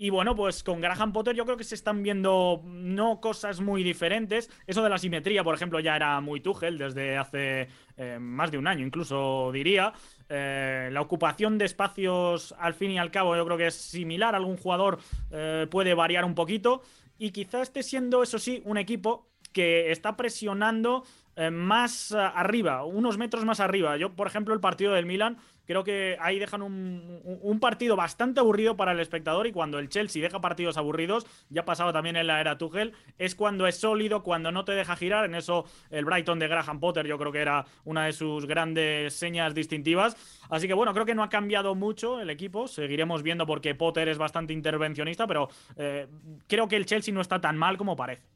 y 0.02 0.08
bueno, 0.08 0.34
pues 0.34 0.64
con 0.64 0.80
Graham 0.80 1.12
Potter 1.12 1.36
yo 1.36 1.44
creo 1.44 1.58
que 1.58 1.64
se 1.64 1.74
están 1.74 2.02
viendo 2.02 2.62
no 2.64 3.20
cosas 3.20 3.60
muy 3.60 3.82
diferentes. 3.82 4.48
Eso 4.66 4.82
de 4.82 4.88
la 4.88 4.96
simetría, 4.96 5.44
por 5.44 5.54
ejemplo, 5.54 5.78
ya 5.78 5.94
era 5.94 6.18
muy 6.22 6.40
Tuchel 6.40 6.78
desde 6.78 7.18
hace 7.18 7.68
eh, 7.98 8.16
más 8.18 8.50
de 8.50 8.56
un 8.56 8.66
año, 8.66 8.86
incluso 8.86 9.52
diría. 9.52 9.92
Eh, 10.30 10.88
la 10.90 11.02
ocupación 11.02 11.58
de 11.58 11.66
espacios, 11.66 12.54
al 12.58 12.72
fin 12.72 12.92
y 12.92 12.98
al 12.98 13.10
cabo, 13.10 13.36
yo 13.36 13.44
creo 13.44 13.58
que 13.58 13.66
es 13.66 13.74
similar. 13.74 14.34
Algún 14.34 14.56
jugador 14.56 15.00
eh, 15.32 15.66
puede 15.70 15.92
variar 15.92 16.24
un 16.24 16.34
poquito. 16.34 16.80
Y 17.18 17.30
quizá 17.32 17.60
esté 17.60 17.82
siendo, 17.82 18.22
eso 18.22 18.38
sí, 18.38 18.62
un 18.64 18.78
equipo 18.78 19.28
que 19.52 19.90
está 19.90 20.16
presionando 20.16 21.04
más 21.52 22.12
arriba, 22.12 22.84
unos 22.84 23.16
metros 23.16 23.46
más 23.46 23.60
arriba. 23.60 23.96
Yo, 23.96 24.14
por 24.14 24.26
ejemplo, 24.26 24.52
el 24.52 24.60
partido 24.60 24.92
del 24.92 25.06
Milan, 25.06 25.38
creo 25.70 25.84
que 25.84 26.16
ahí 26.18 26.40
dejan 26.40 26.62
un, 26.62 27.60
partido 27.60 27.94
bastante 27.94 28.40
aburrido 28.40 28.76
para 28.76 28.90
el 28.90 28.98
espectador 28.98 29.46
y 29.46 29.52
cuando 29.52 29.78
el 29.78 29.88
Chelsea 29.88 30.20
deja 30.20 30.40
partidos 30.40 30.76
aburridos, 30.76 31.24
ya 31.48 31.60
ha 31.60 31.64
pasado 31.64 31.92
también 31.92 32.16
en 32.16 32.26
la 32.26 32.40
era 32.40 32.58
Tuchel, 32.58 32.92
es 33.18 33.36
cuando 33.36 33.68
es 33.68 33.76
sólido, 33.76 34.24
cuando 34.24 34.50
no 34.50 34.64
te 34.64 34.72
deja 34.72 34.96
girar. 34.96 35.26
En 35.26 35.36
eso 35.36 35.66
el 35.90 36.04
Brighton 36.04 36.40
de 36.40 36.48
Graham 36.48 36.80
Potter 36.80 37.06
yo 37.06 37.16
creo 37.18 37.30
que 37.30 37.38
era 37.38 37.66
una 37.84 38.06
de 38.06 38.12
sus 38.12 38.46
grandes 38.46 39.14
señas 39.14 39.54
distintivas. 39.54 40.16
Así 40.48 40.66
que 40.66 40.74
bueno, 40.74 40.92
creo 40.92 41.06
que 41.06 41.14
no 41.14 41.22
ha 41.22 41.28
cambiado 41.28 41.76
mucho 41.76 42.20
el 42.20 42.30
equipo. 42.30 42.66
Seguiremos 42.66 43.22
viendo 43.22 43.46
porque 43.46 43.76
Potter 43.76 44.08
es 44.08 44.18
bastante 44.18 44.52
intervencionista, 44.52 45.28
pero 45.28 45.50
eh, 45.76 46.08
creo 46.48 46.66
que 46.66 46.74
el 46.74 46.84
Chelsea 46.84 47.14
no 47.14 47.20
está 47.20 47.40
tan 47.40 47.56
mal 47.56 47.76
como 47.76 47.94
parece. 47.94 48.26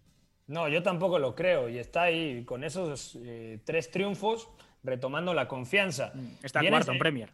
No, 0.46 0.68
yo 0.68 0.84
tampoco 0.84 1.18
lo 1.18 1.34
creo. 1.34 1.68
Y 1.68 1.78
está 1.78 2.02
ahí 2.02 2.44
con 2.44 2.62
esos 2.62 3.18
eh, 3.24 3.58
tres 3.64 3.90
triunfos 3.90 4.48
retomando 4.84 5.34
la 5.34 5.48
confianza. 5.48 6.12
Mm, 6.14 6.44
está 6.44 6.60
cuarto 6.68 6.92
en 6.92 6.98
Premier. 6.98 7.30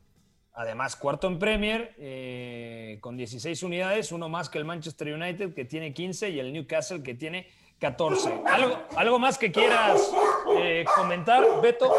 Además, 0.52 0.96
cuarto 0.96 1.26
en 1.28 1.38
Premier, 1.38 1.94
eh, 1.98 2.98
con 3.00 3.16
16 3.16 3.62
unidades, 3.62 4.12
uno 4.12 4.28
más 4.28 4.48
que 4.48 4.58
el 4.58 4.64
Manchester 4.64 5.14
United, 5.14 5.54
que 5.54 5.64
tiene 5.64 5.92
15, 5.92 6.30
y 6.30 6.40
el 6.40 6.52
Newcastle, 6.52 7.02
que 7.02 7.14
tiene 7.14 7.46
14. 7.78 8.42
¿Algo, 8.46 8.78
algo 8.96 9.18
más 9.18 9.38
que 9.38 9.52
quieras 9.52 10.12
eh, 10.58 10.84
comentar, 10.96 11.44
Beto? 11.62 11.90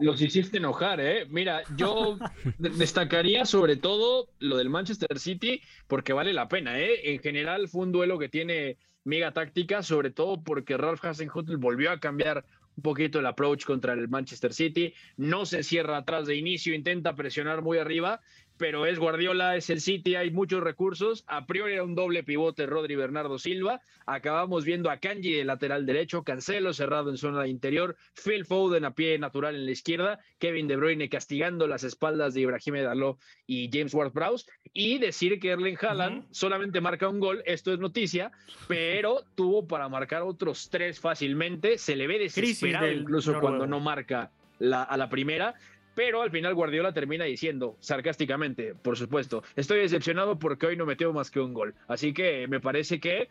Los 0.00 0.20
hiciste 0.20 0.56
enojar, 0.56 1.00
¿eh? 1.00 1.26
Mira, 1.28 1.62
yo 1.76 2.18
destacaría 2.58 3.44
sobre 3.44 3.76
todo 3.76 4.28
lo 4.38 4.56
del 4.56 4.70
Manchester 4.70 5.18
City, 5.18 5.62
porque 5.86 6.12
vale 6.12 6.32
la 6.32 6.48
pena, 6.48 6.78
¿eh? 6.78 7.12
En 7.12 7.20
general 7.20 7.68
fue 7.68 7.82
un 7.82 7.92
duelo 7.92 8.18
que 8.18 8.28
tiene 8.28 8.78
mega 9.04 9.32
táctica, 9.32 9.82
sobre 9.82 10.10
todo 10.10 10.42
porque 10.42 10.76
Ralph 10.76 11.04
Hasenhuttl 11.04 11.56
volvió 11.58 11.92
a 11.92 12.00
cambiar 12.00 12.44
un 12.76 12.82
poquito 12.82 13.20
el 13.20 13.26
approach 13.26 13.64
contra 13.64 13.92
el 13.92 14.08
Manchester 14.08 14.52
City, 14.52 14.94
no 15.16 15.46
se 15.46 15.62
cierra 15.62 15.98
atrás 15.98 16.26
de 16.26 16.36
inicio, 16.36 16.74
intenta 16.74 17.14
presionar 17.14 17.62
muy 17.62 17.78
arriba 17.78 18.20
pero 18.56 18.86
es 18.86 18.98
Guardiola, 18.98 19.56
es 19.56 19.70
el 19.70 19.80
City, 19.80 20.14
hay 20.14 20.30
muchos 20.30 20.62
recursos. 20.62 21.24
A 21.26 21.46
priori 21.46 21.72
era 21.74 21.84
un 21.84 21.94
doble 21.94 22.22
pivote 22.22 22.66
Rodri 22.66 22.94
Bernardo 22.94 23.38
Silva. 23.38 23.80
Acabamos 24.06 24.64
viendo 24.64 24.90
a 24.90 24.98
Kanji 24.98 25.32
de 25.32 25.44
lateral 25.44 25.86
derecho, 25.86 26.22
Cancelo 26.22 26.72
cerrado 26.72 27.10
en 27.10 27.16
zona 27.16 27.46
interior, 27.46 27.96
Phil 28.14 28.44
Foden 28.44 28.84
a 28.84 28.94
pie 28.94 29.18
natural 29.18 29.56
en 29.56 29.64
la 29.64 29.72
izquierda, 29.72 30.20
Kevin 30.38 30.68
De 30.68 30.76
Bruyne 30.76 31.08
castigando 31.08 31.66
las 31.66 31.84
espaldas 31.84 32.34
de 32.34 32.42
Ibrahim 32.42 32.74
Dalot 32.74 33.18
y 33.46 33.70
James 33.72 33.94
Ward-Prowse. 33.94 34.46
Y 34.72 34.98
decir 34.98 35.40
que 35.40 35.50
Erling 35.50 35.78
Haaland 35.80 36.26
solamente 36.30 36.80
marca 36.80 37.08
un 37.08 37.20
gol, 37.20 37.42
esto 37.46 37.72
es 37.72 37.78
noticia, 37.78 38.30
pero 38.68 39.24
tuvo 39.34 39.66
para 39.66 39.88
marcar 39.88 40.22
otros 40.22 40.68
tres 40.70 41.00
fácilmente. 41.00 41.78
Se 41.78 41.96
le 41.96 42.06
ve 42.06 42.18
desesperado 42.18 42.90
incluso 42.90 43.40
cuando 43.40 43.66
no 43.66 43.80
marca 43.80 44.30
la, 44.58 44.82
a 44.82 44.96
la 44.96 45.08
primera 45.08 45.54
pero 45.94 46.22
al 46.22 46.30
final 46.30 46.54
Guardiola 46.54 46.92
termina 46.92 47.24
diciendo, 47.24 47.76
sarcásticamente, 47.80 48.74
por 48.74 48.96
supuesto, 48.96 49.42
estoy 49.56 49.80
decepcionado 49.80 50.38
porque 50.38 50.66
hoy 50.66 50.76
no 50.76 50.86
metió 50.86 51.12
más 51.12 51.30
que 51.30 51.40
un 51.40 51.54
gol. 51.54 51.74
Así 51.88 52.12
que 52.12 52.48
me 52.48 52.60
parece 52.60 53.00
que 53.00 53.28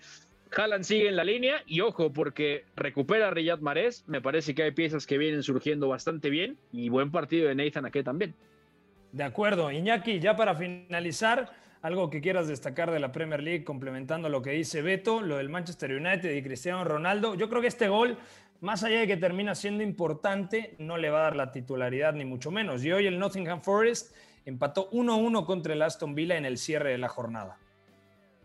Haaland 0.55 0.83
sigue 0.83 1.07
en 1.07 1.15
la 1.15 1.23
línea 1.23 1.63
y 1.65 1.81
ojo, 1.81 2.13
porque 2.13 2.65
recupera 2.75 3.27
a 3.27 3.31
Riyad 3.31 3.59
Mahrez, 3.59 4.03
me 4.07 4.21
parece 4.21 4.53
que 4.55 4.63
hay 4.63 4.71
piezas 4.71 5.07
que 5.07 5.17
vienen 5.17 5.43
surgiendo 5.43 5.87
bastante 5.87 6.29
bien 6.29 6.57
y 6.71 6.89
buen 6.89 7.11
partido 7.11 7.47
de 7.47 7.55
Nathan 7.55 7.85
Ake 7.85 8.03
también. 8.03 8.35
De 9.11 9.23
acuerdo, 9.23 9.71
Iñaki, 9.71 10.19
ya 10.19 10.35
para 10.35 10.55
finalizar, 10.55 11.51
algo 11.83 12.09
que 12.09 12.21
quieras 12.21 12.47
destacar 12.47 12.91
de 12.91 12.99
la 12.99 13.11
Premier 13.11 13.43
League, 13.43 13.65
complementando 13.65 14.29
lo 14.29 14.41
que 14.41 14.51
dice 14.51 14.81
Beto, 14.81 15.21
lo 15.21 15.37
del 15.37 15.49
Manchester 15.49 15.91
United 15.91 16.33
y 16.33 16.41
Cristiano 16.41 16.83
Ronaldo. 16.85 17.35
Yo 17.35 17.49
creo 17.49 17.61
que 17.61 17.67
este 17.67 17.89
gol 17.89 18.17
más 18.63 18.81
allá 18.85 19.01
de 19.01 19.07
que 19.07 19.17
termina 19.17 19.55
siendo 19.55 19.83
importante, 19.83 20.75
no 20.79 20.97
le 20.97 21.09
va 21.09 21.19
a 21.19 21.23
dar 21.23 21.35
la 21.35 21.51
titularidad 21.51 22.13
ni 22.13 22.23
mucho 22.23 22.49
menos. 22.49 22.83
Y 22.85 22.93
hoy 22.93 23.05
el 23.05 23.19
Nottingham 23.19 23.61
Forest 23.61 24.15
empató 24.45 24.89
1-1 24.91 25.45
contra 25.45 25.73
el 25.73 25.81
Aston 25.81 26.15
Villa 26.15 26.37
en 26.37 26.45
el 26.45 26.57
cierre 26.57 26.91
de 26.91 26.97
la 26.97 27.09
jornada. 27.09 27.57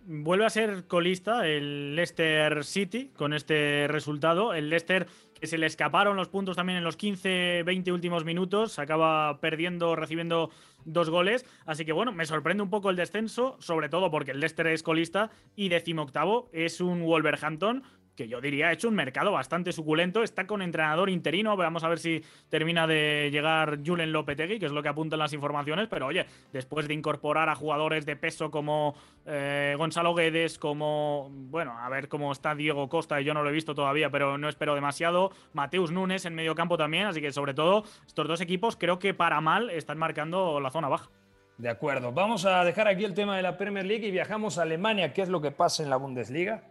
Vuelve 0.06 0.44
a 0.44 0.50
ser 0.50 0.88
colista 0.88 1.46
el 1.46 1.94
Leicester 1.94 2.64
City 2.64 3.12
con 3.16 3.32
este 3.32 3.86
resultado. 3.88 4.54
El 4.54 4.70
Leicester 4.70 5.06
que 5.40 5.46
se 5.46 5.56
le 5.56 5.66
escaparon 5.66 6.16
los 6.16 6.28
puntos 6.28 6.56
también 6.56 6.78
en 6.78 6.84
los 6.84 6.98
15-20 6.98 7.92
últimos 7.92 8.24
minutos, 8.24 8.80
acaba 8.80 9.38
perdiendo, 9.40 9.94
recibiendo 9.94 10.50
dos 10.84 11.10
goles. 11.10 11.46
Así 11.64 11.84
que 11.84 11.92
bueno, 11.92 12.10
me 12.10 12.26
sorprende 12.26 12.64
un 12.64 12.70
poco 12.70 12.90
el 12.90 12.96
descenso, 12.96 13.56
sobre 13.60 13.88
todo 13.88 14.10
porque 14.10 14.32
el 14.32 14.40
Leicester 14.40 14.66
es 14.66 14.82
colista 14.82 15.30
y 15.54 15.68
decimoctavo 15.68 16.48
es 16.52 16.80
un 16.80 17.04
Wolverhampton 17.04 17.84
que 18.18 18.26
yo 18.26 18.40
diría 18.40 18.66
ha 18.66 18.72
hecho 18.72 18.88
un 18.88 18.96
mercado 18.96 19.30
bastante 19.30 19.72
suculento. 19.72 20.24
Está 20.24 20.44
con 20.44 20.60
entrenador 20.60 21.08
interino. 21.08 21.56
Vamos 21.56 21.84
a 21.84 21.88
ver 21.88 22.00
si 22.00 22.20
termina 22.48 22.84
de 22.88 23.28
llegar 23.30 23.78
Julen 23.86 24.10
Lopetegui, 24.10 24.58
que 24.58 24.66
es 24.66 24.72
lo 24.72 24.82
que 24.82 24.88
apuntan 24.88 25.20
las 25.20 25.32
informaciones. 25.32 25.86
Pero 25.88 26.06
oye, 26.06 26.26
después 26.52 26.88
de 26.88 26.94
incorporar 26.94 27.48
a 27.48 27.54
jugadores 27.54 28.06
de 28.06 28.16
peso 28.16 28.50
como 28.50 28.96
eh, 29.24 29.76
Gonzalo 29.78 30.14
Guedes, 30.14 30.58
como. 30.58 31.30
Bueno, 31.30 31.78
a 31.78 31.88
ver 31.90 32.08
cómo 32.08 32.32
está 32.32 32.56
Diego 32.56 32.88
Costa, 32.88 33.20
yo 33.20 33.34
no 33.34 33.44
lo 33.44 33.50
he 33.50 33.52
visto 33.52 33.76
todavía, 33.76 34.10
pero 34.10 34.36
no 34.36 34.48
espero 34.48 34.74
demasiado. 34.74 35.30
Mateus 35.52 35.92
Nunes 35.92 36.26
en 36.26 36.34
medio 36.34 36.56
campo 36.56 36.76
también. 36.76 37.06
Así 37.06 37.20
que 37.20 37.30
sobre 37.30 37.54
todo, 37.54 37.84
estos 38.04 38.26
dos 38.26 38.40
equipos 38.40 38.74
creo 38.76 38.98
que 38.98 39.14
para 39.14 39.40
mal 39.40 39.70
están 39.70 39.96
marcando 39.96 40.58
la 40.58 40.70
zona 40.70 40.88
baja. 40.88 41.08
De 41.56 41.68
acuerdo. 41.68 42.10
Vamos 42.10 42.44
a 42.46 42.64
dejar 42.64 42.88
aquí 42.88 43.04
el 43.04 43.14
tema 43.14 43.36
de 43.36 43.42
la 43.42 43.56
Premier 43.56 43.86
League 43.86 44.08
y 44.08 44.10
viajamos 44.10 44.58
a 44.58 44.62
Alemania. 44.62 45.12
¿Qué 45.12 45.22
es 45.22 45.28
lo 45.28 45.40
que 45.40 45.52
pasa 45.52 45.84
en 45.84 45.90
la 45.90 45.96
Bundesliga? 45.96 46.64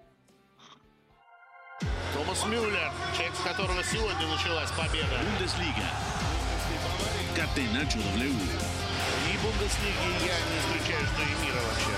Томас 2.28 2.44
Мюллер, 2.46 2.92
человек, 3.16 3.34
с 3.38 3.40
которого 3.42 3.82
сегодня 3.86 4.28
началась 4.28 4.70
победа. 4.72 5.18
Бундеслига. 5.24 5.88
Catenacho 7.34 8.00
W. 8.16 8.28
И 8.28 9.38
Бундеслиги 9.38 10.26
я 10.26 10.36
не 10.36 10.60
исключаю, 10.60 11.08
что 11.08 11.22
и 11.22 11.46
мира 11.46 11.62
вообще. 11.64 11.97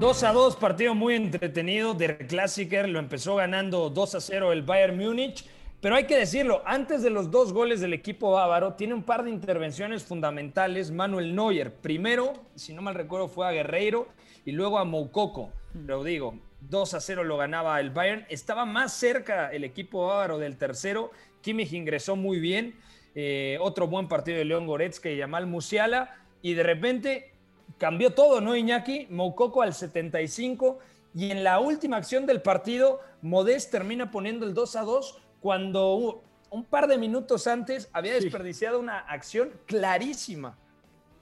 2 0.00 0.22
a 0.22 0.32
2, 0.32 0.56
partido 0.56 0.94
muy 0.94 1.14
entretenido. 1.14 1.92
Der 1.92 2.26
Klassiker 2.26 2.88
lo 2.88 2.98
empezó 2.98 3.36
ganando 3.36 3.90
2 3.90 4.14
a 4.14 4.20
0 4.22 4.50
el 4.50 4.62
Bayern 4.62 4.96
Múnich. 4.96 5.44
Pero 5.82 5.94
hay 5.94 6.04
que 6.04 6.16
decirlo, 6.16 6.62
antes 6.64 7.02
de 7.02 7.10
los 7.10 7.30
dos 7.30 7.52
goles 7.52 7.82
del 7.82 7.92
equipo 7.92 8.30
bávaro, 8.30 8.72
tiene 8.72 8.94
un 8.94 9.02
par 9.02 9.24
de 9.24 9.30
intervenciones 9.30 10.02
fundamentales 10.02 10.90
Manuel 10.90 11.36
Neuer. 11.36 11.74
Primero, 11.74 12.32
si 12.54 12.72
no 12.72 12.80
mal 12.80 12.94
recuerdo, 12.94 13.28
fue 13.28 13.46
a 13.46 13.50
Guerreiro 13.50 14.08
y 14.46 14.52
luego 14.52 14.78
a 14.78 14.86
Moukoko. 14.86 15.50
Pero 15.84 16.02
digo, 16.02 16.34
2 16.62 16.94
a 16.94 17.00
0 17.00 17.24
lo 17.24 17.36
ganaba 17.36 17.78
el 17.78 17.90
Bayern. 17.90 18.24
Estaba 18.30 18.64
más 18.64 18.94
cerca 18.94 19.52
el 19.52 19.64
equipo 19.64 20.06
bávaro 20.06 20.38
del 20.38 20.56
tercero. 20.56 21.10
Kimmich 21.42 21.74
ingresó 21.74 22.16
muy 22.16 22.40
bien. 22.40 22.74
Eh, 23.14 23.58
otro 23.60 23.86
buen 23.86 24.08
partido 24.08 24.38
de 24.38 24.46
León 24.46 24.66
Goretzka 24.66 25.10
y 25.10 25.18
Yamal 25.18 25.46
Musiala. 25.46 26.16
Y 26.40 26.54
de 26.54 26.62
repente 26.62 27.29
cambió 27.78 28.14
todo, 28.14 28.40
¿no, 28.40 28.56
Iñaki? 28.56 29.06
Moukoko 29.10 29.62
al 29.62 29.74
75. 29.74 30.78
Y 31.14 31.30
en 31.30 31.42
la 31.44 31.58
última 31.60 31.96
acción 31.96 32.26
del 32.26 32.42
partido, 32.42 33.00
Modest 33.22 33.70
termina 33.70 34.10
poniendo 34.10 34.46
el 34.46 34.54
2 34.54 34.76
a 34.76 34.82
2 34.82 35.22
cuando 35.40 36.22
un 36.50 36.64
par 36.64 36.86
de 36.86 36.98
minutos 36.98 37.46
antes 37.46 37.88
había 37.92 38.14
desperdiciado 38.14 38.78
una 38.78 38.98
acción 38.98 39.52
clarísima. 39.66 40.58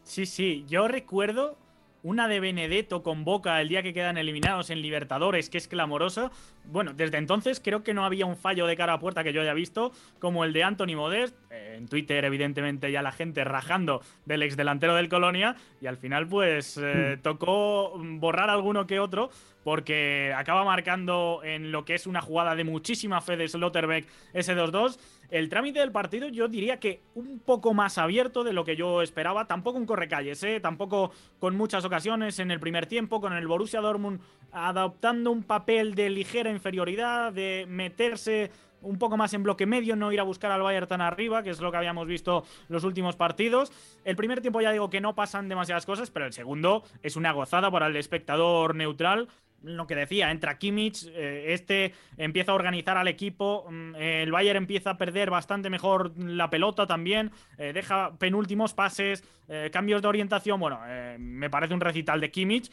Sí, 0.02 0.26
sí, 0.26 0.64
yo 0.68 0.88
recuerdo 0.88 1.56
una 2.02 2.28
de 2.28 2.40
Benedetto 2.40 3.02
con 3.02 3.24
Boca 3.24 3.60
el 3.60 3.68
día 3.68 3.82
que 3.82 3.92
quedan 3.92 4.18
eliminados 4.18 4.70
en 4.70 4.82
Libertadores, 4.82 5.50
que 5.50 5.58
es 5.58 5.68
clamorosa. 5.68 6.30
Bueno, 6.64 6.92
desde 6.94 7.18
entonces 7.18 7.60
creo 7.60 7.82
que 7.82 7.94
no 7.94 8.04
había 8.04 8.26
un 8.26 8.36
fallo 8.36 8.66
de 8.66 8.76
cara 8.76 8.94
a 8.94 8.98
puerta 8.98 9.24
que 9.24 9.32
yo 9.32 9.40
haya 9.40 9.54
visto, 9.54 9.92
como 10.18 10.44
el 10.44 10.52
de 10.52 10.64
Anthony 10.64 10.96
Modest. 10.96 11.34
Eh, 11.50 11.76
en 11.78 11.88
Twitter, 11.88 12.24
evidentemente, 12.24 12.92
ya 12.92 13.02
la 13.02 13.12
gente 13.12 13.44
rajando 13.44 14.02
del 14.26 14.42
ex 14.42 14.56
delantero 14.56 14.94
del 14.94 15.08
Colonia. 15.08 15.56
Y 15.80 15.86
al 15.86 15.96
final, 15.96 16.28
pues, 16.28 16.78
eh, 16.82 17.18
tocó 17.22 17.94
borrar 17.96 18.50
alguno 18.50 18.86
que 18.86 19.00
otro, 19.00 19.30
porque 19.64 20.32
acaba 20.36 20.64
marcando 20.64 21.40
en 21.44 21.72
lo 21.72 21.84
que 21.84 21.94
es 21.94 22.06
una 22.06 22.20
jugada 22.20 22.54
de 22.54 22.64
muchísima 22.64 23.20
fe 23.20 23.36
de 23.36 23.48
Slotterbeck 23.48 24.06
ese 24.32 24.54
2-2. 24.54 24.98
El 25.30 25.50
trámite 25.50 25.80
del 25.80 25.92
partido 25.92 26.28
yo 26.28 26.48
diría 26.48 26.80
que 26.80 27.02
un 27.14 27.38
poco 27.38 27.74
más 27.74 27.98
abierto 27.98 28.44
de 28.44 28.54
lo 28.54 28.64
que 28.64 28.76
yo 28.76 29.02
esperaba. 29.02 29.46
Tampoco 29.46 29.78
un 29.78 29.84
correcalles, 29.84 30.42
¿eh? 30.42 30.58
tampoco 30.60 31.12
con 31.38 31.56
muchas 31.56 31.84
ocasiones 31.84 32.38
en 32.38 32.50
el 32.50 32.60
primer 32.60 32.86
tiempo, 32.86 33.20
con 33.20 33.34
el 33.34 33.46
Borussia 33.46 33.80
Dortmund 33.80 34.20
adoptando 34.52 35.30
un 35.30 35.42
papel 35.42 35.94
de 35.94 36.08
ligera 36.08 36.50
inferioridad, 36.50 37.32
de 37.32 37.66
meterse 37.68 38.50
un 38.80 38.98
poco 38.98 39.16
más 39.16 39.34
en 39.34 39.42
bloque 39.42 39.66
medio, 39.66 39.96
no 39.96 40.12
ir 40.12 40.20
a 40.20 40.24
buscar 40.24 40.50
al 40.52 40.62
Bayern 40.62 40.86
tan 40.86 41.00
arriba, 41.00 41.42
que 41.42 41.50
es 41.50 41.60
lo 41.60 41.70
que 41.70 41.76
habíamos 41.76 42.06
visto 42.06 42.44
los 42.68 42.84
últimos 42.84 43.16
partidos. 43.16 43.72
El 44.04 44.16
primer 44.16 44.40
tiempo 44.40 44.60
ya 44.60 44.72
digo 44.72 44.88
que 44.88 45.00
no 45.00 45.14
pasan 45.14 45.48
demasiadas 45.48 45.86
cosas, 45.86 46.10
pero 46.10 46.26
el 46.26 46.32
segundo 46.32 46.84
es 47.02 47.16
una 47.16 47.32
gozada 47.32 47.70
para 47.70 47.88
el 47.88 47.96
espectador 47.96 48.74
neutral. 48.74 49.28
Lo 49.62 49.86
que 49.86 49.94
decía, 49.94 50.30
entra 50.30 50.58
Kimmich, 50.58 51.06
eh, 51.08 51.46
este 51.48 51.94
empieza 52.16 52.52
a 52.52 52.54
organizar 52.54 52.96
al 52.96 53.08
equipo, 53.08 53.66
mm, 53.68 53.94
el 53.96 54.30
Bayern 54.30 54.58
empieza 54.58 54.90
a 54.90 54.98
perder 54.98 55.30
bastante 55.30 55.70
mejor 55.70 56.12
la 56.16 56.50
pelota 56.50 56.86
también, 56.86 57.32
eh, 57.58 57.72
deja 57.72 58.12
penúltimos 58.18 58.74
pases, 58.74 59.24
eh, 59.48 59.70
cambios 59.72 60.02
de 60.02 60.08
orientación, 60.08 60.60
bueno, 60.60 60.80
me 61.18 61.48
parece 61.48 61.74
un 61.74 61.80
recital 61.80 62.20
de 62.20 62.30
Kimmich. 62.30 62.70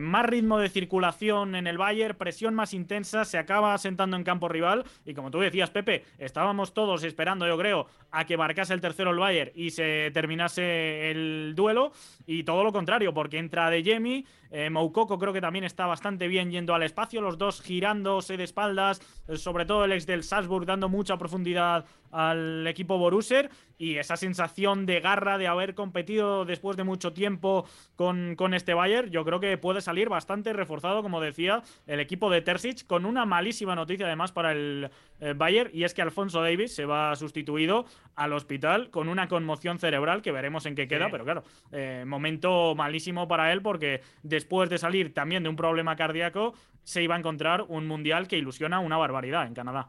más 0.00 0.26
ritmo 0.26 0.58
de 0.58 0.68
circulación 0.68 1.54
en 1.54 1.68
el 1.68 1.78
Bayern, 1.78 2.16
presión 2.16 2.54
más 2.54 2.74
intensa, 2.74 3.24
se 3.24 3.38
acaba 3.38 3.78
sentando 3.78 4.16
en 4.16 4.24
campo 4.24 4.48
rival 4.48 4.84
y 5.06 5.14
como 5.14 5.30
tú 5.30 5.38
decías, 5.38 5.70
Pepe, 5.70 6.04
estábamos 6.18 6.74
todos 6.74 7.04
esperando, 7.04 7.46
yo 7.46 7.56
creo, 7.56 7.86
a 8.10 8.26
que 8.26 8.36
marcase 8.36 8.74
el 8.74 8.80
tercero 8.80 9.12
el 9.12 9.18
Bayern 9.18 9.52
y 9.54 9.70
se 9.70 10.10
terminase 10.12 11.12
el 11.12 11.52
duelo 11.54 11.92
y 12.26 12.42
todo 12.42 12.64
lo 12.64 12.72
contrario, 12.72 13.14
porque 13.14 13.38
entra 13.38 13.70
de 13.70 13.84
Jemi, 13.84 14.26
Moukoko 14.70 15.18
creo 15.18 15.32
que 15.32 15.40
también 15.40 15.64
está 15.64 15.86
bastante 15.86 16.26
bien 16.28 16.50
yendo 16.50 16.74
al 16.74 16.82
espacio, 16.82 17.20
los 17.20 17.38
dos 17.38 17.62
girándose 17.62 18.36
de 18.36 18.44
espaldas, 18.44 19.00
eh, 19.28 19.36
sobre 19.36 19.64
todo 19.64 19.84
el 19.84 19.92
ex 19.92 20.06
del 20.06 20.24
Salzburg 20.24 20.66
dando 20.66 20.88
mucha 20.88 21.16
profundidad 21.16 21.84
al 22.10 22.66
equipo 22.66 22.98
Borusser 22.98 23.50
y 23.80 23.96
esa 23.96 24.18
sensación 24.18 24.84
de 24.84 25.00
garra 25.00 25.38
de 25.38 25.46
haber 25.46 25.74
competido 25.74 26.44
después 26.44 26.76
de 26.76 26.84
mucho 26.84 27.14
tiempo 27.14 27.66
con, 27.96 28.36
con 28.36 28.52
este 28.52 28.74
Bayern, 28.74 29.10
yo 29.10 29.24
creo 29.24 29.40
que 29.40 29.56
puede 29.56 29.80
salir 29.80 30.10
bastante 30.10 30.52
reforzado, 30.52 31.02
como 31.02 31.18
decía, 31.18 31.62
el 31.86 31.98
equipo 31.98 32.28
de 32.28 32.42
Terzic, 32.42 32.86
con 32.86 33.06
una 33.06 33.24
malísima 33.24 33.74
noticia 33.74 34.04
además 34.04 34.32
para 34.32 34.52
el 34.52 34.90
eh, 35.20 35.32
Bayern, 35.34 35.70
y 35.72 35.84
es 35.84 35.94
que 35.94 36.02
Alfonso 36.02 36.42
Davis 36.42 36.74
se 36.74 36.84
va 36.84 37.16
sustituido 37.16 37.86
al 38.16 38.34
hospital 38.34 38.90
con 38.90 39.08
una 39.08 39.28
conmoción 39.28 39.78
cerebral 39.78 40.20
que 40.20 40.30
veremos 40.30 40.66
en 40.66 40.74
qué 40.74 40.86
queda, 40.86 41.08
pero 41.10 41.24
claro, 41.24 41.42
eh, 41.72 42.04
momento 42.06 42.74
malísimo 42.74 43.28
para 43.28 43.50
él 43.50 43.62
porque 43.62 44.02
después 44.22 44.68
de 44.68 44.76
salir 44.76 45.14
también 45.14 45.42
de 45.42 45.48
un 45.48 45.56
problema 45.56 45.96
cardíaco, 45.96 46.52
se 46.84 47.02
iba 47.02 47.14
a 47.14 47.18
encontrar 47.18 47.64
un 47.66 47.86
mundial 47.86 48.28
que 48.28 48.36
ilusiona 48.36 48.78
una 48.78 48.98
barbaridad 48.98 49.46
en 49.46 49.54
Canadá. 49.54 49.88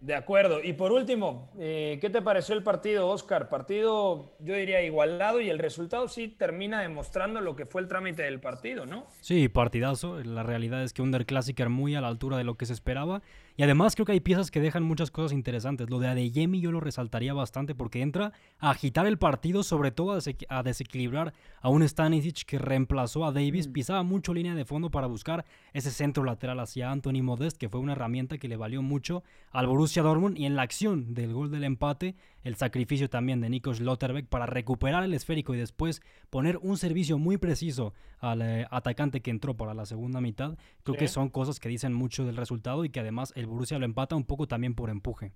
De 0.00 0.14
acuerdo. 0.14 0.62
Y 0.62 0.74
por 0.74 0.92
último, 0.92 1.50
eh, 1.58 1.98
¿qué 2.00 2.08
te 2.08 2.22
pareció 2.22 2.54
el 2.54 2.62
partido, 2.62 3.08
Oscar? 3.08 3.48
Partido, 3.48 4.36
yo 4.38 4.54
diría, 4.54 4.80
igualado 4.82 5.40
y 5.40 5.50
el 5.50 5.58
resultado 5.58 6.06
sí 6.06 6.28
termina 6.28 6.80
demostrando 6.82 7.40
lo 7.40 7.56
que 7.56 7.66
fue 7.66 7.80
el 7.80 7.88
trámite 7.88 8.22
del 8.22 8.38
partido, 8.38 8.86
¿no? 8.86 9.06
Sí, 9.20 9.48
partidazo. 9.48 10.22
La 10.22 10.44
realidad 10.44 10.84
es 10.84 10.92
que 10.92 11.02
Under 11.02 11.26
Classic 11.26 11.58
muy 11.68 11.96
a 11.96 12.00
la 12.00 12.08
altura 12.08 12.36
de 12.36 12.44
lo 12.44 12.56
que 12.56 12.66
se 12.66 12.74
esperaba. 12.74 13.22
Y 13.58 13.64
además 13.64 13.96
creo 13.96 14.06
que 14.06 14.12
hay 14.12 14.20
piezas 14.20 14.52
que 14.52 14.60
dejan 14.60 14.84
muchas 14.84 15.10
cosas 15.10 15.32
interesantes. 15.32 15.90
Lo 15.90 15.98
de 15.98 16.06
Adeyemi 16.06 16.60
yo 16.60 16.70
lo 16.70 16.78
resaltaría 16.78 17.34
bastante 17.34 17.74
porque 17.74 18.02
entra 18.02 18.32
a 18.60 18.70
agitar 18.70 19.04
el 19.04 19.18
partido, 19.18 19.64
sobre 19.64 19.90
todo 19.90 20.16
a, 20.48 20.62
desequilibrar 20.62 21.34
a 21.60 21.68
un 21.68 21.82
Stanisic 21.82 22.44
que 22.44 22.60
reemplazó 22.60 23.24
a 23.24 23.32
Davis. 23.32 23.66
Mm. 23.66 23.72
Pisaba 23.72 24.04
mucho 24.04 24.32
línea 24.32 24.54
de 24.54 24.64
fondo 24.64 24.92
para 24.92 25.08
buscar 25.08 25.44
ese 25.72 25.90
centro 25.90 26.22
lateral 26.22 26.60
hacia 26.60 26.92
Anthony 26.92 27.20
Modest, 27.20 27.56
que 27.56 27.68
fue 27.68 27.80
una 27.80 27.94
herramienta 27.94 28.38
que 28.38 28.46
le 28.46 28.56
valió 28.56 28.80
mucho 28.80 29.24
al 29.50 29.66
Borussia 29.66 30.04
Dortmund. 30.04 30.38
Y 30.38 30.46
en 30.46 30.54
la 30.54 30.62
acción 30.62 31.12
del 31.12 31.32
gol 31.32 31.50
del 31.50 31.64
empate, 31.64 32.14
el 32.48 32.56
sacrificio 32.56 33.10
también 33.10 33.42
de 33.42 33.50
Nico 33.50 33.74
Schlotterbeck 33.74 34.26
para 34.26 34.46
recuperar 34.46 35.04
el 35.04 35.12
esférico 35.12 35.54
y 35.54 35.58
después 35.58 36.00
poner 36.30 36.56
un 36.62 36.78
servicio 36.78 37.18
muy 37.18 37.36
preciso 37.36 37.92
al 38.20 38.40
eh, 38.40 38.66
atacante 38.70 39.20
que 39.20 39.30
entró 39.30 39.54
para 39.54 39.74
la 39.74 39.84
segunda 39.84 40.22
mitad. 40.22 40.56
Creo 40.82 40.96
que 40.96 41.08
son 41.08 41.28
cosas 41.28 41.60
que 41.60 41.68
dicen 41.68 41.92
mucho 41.92 42.24
del 42.24 42.38
resultado 42.38 42.86
y 42.86 42.88
que 42.88 43.00
además 43.00 43.34
el 43.36 43.46
Borussia 43.46 43.78
lo 43.78 43.84
empata 43.84 44.16
un 44.16 44.24
poco 44.24 44.48
también 44.48 44.74
por 44.74 44.88
empuje. 44.88 45.32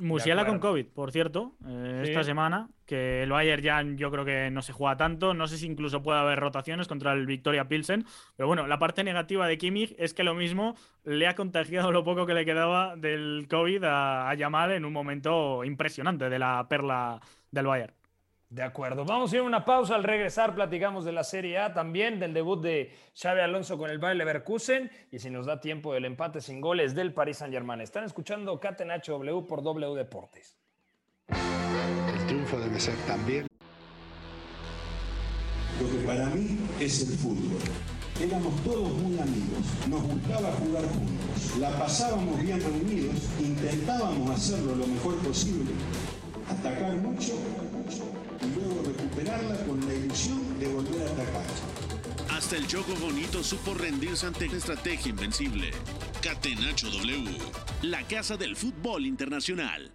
Musiala 0.00 0.46
con 0.46 0.58
COVID, 0.58 0.86
por 0.86 1.12
cierto, 1.12 1.54
eh, 1.66 2.02
esta 2.04 2.22
semana, 2.24 2.68
que 2.86 3.22
el 3.22 3.30
Bayern 3.30 3.62
ya 3.62 3.82
yo 3.82 4.10
creo 4.10 4.24
que 4.24 4.50
no 4.50 4.62
se 4.62 4.72
juega 4.72 4.96
tanto, 4.96 5.34
no 5.34 5.46
sé 5.46 5.58
si 5.58 5.66
incluso 5.66 6.02
puede 6.02 6.18
haber 6.18 6.38
rotaciones 6.38 6.88
contra 6.88 7.12
el 7.12 7.26
Victoria 7.26 7.68
Pilsen, 7.68 8.06
pero 8.36 8.46
bueno, 8.46 8.66
la 8.66 8.78
parte 8.78 9.04
negativa 9.04 9.46
de 9.46 9.58
Kimmich 9.58 9.94
es 9.98 10.14
que 10.14 10.24
lo 10.24 10.34
mismo 10.34 10.76
le 11.04 11.26
ha 11.26 11.34
contagiado 11.34 11.92
lo 11.92 12.04
poco 12.04 12.26
que 12.26 12.34
le 12.34 12.44
quedaba 12.44 12.96
del 12.96 13.46
COVID 13.50 13.84
a, 13.84 14.30
a 14.30 14.34
Yamal 14.34 14.72
en 14.72 14.84
un 14.84 14.92
momento 14.92 15.64
impresionante 15.64 16.28
de 16.28 16.38
la 16.38 16.66
perla 16.68 17.20
del 17.50 17.66
Bayern. 17.66 17.97
De 18.50 18.62
acuerdo. 18.62 19.04
Vamos 19.04 19.30
a 19.30 19.36
ir 19.36 19.42
a 19.42 19.44
una 19.44 19.64
pausa. 19.64 19.94
Al 19.94 20.04
regresar 20.04 20.54
platicamos 20.54 21.04
de 21.04 21.12
la 21.12 21.22
Serie 21.22 21.58
A 21.58 21.74
también, 21.74 22.18
del 22.18 22.32
debut 22.32 22.62
de 22.62 22.94
Xavi 23.14 23.40
Alonso 23.40 23.76
con 23.76 23.90
el 23.90 23.98
Bayer 23.98 24.16
Leverkusen 24.16 24.90
y 25.12 25.18
si 25.18 25.28
nos 25.28 25.44
da 25.44 25.60
tiempo 25.60 25.92
del 25.92 26.06
empate 26.06 26.40
sin 26.40 26.60
goles 26.60 26.94
del 26.94 27.12
Paris 27.12 27.38
Saint-Germain. 27.38 27.82
Están 27.82 28.04
escuchando 28.04 28.58
Catenacho 28.58 29.12
W 29.12 29.46
por 29.46 29.62
W 29.62 29.94
Deportes. 29.94 30.56
El 31.28 32.26
triunfo 32.26 32.58
debe 32.58 32.80
ser 32.80 32.96
también 33.06 33.46
lo 35.80 35.90
que 35.90 36.06
para 36.06 36.26
mí 36.30 36.58
es 36.80 37.08
el 37.08 37.18
fútbol. 37.18 37.60
Éramos 38.20 38.64
todos 38.64 38.90
muy 38.94 39.16
amigos, 39.18 39.88
nos 39.88 40.02
gustaba 40.02 40.50
jugar 40.52 40.82
juntos, 40.88 41.56
la 41.60 41.70
pasábamos 41.78 42.40
bien 42.42 42.60
reunidos, 42.60 43.14
intentábamos 43.38 44.30
hacerlo 44.30 44.74
lo 44.74 44.86
mejor 44.88 45.18
posible, 45.18 45.70
atacar 46.50 46.96
mucho 46.96 47.34
con 49.66 49.84
la 49.84 49.94
ilusión 49.94 50.60
de 50.60 50.68
volver 50.68 51.02
a 51.02 51.10
atacar. 51.10 51.42
Hasta 52.30 52.56
el 52.56 52.68
Choco 52.68 52.94
Bonito 53.00 53.42
supo 53.42 53.74
rendirse 53.74 54.26
ante 54.26 54.46
una 54.46 54.58
estrategia 54.58 55.10
invencible. 55.10 55.72
Catenacho 56.22 56.88
W, 56.88 57.36
la 57.82 58.02
casa 58.04 58.36
del 58.36 58.54
fútbol 58.54 59.06
internacional. 59.06 59.90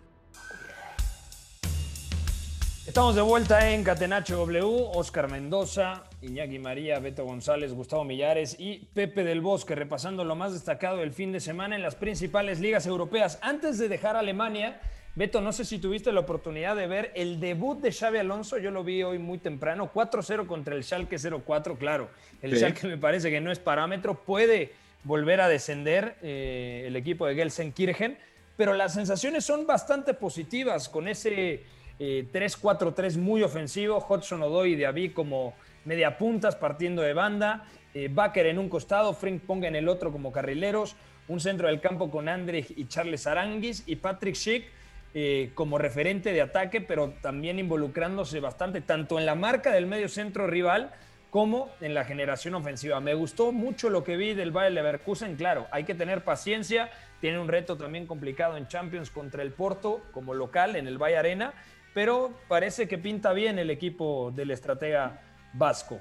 Estamos 2.85 3.15
de 3.15 3.21
vuelta 3.21 3.71
en 3.71 3.85
Catenacho 3.85 4.35
W, 4.39 4.89
Oscar 4.93 5.31
Mendoza, 5.31 6.03
Iñaki 6.21 6.59
María, 6.59 6.99
Beto 6.99 7.23
González, 7.23 7.71
Gustavo 7.71 8.03
Millares 8.03 8.57
y 8.59 8.89
Pepe 8.93 9.23
del 9.23 9.39
Bosque, 9.39 9.73
repasando 9.73 10.25
lo 10.25 10.35
más 10.35 10.51
destacado 10.51 10.97
del 10.97 11.13
fin 11.13 11.31
de 11.31 11.39
semana 11.39 11.77
en 11.77 11.81
las 11.81 11.95
principales 11.95 12.59
ligas 12.59 12.85
europeas. 12.85 13.39
Antes 13.41 13.77
de 13.77 13.87
dejar 13.87 14.17
Alemania, 14.17 14.81
Beto, 15.15 15.41
no 15.41 15.51
sé 15.51 15.63
si 15.63 15.77
tuviste 15.77 16.11
la 16.11 16.21
oportunidad 16.21 16.75
de 16.75 16.87
ver 16.87 17.11
el 17.13 17.39
debut 17.39 17.79
de 17.79 17.91
Xavi 17.91 18.17
Alonso, 18.17 18.57
yo 18.57 18.71
lo 18.71 18.83
vi 18.83 19.03
hoy 19.03 19.19
muy 19.19 19.37
temprano, 19.37 19.91
4-0 19.93 20.47
contra 20.47 20.73
el 20.73 20.83
Schalke 20.83 21.17
0-4, 21.17 21.77
claro, 21.77 22.09
el 22.41 22.57
Schalke 22.57 22.87
me 22.87 22.97
parece 22.97 23.29
que 23.29 23.39
no 23.39 23.51
es 23.51 23.59
parámetro, 23.59 24.15
puede 24.15 24.73
volver 25.03 25.39
a 25.41 25.47
descender 25.47 26.15
eh, 26.23 26.85
el 26.87 26.95
equipo 26.95 27.27
de 27.27 27.35
Gelsenkirchen, 27.35 28.17
pero 28.57 28.73
las 28.73 28.95
sensaciones 28.95 29.45
son 29.45 29.67
bastante 29.67 30.15
positivas 30.15 30.89
con 30.89 31.07
ese 31.07 31.61
3-4-3 31.99 33.13
eh, 33.13 33.17
muy 33.19 33.43
ofensivo, 33.43 34.03
Hudson 34.09 34.41
Odoi 34.41 34.71
y 34.73 34.75
Diaby 34.77 35.09
como 35.09 35.53
media 35.85 36.17
puntas 36.17 36.55
partiendo 36.55 37.03
de 37.03 37.13
banda, 37.13 37.67
eh, 37.93 38.09
Baker 38.11 38.47
en 38.47 38.57
un 38.57 38.67
costado, 38.67 39.13
Frank 39.13 39.41
Ponga 39.41 39.67
en 39.67 39.75
el 39.75 39.89
otro 39.89 40.11
como 40.11 40.31
carrileros, 40.31 40.95
un 41.27 41.39
centro 41.39 41.67
del 41.67 41.81
campo 41.81 42.09
con 42.09 42.27
Andrich 42.27 42.73
y 42.75 42.87
Charles 42.87 43.27
Aranguis 43.27 43.83
y 43.85 43.97
Patrick 43.97 44.33
Schick 44.33 44.65
eh, 45.13 45.51
como 45.53 45.77
referente 45.77 46.33
de 46.33 46.41
ataque, 46.41 46.81
pero 46.81 47.11
también 47.21 47.59
involucrándose 47.59 48.39
bastante 48.39 48.81
tanto 48.81 49.19
en 49.19 49.25
la 49.25 49.35
marca 49.35 49.71
del 49.71 49.85
medio 49.85 50.09
centro 50.09 50.47
rival 50.47 50.91
como 51.29 51.69
en 51.81 51.93
la 51.93 52.05
generación 52.05 52.53
ofensiva. 52.55 52.99
Me 52.99 53.15
gustó 53.15 53.51
mucho 53.51 53.89
lo 53.89 54.03
que 54.03 54.17
vi 54.17 54.33
del 54.33 54.51
Bayer 54.51 54.73
Leverkusen. 54.73 55.35
Claro, 55.35 55.67
hay 55.71 55.83
que 55.83 55.95
tener 55.95 56.23
paciencia. 56.23 56.91
Tiene 57.21 57.39
un 57.39 57.47
reto 57.47 57.75
también 57.75 58.05
complicado 58.05 58.55
en 58.55 58.67
Champions 58.67 59.09
contra 59.09 59.41
el 59.41 59.51
Porto 59.51 60.01
como 60.11 60.33
local 60.33 60.75
en 60.75 60.87
el 60.87 60.97
Valle 60.97 61.17
Arena, 61.17 61.53
pero 61.93 62.33
parece 62.47 62.87
que 62.87 62.97
pinta 62.97 63.33
bien 63.33 63.57
el 63.57 63.71
equipo 63.71 64.31
del 64.35 64.51
estratega 64.51 65.21
vasco. 65.53 65.99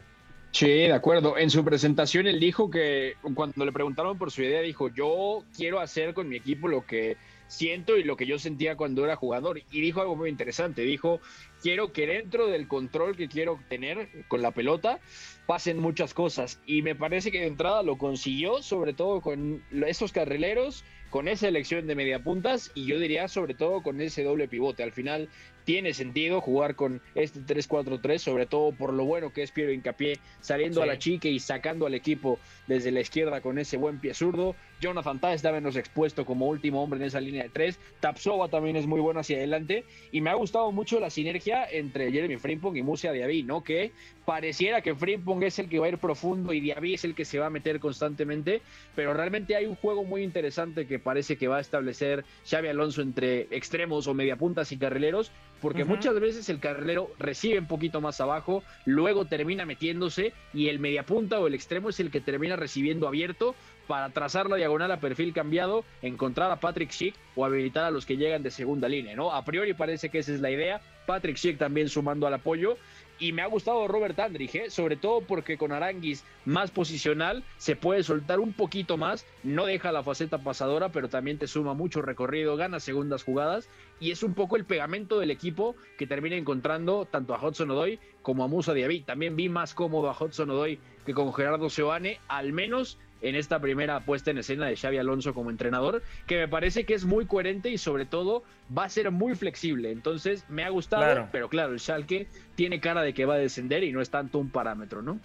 Sí, 0.53 0.67
de 0.67 0.93
acuerdo. 0.93 1.38
En 1.38 1.49
su 1.49 1.65
presentación 1.65 2.27
él 2.27 2.38
dijo 2.38 2.71
que 2.71 3.15
cuando 3.35 3.65
le 3.65 3.73
preguntaron 3.73 4.19
por 4.19 4.31
su 4.31 4.43
idea, 4.43 4.61
dijo, 4.61 4.91
yo 4.91 5.43
quiero 5.57 5.81
hacer 5.81 6.12
con 6.12 6.29
mi 6.29 6.37
equipo 6.37 6.69
lo 6.69 6.85
que 6.85 7.17
siento 7.49 7.97
y 7.97 8.05
lo 8.05 8.17
que 8.17 8.27
yo 8.27 8.38
sentía 8.38 8.77
cuando 8.77 9.03
era 9.05 9.17
jugador. 9.17 9.62
Y 9.71 9.81
dijo 9.81 10.03
algo 10.03 10.15
muy 10.15 10.29
interesante, 10.29 10.83
dijo, 10.83 11.21
quiero 11.62 11.93
que 11.95 12.07
dentro 12.07 12.49
del 12.49 12.69
control 12.69 13.17
que 13.17 13.29
quiero 13.29 13.61
tener 13.71 14.09
con 14.29 14.43
la 14.43 14.51
pelota 14.51 15.01
pasen 15.47 15.79
muchas 15.79 16.12
cosas. 16.12 16.61
Y 16.67 16.83
me 16.83 16.95
parece 16.95 17.31
que 17.31 17.41
de 17.41 17.47
entrada 17.47 17.83
lo 17.83 17.97
consiguió, 17.97 18.62
sobre 18.62 18.93
todo 18.93 19.23
con 19.23 19.62
esos 19.87 20.12
carrileros, 20.12 20.85
con 21.12 21.29
esa 21.29 21.47
elección 21.49 21.87
de 21.87 21.95
media 21.95 22.23
puntas 22.23 22.71
y 22.75 22.87
yo 22.87 22.99
diría 22.99 23.29
sobre 23.29 23.53
todo 23.53 23.83
con 23.83 24.01
ese 24.01 24.25
doble 24.25 24.49
pivote. 24.49 24.83
Al 24.83 24.93
final 24.93 25.29
tiene 25.64 25.94
sentido 25.94 26.40
jugar 26.40 26.75
con 26.75 27.01
este 27.14 27.40
3-4-3, 27.40 28.18
sobre 28.18 28.46
todo 28.46 28.72
por 28.72 28.92
lo 28.92 29.05
bueno 29.05 29.33
que 29.33 29.42
es 29.42 29.51
Piero 29.51 29.72
Incapié, 29.72 30.18
saliendo 30.40 30.83
a 30.83 30.87
la 30.87 30.98
chica 30.98 31.29
y 31.29 31.38
sacando 31.38 31.87
al 31.87 31.94
equipo 31.94 32.38
desde 32.66 32.90
la 32.90 33.01
izquierda 33.01 33.40
con 33.40 33.59
ese 33.59 33.77
buen 33.77 34.01
pie 34.01 34.14
zurdo. 34.14 34.55
Jonathan 34.81 35.20
Tah 35.20 35.33
está 35.33 35.53
menos 35.53 35.77
expuesto 35.77 36.27
como 36.27 36.48
último 36.48 36.83
hombre 36.83 36.98
en 36.98 37.07
esa 37.07 37.20
línea 37.20 37.44
de 37.44 37.48
tres. 37.51 37.79
Tapsova 38.01 38.48
también 38.48 38.75
es 38.75 38.87
muy 38.87 39.01
bueno 39.01 39.20
hacia 39.20 39.37
adelante. 39.37 39.85
Y 40.11 40.20
me 40.20 40.31
ha 40.31 40.35
gustado 40.35 40.72
mucho 40.72 40.98
la 40.98 41.09
sinergia 41.09 41.64
entre 41.70 42.11
Jeremy 42.11 42.37
Frimpong 42.37 42.77
y 42.77 42.83
Musia 42.83 43.12
Diaby, 43.12 43.44
¿no? 43.44 43.62
Que 43.62 43.92
pareciera 44.25 44.81
que 44.81 44.96
Frimpong 44.96 45.44
es 45.44 45.61
el 45.61 45.68
que 45.68 45.79
va 45.79 45.87
a 45.87 45.90
ir 45.90 45.98
profundo 45.98 46.53
y 46.53 46.61
Diaby 46.61 46.94
es 46.94 47.05
el 47.05 47.14
que 47.14 47.25
se 47.25 47.38
va 47.38 47.46
a 47.46 47.51
meter 47.51 47.79
constantemente. 47.79 48.61
Pero 48.96 49.14
realmente 49.14 49.55
hay 49.55 49.66
un 49.66 49.77
juego 49.77 50.03
muy 50.03 50.25
interesante 50.25 50.88
que 50.88 50.98
parece 50.98 51.37
que 51.37 51.46
va 51.46 51.59
a 51.59 51.61
establecer 51.61 52.25
Xavi 52.51 52.66
Alonso 52.66 53.03
entre 53.03 53.42
extremos 53.53 54.09
o 54.09 54.14
mediapuntas 54.14 54.72
y 54.72 54.79
carrileros 54.79 55.31
porque 55.62 55.85
muchas 55.85 56.18
veces 56.18 56.48
el 56.48 56.59
carrilero 56.59 57.12
recibe 57.20 57.61
un 57.61 57.66
poquito 57.66 58.01
más 58.01 58.20
abajo, 58.20 58.64
luego 58.85 59.27
termina 59.27 59.64
metiéndose 59.64 60.33
y 60.53 60.68
el 60.68 60.81
mediapunta 60.81 61.38
o 61.38 61.46
el 61.46 61.55
extremo 61.55 61.88
es 61.88 62.01
el 62.01 62.11
que 62.11 62.20
termina 62.20 62.57
recibiendo 62.57 63.07
abierto 63.07 63.55
para 63.87 64.11
trazar 64.11 64.51
la 64.51 64.57
diagonal 64.57 64.90
a 64.90 65.01
perfil 65.01 65.33
cambiado, 65.33 65.85
encontrar 66.03 66.51
a 66.51 66.57
Patrick 66.57 66.90
Schick 66.90 67.14
o 67.37 67.44
habilitar 67.44 67.85
a 67.85 67.90
los 67.90 68.07
que 68.07 68.16
llegan 68.16 68.42
de 68.42 68.51
segunda 68.51 68.88
línea, 68.88 69.14
¿no? 69.14 69.33
A 69.33 69.44
priori 69.44 69.72
parece 69.72 70.09
que 70.09 70.18
esa 70.18 70.33
es 70.33 70.40
la 70.40 70.51
idea. 70.51 70.81
Patrick 71.07 71.37
Schick 71.37 71.59
también 71.59 71.88
sumando 71.88 72.27
al 72.27 72.35
apoyo. 72.35 72.77
Y 73.23 73.31
me 73.31 73.43
ha 73.43 73.47
gustado 73.47 73.87
Robert 73.87 74.19
Andrich, 74.19 74.57
¿eh? 74.57 74.69
sobre 74.69 74.97
todo 74.97 75.21
porque 75.21 75.57
con 75.57 75.71
Aranguis 75.71 76.25
más 76.45 76.73
posicional 76.73 77.45
se 77.57 77.77
puede 77.77 78.03
soltar 78.03 78.41
un 78.41 78.53
poquito 78.53 78.97
más, 78.97 79.25
no 79.45 79.67
deja 79.67 79.93
la 79.93 80.03
faceta 80.03 80.39
pasadora, 80.39 80.89
pero 80.89 81.09
también 81.09 81.39
te 81.39 81.47
suma 81.47 81.73
mucho 81.73 82.03
recorrido, 82.03 82.57
gana 82.57 82.81
segundas 82.81 83.23
jugadas 83.23 83.69
y 84.01 84.11
es 84.11 84.25
un 84.25 84.35
poco 84.35 84.57
el 84.57 84.65
pegamento 84.65 85.21
del 85.21 85.31
equipo 85.31 85.77
que 85.99 86.09
termina 86.09 86.35
encontrando 86.35 87.07
tanto 87.09 87.33
a 87.33 87.41
Hudson 87.41 87.71
Odoy 87.71 88.01
como 88.23 88.43
a 88.43 88.49
Musa 88.49 88.75
Diaby. 88.75 89.03
También 89.03 89.37
vi 89.37 89.49
más 89.49 89.73
cómodo 89.73 90.11
a 90.11 90.21
Hudson 90.21 90.51
Odoy 90.51 90.81
que 91.07 91.15
con 91.15 91.33
Gerardo 91.33 91.71
Seoane, 91.71 92.19
al 92.27 92.53
menos 92.53 92.99
en 93.23 93.35
esta 93.37 93.61
primera 93.61 94.01
puesta 94.01 94.31
en 94.31 94.39
escena 94.39 94.67
de 94.67 94.77
Xavi 94.77 94.99
Alonso 94.99 95.33
como 95.35 95.51
entrenador, 95.51 96.03
que 96.27 96.39
me 96.39 96.49
parece 96.49 96.85
que 96.85 96.95
es 96.95 97.05
muy 97.05 97.27
coherente 97.27 97.71
y 97.71 97.79
sobre 97.79 98.05
todo 98.05 98.43
va 98.77 98.85
a 98.85 98.89
ser 98.89 99.11
muy 99.11 99.35
flexible. 99.35 99.91
Entonces 99.91 100.45
me 100.49 100.65
ha 100.65 100.69
gustado, 100.69 101.03
Claro. 101.03 101.29
pero 101.33 101.49
claro, 101.49 101.73
el 101.73 101.81
Schalke 101.81 102.27
tiene 102.55 102.81
cara 102.81 103.03
de 103.03 103.15
que 103.15 103.25
va 103.25 103.35
a 103.35 103.39
descender 103.39 103.85
y 103.85 103.93
no 103.93 104.01
es 104.03 104.11
tanto 104.11 104.39
un 104.39 104.51
parámetro, 104.51 105.03
¿no? 105.03 105.19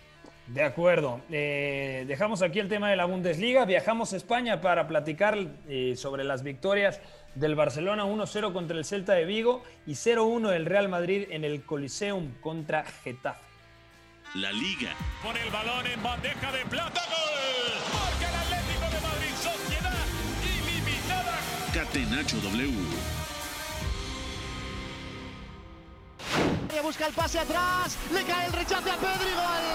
De 0.48 0.64
acuerdo. 0.64 1.20
Eh, 1.30 2.06
dejamos 2.08 2.42
aquí 2.42 2.60
el 2.60 2.70
tema 2.70 2.90
de 2.90 2.96
la 2.96 3.04
Bundesliga. 3.04 3.66
Viajamos 3.66 4.14
a 4.14 4.16
España 4.18 4.62
para 4.62 4.88
platicar 4.88 5.38
eh, 5.68 5.96
sobre 5.98 6.24
las 6.24 6.42
victorias 6.42 7.02
del 7.36 7.54
Barcelona 7.56 8.06
1-0 8.06 8.54
contra 8.54 8.78
el 8.78 8.86
Celta 8.86 9.14
de 9.14 9.26
Vigo 9.26 9.62
y 9.86 9.92
0-1 9.96 10.50
del 10.50 10.66
Real 10.66 10.88
Madrid 10.88 11.26
en 11.32 11.44
el 11.44 11.64
Coliseum 11.64 12.32
contra 12.40 12.86
Getafe. 12.86 13.42
La 14.38 14.52
Liga. 14.52 14.91
Pone 15.23 15.41
el 15.41 15.50
balón 15.50 15.88
en 15.88 16.04
bandeja 16.04 16.52
de 16.52 16.63
plata. 16.65 17.02
¡Gol! 17.10 17.73
Marca 17.91 18.30
el 18.30 18.36
Atlético 18.36 18.86
de 18.93 19.02
Madrid. 19.02 19.34
Sociedad 19.41 20.06
ilimitada. 20.43 21.39
Catenacho 21.73 22.38
W. 22.41 23.17
Busca 26.84 27.08
el 27.08 27.13
pase 27.13 27.39
atrás, 27.39 27.97
le 28.13 28.23
cae 28.23 28.45
el 28.45 28.54
rechace 28.54 28.89
a 28.89 28.95
Pedri, 28.95 29.34
gol, 29.34 29.67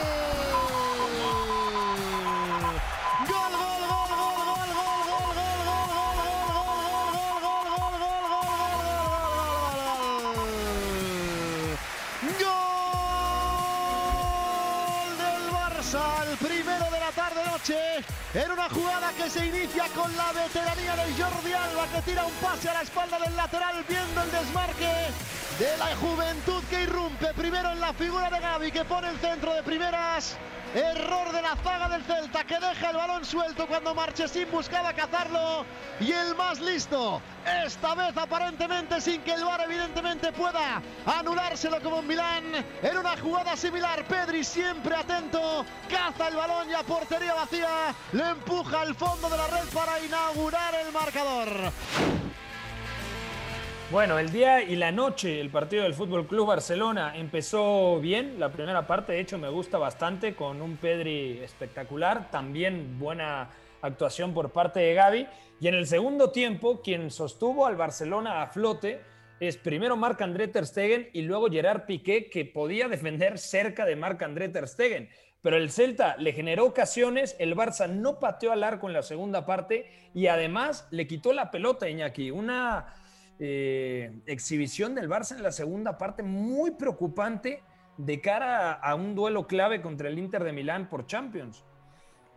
tarde-noche, 17.62 18.04
en 18.34 18.50
una 18.50 18.68
jugada 18.68 19.12
que 19.12 19.30
se 19.30 19.46
inicia 19.46 19.84
con 19.94 20.14
la 20.16 20.32
veteranía 20.32 20.96
de 20.96 21.22
Jordi 21.22 21.52
Alba, 21.52 21.86
que 21.94 22.02
tira 22.02 22.24
un 22.24 22.32
pase 22.34 22.68
a 22.68 22.74
la 22.74 22.82
espalda 22.82 23.18
del 23.18 23.36
lateral, 23.36 23.84
viendo 23.88 24.22
el 24.22 24.30
desmarque 24.30 24.88
de 25.58 25.76
la 25.78 25.96
juventud 25.96 26.62
que 26.70 26.82
irrumpe 26.82 27.32
primero 27.34 27.72
en 27.72 27.80
la 27.80 27.92
figura 27.92 28.30
de 28.30 28.40
Gaby 28.40 28.72
que 28.72 28.84
pone 28.84 29.10
el 29.10 29.18
centro 29.18 29.54
de 29.54 29.62
primeras. 29.62 30.36
Error 30.74 31.30
de 31.32 31.42
la 31.42 31.54
zaga 31.56 31.88
del 31.90 32.02
Celta 32.04 32.44
que 32.44 32.58
deja 32.58 32.90
el 32.90 32.96
balón 32.96 33.26
suelto 33.26 33.66
cuando 33.66 33.94
Marchesín 33.94 34.50
buscaba 34.50 34.94
cazarlo. 34.94 35.66
Y 36.00 36.12
el 36.12 36.34
más 36.34 36.60
listo, 36.60 37.20
esta 37.64 37.94
vez 37.94 38.16
aparentemente 38.16 38.98
sin 39.02 39.20
que 39.20 39.34
el 39.34 39.44
VAR 39.44 39.60
evidentemente 39.60 40.32
pueda 40.32 40.80
anulárselo 41.04 41.78
como 41.82 42.00
Milán. 42.00 42.44
En 42.82 42.96
una 42.96 43.18
jugada 43.18 43.54
similar, 43.54 44.02
Pedri 44.06 44.42
siempre 44.44 44.94
atento, 44.94 45.66
caza 45.90 46.28
el 46.28 46.36
balón 46.36 46.70
y 46.70 46.72
a 46.72 46.82
portería 46.82 47.34
vacía 47.34 47.94
le 48.12 48.30
empuja 48.30 48.80
al 48.80 48.94
fondo 48.94 49.28
de 49.28 49.36
la 49.36 49.46
red 49.48 49.68
para 49.74 50.00
inaugurar 50.00 50.74
el 50.74 50.90
marcador. 50.90 51.72
Bueno, 53.92 54.18
el 54.18 54.32
día 54.32 54.62
y 54.62 54.74
la 54.76 54.90
noche, 54.90 55.38
el 55.38 55.50
partido 55.50 55.82
del 55.82 55.92
Fútbol 55.92 56.26
Club 56.26 56.46
Barcelona 56.46 57.14
empezó 57.14 58.00
bien. 58.00 58.40
La 58.40 58.50
primera 58.50 58.86
parte, 58.86 59.12
de 59.12 59.20
hecho, 59.20 59.36
me 59.36 59.50
gusta 59.50 59.76
bastante 59.76 60.34
con 60.34 60.62
un 60.62 60.78
Pedri 60.78 61.40
espectacular. 61.42 62.30
También 62.30 62.98
buena 62.98 63.50
actuación 63.82 64.32
por 64.32 64.50
parte 64.50 64.80
de 64.80 64.94
Gaby. 64.94 65.26
Y 65.60 65.68
en 65.68 65.74
el 65.74 65.86
segundo 65.86 66.30
tiempo, 66.30 66.80
quien 66.80 67.10
sostuvo 67.10 67.66
al 67.66 67.76
Barcelona 67.76 68.40
a 68.40 68.46
flote 68.46 69.02
es 69.40 69.58
primero 69.58 69.94
Marc-André 69.94 70.48
Ter 70.48 70.66
Stegen 70.66 71.10
y 71.12 71.20
luego 71.20 71.50
Gerard 71.50 71.84
Piqué, 71.84 72.30
que 72.30 72.46
podía 72.46 72.88
defender 72.88 73.38
cerca 73.38 73.84
de 73.84 73.94
Marc-André 73.94 74.48
Ter 74.48 74.68
Stegen. 74.68 75.10
Pero 75.42 75.58
el 75.58 75.70
Celta 75.70 76.16
le 76.16 76.32
generó 76.32 76.64
ocasiones, 76.64 77.36
el 77.38 77.54
Barça 77.54 77.90
no 77.90 78.20
pateó 78.20 78.52
al 78.52 78.62
arco 78.62 78.86
en 78.86 78.94
la 78.94 79.02
segunda 79.02 79.44
parte 79.44 79.90
y 80.14 80.28
además 80.28 80.88
le 80.90 81.06
quitó 81.06 81.34
la 81.34 81.50
pelota, 81.50 81.90
Iñaki. 81.90 82.30
Una 82.30 82.94
eh, 83.44 84.20
exhibición 84.26 84.94
del 84.94 85.08
Barça 85.08 85.34
en 85.34 85.42
la 85.42 85.50
segunda 85.50 85.98
parte 85.98 86.22
muy 86.22 86.70
preocupante 86.70 87.60
de 87.96 88.20
cara 88.20 88.70
a, 88.70 88.90
a 88.90 88.94
un 88.94 89.16
duelo 89.16 89.48
clave 89.48 89.82
contra 89.82 90.08
el 90.08 90.16
Inter 90.16 90.44
de 90.44 90.52
Milán 90.52 90.88
por 90.88 91.06
Champions. 91.06 91.64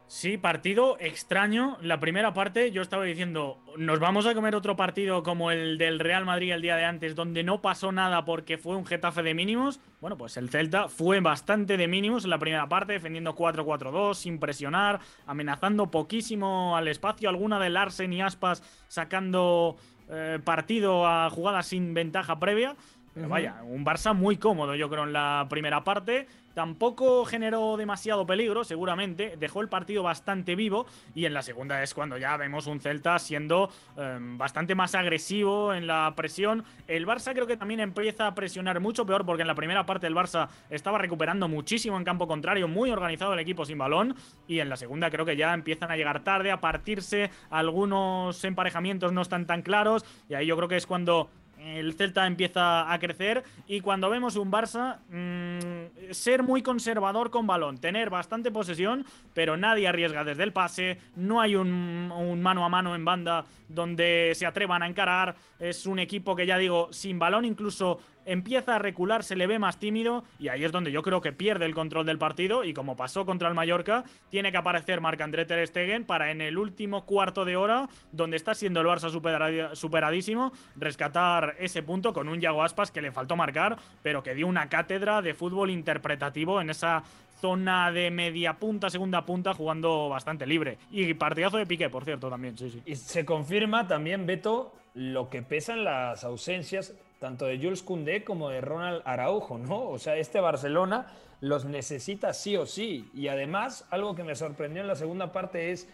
Sí, 0.07 0.37
partido 0.37 0.97
extraño. 0.99 1.77
La 1.81 1.99
primera 1.99 2.31
parte 2.33 2.71
yo 2.71 2.83
estaba 2.83 3.03
diciendo, 3.05 3.57
nos 3.75 3.99
vamos 3.99 4.27
a 4.27 4.35
comer 4.35 4.53
otro 4.53 4.75
partido 4.75 5.23
como 5.23 5.49
el 5.49 5.79
del 5.79 5.99
Real 5.99 6.25
Madrid 6.25 6.53
el 6.53 6.61
día 6.61 6.75
de 6.75 6.85
antes, 6.85 7.15
donde 7.15 7.43
no 7.43 7.59
pasó 7.59 7.91
nada 7.91 8.23
porque 8.23 8.59
fue 8.59 8.75
un 8.75 8.85
Getafe 8.85 9.23
de 9.23 9.33
mínimos. 9.33 9.79
Bueno, 10.01 10.15
pues 10.15 10.37
el 10.37 10.51
Celta 10.51 10.89
fue 10.89 11.21
bastante 11.21 11.75
de 11.75 11.87
mínimos 11.87 12.23
en 12.23 12.29
la 12.29 12.37
primera 12.37 12.69
parte, 12.69 12.93
defendiendo 12.93 13.35
4-4-2, 13.35 14.13
sin 14.13 14.39
presionar, 14.39 14.99
amenazando 15.25 15.89
poquísimo 15.89 16.77
al 16.77 16.87
espacio. 16.87 17.27
Alguna 17.27 17.59
de 17.59 17.71
Larsen 17.71 18.13
y 18.13 18.21
Aspas 18.21 18.61
sacando 18.87 19.75
eh, 20.09 20.39
partido 20.43 21.07
a 21.07 21.29
jugadas 21.29 21.67
sin 21.67 21.93
ventaja 21.93 22.39
previa. 22.39 22.75
Pero 23.13 23.29
vaya, 23.29 23.63
un 23.63 23.85
Barça 23.85 24.13
muy 24.13 24.35
cómodo, 24.35 24.75
yo 24.75 24.89
creo, 24.89 25.05
en 25.05 25.13
la 25.13 25.47
primera 25.49 25.85
parte. 25.85 26.27
Tampoco 26.55 27.25
generó 27.25 27.75
demasiado 27.75 28.25
peligro, 28.25 28.63
seguramente. 28.63 29.35
Dejó 29.37 29.59
el 29.59 29.67
partido 29.67 30.03
bastante 30.03 30.55
vivo. 30.55 30.85
Y 31.13 31.25
en 31.25 31.33
la 31.33 31.41
segunda 31.41 31.83
es 31.83 31.93
cuando 31.93 32.17
ya 32.17 32.37
vemos 32.37 32.65
un 32.65 32.79
Celta 32.79 33.19
siendo 33.19 33.69
eh, 33.97 34.17
bastante 34.21 34.73
más 34.73 34.95
agresivo 34.95 35.73
en 35.73 35.85
la 35.85 36.13
presión. 36.15 36.63
El 36.87 37.05
Barça 37.05 37.33
creo 37.33 37.45
que 37.45 37.57
también 37.57 37.81
empieza 37.81 38.25
a 38.25 38.33
presionar 38.33 38.79
mucho 38.79 39.05
peor 39.05 39.25
porque 39.25 39.41
en 39.41 39.47
la 39.47 39.55
primera 39.55 39.85
parte 39.85 40.07
el 40.07 40.15
Barça 40.15 40.47
estaba 40.69 40.97
recuperando 40.97 41.49
muchísimo 41.49 41.97
en 41.97 42.05
campo 42.05 42.25
contrario, 42.25 42.69
muy 42.69 42.89
organizado 42.89 43.33
el 43.33 43.39
equipo 43.39 43.65
sin 43.65 43.77
balón. 43.77 44.15
Y 44.47 44.59
en 44.59 44.69
la 44.69 44.77
segunda 44.77 45.11
creo 45.11 45.25
que 45.25 45.35
ya 45.35 45.53
empiezan 45.53 45.91
a 45.91 45.97
llegar 45.97 46.23
tarde, 46.23 46.51
a 46.51 46.61
partirse. 46.61 47.31
Algunos 47.49 48.41
emparejamientos 48.45 49.11
no 49.11 49.21
están 49.21 49.45
tan 49.45 49.61
claros. 49.61 50.05
Y 50.29 50.35
ahí 50.35 50.45
yo 50.45 50.55
creo 50.55 50.69
que 50.69 50.77
es 50.77 50.87
cuando 50.87 51.29
el 51.65 51.93
Celta 51.95 52.27
empieza 52.27 52.91
a 52.91 52.99
crecer 52.99 53.43
y 53.67 53.81
cuando 53.81 54.09
vemos 54.09 54.35
un 54.35 54.51
Barça 54.51 54.97
mm, 55.09 56.11
ser 56.11 56.43
muy 56.43 56.61
conservador 56.61 57.31
con 57.31 57.47
balón, 57.47 57.77
tener 57.77 58.09
bastante 58.09 58.51
posesión, 58.51 59.05
pero 59.33 59.57
nadie 59.57 59.87
arriesga 59.87 60.23
desde 60.23 60.43
el 60.43 60.53
pase, 60.53 60.99
no 61.15 61.41
hay 61.41 61.55
un, 61.55 62.11
un 62.11 62.41
mano 62.41 62.65
a 62.65 62.69
mano 62.69 62.95
en 62.95 63.05
banda 63.05 63.45
donde 63.67 64.31
se 64.35 64.45
atrevan 64.45 64.83
a 64.83 64.87
encarar, 64.87 65.35
es 65.59 65.85
un 65.85 65.99
equipo 65.99 66.35
que 66.35 66.45
ya 66.45 66.57
digo, 66.57 66.89
sin 66.91 67.19
balón 67.19 67.45
incluso 67.45 67.99
empieza 68.25 68.75
a 68.75 68.79
recular, 68.79 69.23
se 69.23 69.35
le 69.35 69.47
ve 69.47 69.59
más 69.59 69.79
tímido 69.79 70.23
y 70.39 70.47
ahí 70.47 70.63
es 70.63 70.71
donde 70.71 70.91
yo 70.91 71.01
creo 71.03 71.21
que 71.21 71.31
pierde 71.31 71.65
el 71.65 71.75
control 71.75 72.05
del 72.05 72.17
partido 72.17 72.63
y 72.63 72.73
como 72.73 72.95
pasó 72.95 73.25
contra 73.25 73.47
el 73.47 73.53
Mallorca, 73.53 74.03
tiene 74.29 74.51
que 74.51 74.57
aparecer 74.57 74.99
Marc-André 74.99 75.45
Ter 75.45 75.65
Stegen 75.67 76.05
para 76.05 76.31
en 76.31 76.41
el 76.41 76.57
último 76.57 77.05
cuarto 77.05 77.45
de 77.45 77.55
hora, 77.55 77.87
donde 78.11 78.37
está 78.37 78.53
siendo 78.53 78.81
el 78.81 78.87
Barça 78.87 79.75
superadísimo, 79.75 80.51
rescatar 80.75 81.55
ese 81.59 81.83
punto 81.83 82.13
con 82.13 82.27
un 82.27 82.41
Yago 82.41 82.63
Aspas 82.63 82.91
que 82.91 83.01
le 83.01 83.11
faltó 83.11 83.35
marcar, 83.35 83.77
pero 84.01 84.23
que 84.23 84.33
dio 84.33 84.47
una 84.47 84.69
cátedra 84.69 85.21
de 85.21 85.33
fútbol 85.33 85.69
interpretativo 85.69 86.59
en 86.61 86.69
esa 86.69 87.03
zona 87.45 87.91
de 87.91 88.09
media 88.09 88.53
punta, 88.53 88.89
segunda 88.89 89.23
punta, 89.23 89.53
jugando 89.53 90.09
bastante 90.09 90.47
libre. 90.47 90.79
Y 90.89 91.13
partidazo 91.13 91.57
de 91.57 91.67
Piqué, 91.67 91.91
por 91.91 92.03
cierto, 92.03 92.27
también, 92.27 92.57
sí, 92.57 92.71
sí. 92.71 92.81
Y 92.87 92.95
se 92.95 93.23
confirma 93.23 93.87
también, 93.87 94.25
Beto, 94.25 94.73
lo 94.95 95.29
que 95.29 95.43
pesan 95.43 95.83
las 95.83 96.23
ausencias 96.23 96.95
tanto 97.19 97.45
de 97.45 97.59
Jules 97.59 97.83
Koundé 97.83 98.23
como 98.23 98.49
de 98.49 98.61
Ronald 98.61 99.03
Araujo, 99.05 99.59
¿no? 99.59 99.89
O 99.89 99.99
sea, 99.99 100.17
este 100.17 100.39
Barcelona 100.39 101.05
los 101.39 101.65
necesita 101.65 102.33
sí 102.33 102.57
o 102.57 102.65
sí. 102.65 103.11
Y 103.13 103.27
además, 103.27 103.85
algo 103.91 104.15
que 104.15 104.23
me 104.23 104.33
sorprendió 104.33 104.81
en 104.81 104.87
la 104.87 104.95
segunda 104.95 105.31
parte 105.31 105.71
es 105.71 105.87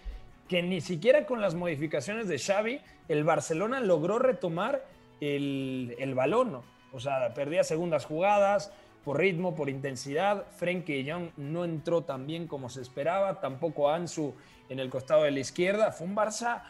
que 0.47 0.63
ni 0.63 0.79
siquiera 0.79 1.25
con 1.25 1.41
las 1.41 1.53
modificaciones 1.53 2.29
de 2.29 2.39
Xavi, 2.39 2.79
el 3.09 3.25
Barcelona 3.25 3.81
logró 3.81 4.19
retomar 4.19 4.85
el, 5.19 5.97
el 5.99 6.15
balón, 6.15 6.53
¿no? 6.53 6.63
O 6.93 7.01
sea, 7.01 7.33
perdía 7.33 7.65
segundas 7.65 8.05
jugadas 8.05 8.71
por 9.03 9.19
ritmo, 9.19 9.55
por 9.55 9.69
intensidad. 9.69 10.45
Frenkie 10.51 11.03
de 11.03 11.11
Jong 11.11 11.29
no 11.37 11.65
entró 11.65 12.03
tan 12.03 12.27
bien 12.27 12.47
como 12.47 12.69
se 12.69 12.81
esperaba, 12.81 13.39
tampoco 13.39 13.89
Ansu 13.89 14.33
en 14.69 14.79
el 14.79 14.89
costado 14.89 15.23
de 15.23 15.31
la 15.31 15.39
izquierda. 15.39 15.91
Fue 15.91 16.07
un 16.07 16.15
Barça 16.15 16.63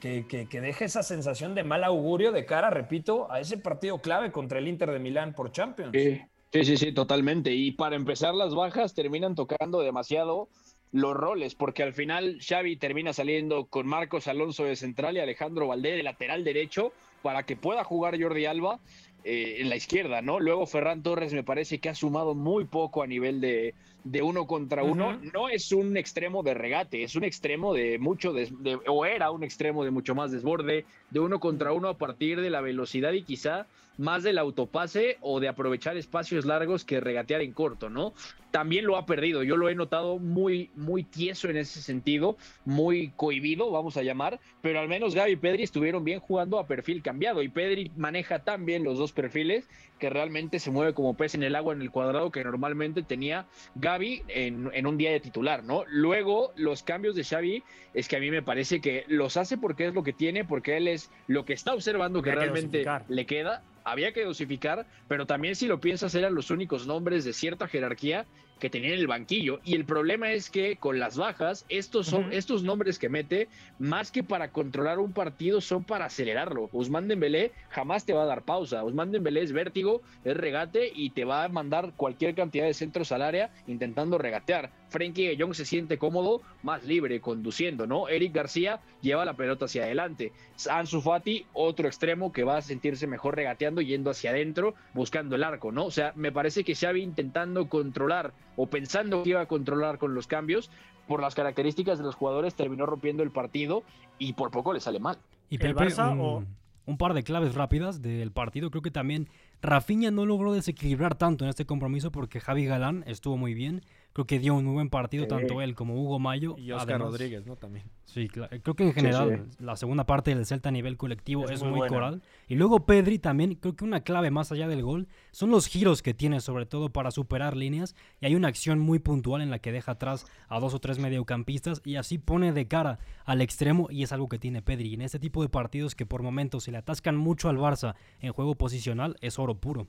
que, 0.00 0.26
que, 0.26 0.48
que 0.48 0.60
deje 0.60 0.84
esa 0.84 1.02
sensación 1.02 1.54
de 1.54 1.64
mal 1.64 1.84
augurio 1.84 2.32
de 2.32 2.46
cara, 2.46 2.70
repito, 2.70 3.30
a 3.30 3.40
ese 3.40 3.58
partido 3.58 3.98
clave 3.98 4.32
contra 4.32 4.58
el 4.58 4.68
Inter 4.68 4.90
de 4.90 4.98
Milán 4.98 5.34
por 5.34 5.52
Champions. 5.52 5.92
Sí, 5.94 6.20
sí, 6.52 6.64
sí, 6.64 6.76
sí, 6.76 6.92
totalmente. 6.92 7.52
Y 7.52 7.72
para 7.72 7.96
empezar, 7.96 8.34
las 8.34 8.54
bajas 8.54 8.94
terminan 8.94 9.34
tocando 9.34 9.80
demasiado 9.80 10.48
los 10.92 11.14
roles, 11.14 11.54
porque 11.54 11.82
al 11.82 11.92
final 11.92 12.38
Xavi 12.40 12.76
termina 12.76 13.12
saliendo 13.12 13.66
con 13.66 13.86
Marcos 13.86 14.26
Alonso 14.26 14.64
de 14.64 14.76
central 14.76 15.16
y 15.16 15.20
Alejandro 15.20 15.68
Valdé 15.68 15.92
de 15.92 16.02
lateral 16.02 16.42
derecho 16.42 16.92
para 17.22 17.44
que 17.44 17.56
pueda 17.56 17.84
jugar 17.84 18.20
Jordi 18.20 18.46
Alba 18.46 18.80
eh, 19.24 19.56
en 19.60 19.68
la 19.68 19.76
izquierda, 19.76 20.22
¿no? 20.22 20.40
Luego 20.40 20.66
Ferran 20.66 21.02
Torres 21.02 21.32
me 21.32 21.44
parece 21.44 21.80
que 21.80 21.88
ha 21.88 21.94
sumado 21.94 22.34
muy 22.34 22.64
poco 22.64 23.02
a 23.02 23.06
nivel 23.06 23.40
de, 23.40 23.74
de 24.04 24.22
uno 24.22 24.46
contra 24.46 24.82
uno. 24.82 25.18
No 25.32 25.48
es 25.48 25.72
un 25.72 25.96
extremo 25.96 26.42
de 26.42 26.54
regate, 26.54 27.02
es 27.02 27.14
un 27.16 27.24
extremo 27.24 27.74
de 27.74 27.98
mucho, 27.98 28.32
des- 28.32 28.52
de- 28.62 28.78
o 28.86 29.04
era 29.04 29.30
un 29.30 29.44
extremo 29.44 29.84
de 29.84 29.90
mucho 29.90 30.14
más 30.14 30.30
desborde, 30.32 30.84
de 31.10 31.20
uno 31.20 31.40
contra 31.40 31.72
uno 31.72 31.88
a 31.88 31.98
partir 31.98 32.40
de 32.40 32.50
la 32.50 32.60
velocidad 32.60 33.12
y 33.12 33.22
quizá 33.22 33.66
más 33.98 34.22
del 34.22 34.38
autopase 34.38 35.18
o 35.20 35.40
de 35.40 35.48
aprovechar 35.48 35.96
espacios 35.98 36.46
largos 36.46 36.84
que 36.86 37.00
regatear 37.00 37.42
en 37.42 37.52
corto, 37.52 37.90
¿no? 37.90 38.14
También 38.50 38.86
lo 38.86 38.96
ha 38.96 39.04
perdido, 39.04 39.42
yo 39.42 39.56
lo 39.56 39.68
he 39.68 39.74
notado 39.74 40.18
muy, 40.18 40.70
muy 40.74 41.04
tieso 41.04 41.48
en 41.50 41.56
ese 41.58 41.82
sentido, 41.82 42.36
muy 42.64 43.12
cohibido, 43.14 43.70
vamos 43.70 43.96
a 43.98 44.02
llamar, 44.02 44.40
pero 44.62 44.80
al 44.80 44.88
menos 44.88 45.14
Gaby 45.14 45.32
y 45.32 45.36
Pedri 45.36 45.62
estuvieron 45.64 46.02
bien 46.02 46.18
jugando 46.18 46.58
a 46.58 46.66
perfil 46.66 47.02
cambiado 47.02 47.42
y 47.42 47.48
Pedri 47.48 47.92
maneja 47.96 48.38
tan 48.38 48.64
bien 48.64 48.84
los 48.84 48.96
dos 48.98 49.12
perfiles 49.12 49.68
que 49.98 50.08
realmente 50.08 50.58
se 50.60 50.70
mueve 50.70 50.94
como 50.94 51.14
pez 51.14 51.34
en 51.34 51.42
el 51.42 51.54
agua 51.54 51.74
en 51.74 51.82
el 51.82 51.90
cuadrado 51.90 52.30
que 52.30 52.42
normalmente 52.42 53.02
tenía 53.02 53.46
Gaby 53.74 53.89
en, 53.98 54.70
en 54.72 54.86
un 54.86 54.96
día 54.96 55.10
de 55.10 55.20
titular, 55.20 55.64
¿no? 55.64 55.84
Luego, 55.88 56.52
los 56.56 56.82
cambios 56.82 57.14
de 57.14 57.24
Xavi 57.24 57.62
es 57.94 58.08
que 58.08 58.16
a 58.16 58.20
mí 58.20 58.30
me 58.30 58.42
parece 58.42 58.80
que 58.80 59.04
los 59.08 59.36
hace 59.36 59.56
porque 59.58 59.86
es 59.86 59.94
lo 59.94 60.02
que 60.02 60.12
tiene, 60.12 60.44
porque 60.44 60.76
él 60.76 60.88
es 60.88 61.10
lo 61.26 61.44
que 61.44 61.52
está 61.52 61.74
observando 61.74 62.22
que 62.22 62.34
realmente 62.34 62.84
le 63.08 63.26
queda, 63.26 63.62
había 63.90 64.12
que 64.12 64.24
dosificar, 64.24 64.86
pero 65.08 65.26
también 65.26 65.56
si 65.56 65.66
lo 65.66 65.80
piensas 65.80 66.14
eran 66.14 66.34
los 66.34 66.50
únicos 66.50 66.86
nombres 66.86 67.24
de 67.24 67.32
cierta 67.32 67.68
jerarquía 67.68 68.26
que 68.60 68.70
tenía 68.70 68.92
en 68.92 69.00
el 69.00 69.06
banquillo. 69.06 69.58
Y 69.64 69.74
el 69.74 69.84
problema 69.84 70.30
es 70.32 70.50
que 70.50 70.76
con 70.76 71.00
las 71.00 71.16
bajas, 71.16 71.64
estos 71.68 72.06
son 72.06 72.32
estos 72.32 72.62
nombres 72.62 72.98
que 72.98 73.08
mete, 73.08 73.48
más 73.78 74.12
que 74.12 74.22
para 74.22 74.52
controlar 74.52 74.98
un 74.98 75.12
partido, 75.12 75.60
son 75.60 75.82
para 75.82 76.04
acelerarlo. 76.04 76.68
Usman 76.72 77.08
Dembélé 77.08 77.52
jamás 77.70 78.04
te 78.04 78.12
va 78.12 78.22
a 78.22 78.26
dar 78.26 78.42
pausa. 78.42 78.84
Usman 78.84 79.10
Dembélé 79.10 79.42
es 79.42 79.52
vértigo, 79.52 80.02
es 80.24 80.36
regate 80.36 80.92
y 80.94 81.10
te 81.10 81.24
va 81.24 81.44
a 81.44 81.48
mandar 81.48 81.92
cualquier 81.96 82.34
cantidad 82.34 82.66
de 82.66 82.74
centros 82.74 83.10
al 83.10 83.22
área 83.22 83.50
intentando 83.66 84.18
regatear. 84.18 84.70
Frenkie 84.90 85.28
de 85.28 85.36
Jong 85.42 85.54
se 85.54 85.64
siente 85.64 85.96
cómodo, 85.96 86.42
más 86.62 86.84
libre, 86.84 87.20
conduciendo, 87.20 87.86
¿no? 87.86 88.08
Eric 88.08 88.34
García 88.34 88.80
lleva 89.00 89.24
la 89.24 89.34
pelota 89.34 89.64
hacia 89.64 89.84
adelante. 89.84 90.32
Ansu 90.70 91.00
Fati, 91.00 91.46
otro 91.54 91.86
extremo 91.86 92.32
que 92.32 92.44
va 92.44 92.58
a 92.58 92.62
sentirse 92.62 93.06
mejor 93.06 93.36
regateando, 93.36 93.80
yendo 93.80 94.10
hacia 94.10 94.30
adentro, 94.30 94.74
buscando 94.92 95.36
el 95.36 95.44
arco, 95.44 95.72
¿no? 95.72 95.86
O 95.86 95.90
sea, 95.90 96.12
me 96.16 96.32
parece 96.32 96.64
que 96.64 96.74
Xavi 96.74 97.02
intentando 97.02 97.68
controlar 97.68 98.32
o 98.56 98.66
pensando 98.66 99.22
que 99.22 99.30
iba 99.30 99.40
a 99.40 99.46
controlar 99.46 99.98
con 99.98 100.14
los 100.14 100.26
cambios, 100.26 100.70
por 101.08 101.20
las 101.22 101.34
características 101.34 101.98
de 101.98 102.04
los 102.04 102.14
jugadores, 102.14 102.54
terminó 102.54 102.86
rompiendo 102.86 103.22
el 103.22 103.30
partido 103.30 103.82
y 104.18 104.34
por 104.34 104.50
poco 104.50 104.72
le 104.72 104.80
sale 104.80 105.00
mal. 105.00 105.16
Y 105.48 105.56
¿El 105.56 105.60
Pepe, 105.74 105.86
Barça 105.86 106.12
un, 106.12 106.20
o- 106.20 106.44
un 106.86 106.96
par 106.98 107.14
de 107.14 107.22
claves 107.24 107.54
rápidas 107.54 108.00
del 108.02 108.30
partido. 108.30 108.70
Creo 108.70 108.82
que 108.82 108.90
también 108.92 109.28
Rafinha 109.62 110.10
no 110.10 110.24
logró 110.24 110.52
desequilibrar 110.52 111.16
tanto 111.16 111.44
en 111.44 111.48
este 111.50 111.66
compromiso 111.66 112.10
porque 112.12 112.40
Javi 112.40 112.64
Galán 112.64 113.02
estuvo 113.06 113.36
muy 113.36 113.54
bien. 113.54 113.82
Creo 114.12 114.26
que 114.26 114.40
dio 114.40 114.54
un 114.54 114.64
muy 114.64 114.74
buen 114.74 114.90
partido, 114.90 115.22
Sí. 115.24 115.28
tanto 115.28 115.62
él 115.62 115.76
como 115.76 115.94
Hugo 115.94 116.18
Mayo. 116.18 116.56
Y 116.58 116.72
Oscar 116.72 116.94
Además- 116.96 117.12
Rodríguez, 117.12 117.46
¿no? 117.46 117.54
También. 117.56 117.86
Sí, 118.04 118.26
claro. 118.28 118.56
Creo 118.60 118.74
que 118.74 118.82
en 118.82 118.92
general 118.92 119.46
la 119.60 119.76
segunda 119.76 120.04
parte 120.04 120.34
del 120.34 120.44
Celta 120.46 120.68
a 120.68 120.72
nivel 120.72 120.96
colectivo 120.96 121.44
Es 121.44 121.52
es, 121.52 121.62
muy 121.62 121.78
muy, 121.78 121.88
coral. 121.88 122.20
Y 122.48 122.56
luego 122.56 122.84
Pedri 122.86 123.20
también, 123.20 123.54
creo 123.54 123.76
que 123.76 123.84
una 123.84 124.00
clave 124.00 124.32
más 124.32 124.50
allá 124.50 124.66
del 124.66 124.82
gol 124.82 125.06
son 125.30 125.50
los 125.50 125.66
giros 125.68 126.02
que 126.02 126.12
tiene, 126.12 126.40
sobre 126.40 126.66
todo 126.66 126.90
para 126.90 127.12
superar 127.12 127.56
líneas. 127.56 127.94
Y 128.20 128.26
hay 128.26 128.34
una 128.34 128.48
acción 128.48 128.80
muy 128.80 128.98
puntual 128.98 129.42
en 129.42 129.50
la 129.50 129.60
que 129.60 129.70
deja 129.70 129.92
atrás 129.92 130.26
a 130.48 130.58
dos 130.58 130.74
o 130.74 130.80
tres 130.80 130.98
mediocampistas 130.98 131.80
y 131.84 131.94
así 131.94 132.18
pone 132.18 132.52
de 132.52 132.66
cara 132.66 132.98
al 133.24 133.40
extremo 133.40 133.86
y 133.90 134.02
es 134.02 134.10
algo 134.12 134.28
que 134.28 134.40
tiene 134.40 134.60
Pedri. 134.60 134.88
Y 134.88 134.94
en 134.94 135.02
este 135.02 135.20
tipo 135.20 135.40
de 135.42 135.48
partidos 135.48 135.94
que 135.94 136.04
por 136.04 136.22
momentos 136.24 136.64
se 136.64 136.72
le 136.72 136.78
atascan 136.78 137.16
mucho 137.16 137.48
al 137.48 137.58
Barça 137.58 137.94
en 138.20 138.32
juego 138.32 138.56
posicional, 138.56 139.16
es 139.20 139.38
oro 139.38 139.54
puro. 139.54 139.86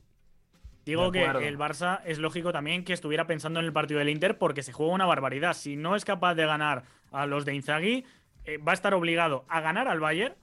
Digo 0.84 1.12
que 1.12 1.24
el 1.24 1.58
Barça 1.58 2.00
es 2.04 2.18
lógico 2.18 2.52
también 2.52 2.84
que 2.84 2.92
estuviera 2.92 3.26
pensando 3.26 3.60
en 3.60 3.66
el 3.66 3.72
partido 3.72 3.98
del 3.98 4.08
Inter 4.08 4.38
porque 4.38 4.62
se 4.62 4.72
juega 4.72 4.92
una 4.92 5.06
barbaridad. 5.06 5.54
Si 5.54 5.76
no 5.76 5.94
es 5.94 6.04
capaz 6.04 6.34
de 6.34 6.44
ganar 6.44 6.82
a 7.12 7.26
los 7.26 7.44
de 7.44 7.54
Inzaghi, 7.54 8.04
eh, 8.44 8.58
va 8.58 8.72
a 8.72 8.74
estar 8.74 8.92
obligado 8.94 9.44
a 9.48 9.60
ganar 9.60 9.86
al 9.86 10.00
Bayern, 10.00 10.34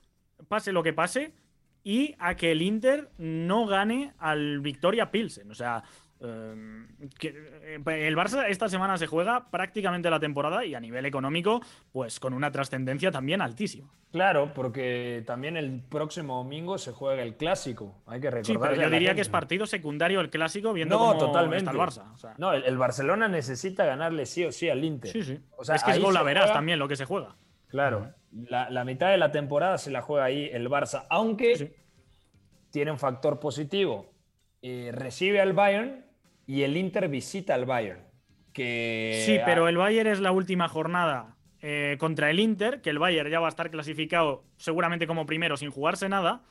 pase 0.48 0.72
lo 0.72 0.82
que 0.82 0.94
pase, 0.94 1.34
y 1.84 2.14
a 2.18 2.36
que 2.36 2.52
el 2.52 2.62
Inter 2.62 3.10
no 3.18 3.66
gane 3.66 4.14
al 4.18 4.60
Victoria 4.60 5.10
Pilsen. 5.10 5.50
O 5.50 5.54
sea, 5.54 5.82
eh, 6.20 6.86
que, 7.18 7.28
el 7.74 8.16
Barça 8.16 8.46
esta 8.48 8.68
semana 8.68 8.96
se 8.98 9.06
juega 9.06 9.50
prácticamente 9.50 10.08
la 10.10 10.18
temporada 10.20 10.64
y 10.64 10.74
a 10.74 10.80
nivel 10.80 11.06
económico, 11.06 11.60
pues 11.92 12.18
con 12.20 12.34
una 12.34 12.50
trascendencia 12.50 13.10
también 13.10 13.40
altísima. 13.40 13.90
Claro, 14.12 14.52
porque 14.54 15.22
también 15.26 15.56
el 15.56 15.80
próximo 15.82 16.36
domingo 16.38 16.78
se 16.78 16.92
juega 16.92 17.22
el 17.22 17.36
clásico. 17.36 18.02
Hay 18.06 18.20
que 18.20 18.30
recordar. 18.30 18.44
Sí, 18.44 18.56
pero 18.60 18.74
yo 18.82 18.90
diría 18.90 19.14
que 19.14 19.20
es 19.20 19.28
partido 19.28 19.66
secundario 19.66 20.20
el 20.20 20.30
clásico 20.30 20.72
viendo 20.72 20.96
No, 20.98 21.06
cómo 21.06 21.18
totalmente. 21.18 21.58
está 21.58 21.70
el 21.70 21.76
Barça. 21.78 22.12
O 22.14 22.18
sea, 22.18 22.34
No, 22.38 22.52
el, 22.52 22.64
el 22.64 22.76
Barcelona 22.76 23.28
necesita 23.28 23.84
ganarle 23.84 24.26
sí 24.26 24.44
o 24.44 24.50
sí 24.52 24.68
al 24.68 24.82
Inter. 24.84 25.12
sí, 25.12 25.22
sí. 25.22 25.38
O 25.56 25.64
sea, 25.64 25.76
es 25.76 25.84
que 25.84 25.92
es 25.92 26.00
gol 26.00 26.14
se 26.14 26.18
a 26.18 26.22
verás 26.22 26.44
juega- 26.44 26.54
también 26.54 26.78
lo 26.78 26.88
que 26.88 26.96
se 26.96 27.04
juega. 27.04 27.36
Claro, 27.68 28.12
la, 28.32 28.68
la 28.68 28.84
mitad 28.84 29.10
de 29.10 29.16
la 29.18 29.30
temporada 29.30 29.78
se 29.78 29.92
la 29.92 30.02
juega 30.02 30.24
ahí 30.24 30.50
el 30.52 30.68
Barça, 30.68 31.06
aunque 31.08 31.56
Sí. 31.56 31.70
tiene 32.70 32.90
un 32.90 32.98
factor 32.98 33.38
positivo. 33.38 34.10
Eh, 34.62 34.90
recibe 34.92 35.40
al 35.40 35.52
Bayern 35.52 36.04
y 36.50 36.64
el 36.64 36.76
Inter 36.76 37.08
visita 37.08 37.54
al 37.54 37.64
Bayern. 37.64 38.02
Que 38.52 39.22
Sí, 39.24 39.38
pero 39.44 39.68
el 39.68 39.76
Bayern 39.76 40.10
es 40.10 40.18
la 40.18 40.32
última 40.32 40.68
jornada 40.68 41.36
eh, 41.62 41.96
contra 42.00 42.28
el 42.28 42.40
Inter, 42.40 42.80
que 42.80 42.90
el 42.90 42.98
Bayern 42.98 43.30
ya 43.30 43.38
va 43.38 43.46
a 43.46 43.50
estar 43.50 43.70
clasificado 43.70 44.42
seguramente 44.56 45.06
como 45.06 45.26
primero 45.26 45.56
sin 45.56 45.70
jugarse 45.70 46.08
nada. 46.08 46.42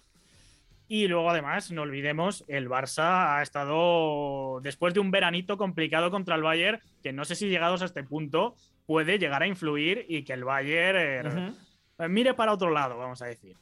Y 0.88 1.10
luego 1.10 1.30
además, 1.30 1.70
no 1.72 1.82
olvidemos, 1.82 2.46
el 2.48 2.70
Barça 2.70 3.36
ha 3.36 3.42
estado 3.42 4.62
después 4.62 4.94
de 4.94 5.02
un 5.02 5.12
veranito 5.12 5.58
complicado 5.58 6.12
contra 6.12 6.36
el 6.36 6.44
Bayern, 6.44 6.80
que 7.04 7.12
no 7.12 7.26
sé 7.26 7.36
si 7.36 7.50
llegados 7.50 7.82
a 7.82 7.86
este 7.86 8.06
punto 8.06 8.56
puede 8.86 9.20
llegar 9.20 9.44
a 9.44 9.48
influir 9.48 10.06
y 10.08 10.24
que 10.24 10.32
el 10.32 10.46
Bayern 10.46 11.58
eh, 12.00 12.08
mire 12.08 12.36
para 12.36 12.54
otro 12.54 12.72
lado, 12.72 12.98
vamos 12.98 13.22
a 13.22 13.26
decir. 13.26 13.58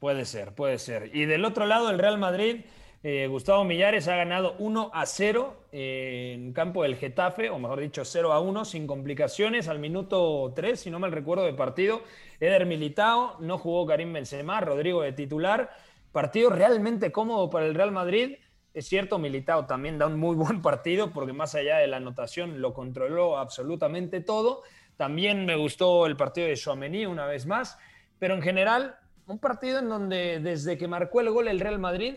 Puede 0.00 0.24
ser, 0.24 0.52
puede 0.52 0.78
ser. 0.78 1.14
Y 1.14 1.26
del 1.26 1.44
otro 1.44 1.64
lado, 1.64 1.90
el 1.90 2.00
Real 2.00 2.18
Madrid, 2.18 2.62
eh, 3.08 3.28
Gustavo 3.28 3.62
Millares 3.62 4.08
ha 4.08 4.16
ganado 4.16 4.56
1 4.58 4.90
a 4.92 5.06
0 5.06 5.56
eh, 5.70 6.32
en 6.34 6.52
campo 6.52 6.82
del 6.82 6.96
Getafe, 6.96 7.50
o 7.50 7.58
mejor 7.60 7.78
dicho, 7.78 8.04
0 8.04 8.32
a 8.32 8.40
1, 8.40 8.64
sin 8.64 8.88
complicaciones, 8.88 9.68
al 9.68 9.78
minuto 9.78 10.52
3, 10.56 10.80
si 10.80 10.90
no 10.90 10.98
mal 10.98 11.12
recuerdo, 11.12 11.44
de 11.44 11.52
partido. 11.52 12.02
Eder 12.40 12.66
Militao, 12.66 13.36
no 13.38 13.58
jugó 13.58 13.86
Karim 13.86 14.12
Benzema, 14.12 14.60
Rodrigo 14.60 15.02
de 15.02 15.12
titular. 15.12 15.70
Partido 16.10 16.50
realmente 16.50 17.12
cómodo 17.12 17.48
para 17.48 17.66
el 17.66 17.76
Real 17.76 17.92
Madrid. 17.92 18.38
Es 18.74 18.88
cierto, 18.88 19.20
Militao 19.20 19.66
también 19.66 19.98
da 19.98 20.08
un 20.08 20.18
muy 20.18 20.34
buen 20.34 20.60
partido, 20.60 21.12
porque 21.12 21.32
más 21.32 21.54
allá 21.54 21.76
de 21.76 21.86
la 21.86 21.98
anotación 21.98 22.60
lo 22.60 22.74
controló 22.74 23.38
absolutamente 23.38 24.20
todo. 24.20 24.64
También 24.96 25.46
me 25.46 25.54
gustó 25.54 26.06
el 26.06 26.16
partido 26.16 26.48
de 26.48 26.56
Chouameni 26.56 27.06
una 27.06 27.26
vez 27.26 27.46
más, 27.46 27.78
pero 28.18 28.34
en 28.34 28.42
general 28.42 28.98
un 29.28 29.38
partido 29.38 29.78
en 29.78 29.88
donde 29.88 30.40
desde 30.40 30.76
que 30.76 30.88
marcó 30.88 31.20
el 31.20 31.30
gol 31.30 31.46
el 31.46 31.60
Real 31.60 31.78
Madrid. 31.78 32.16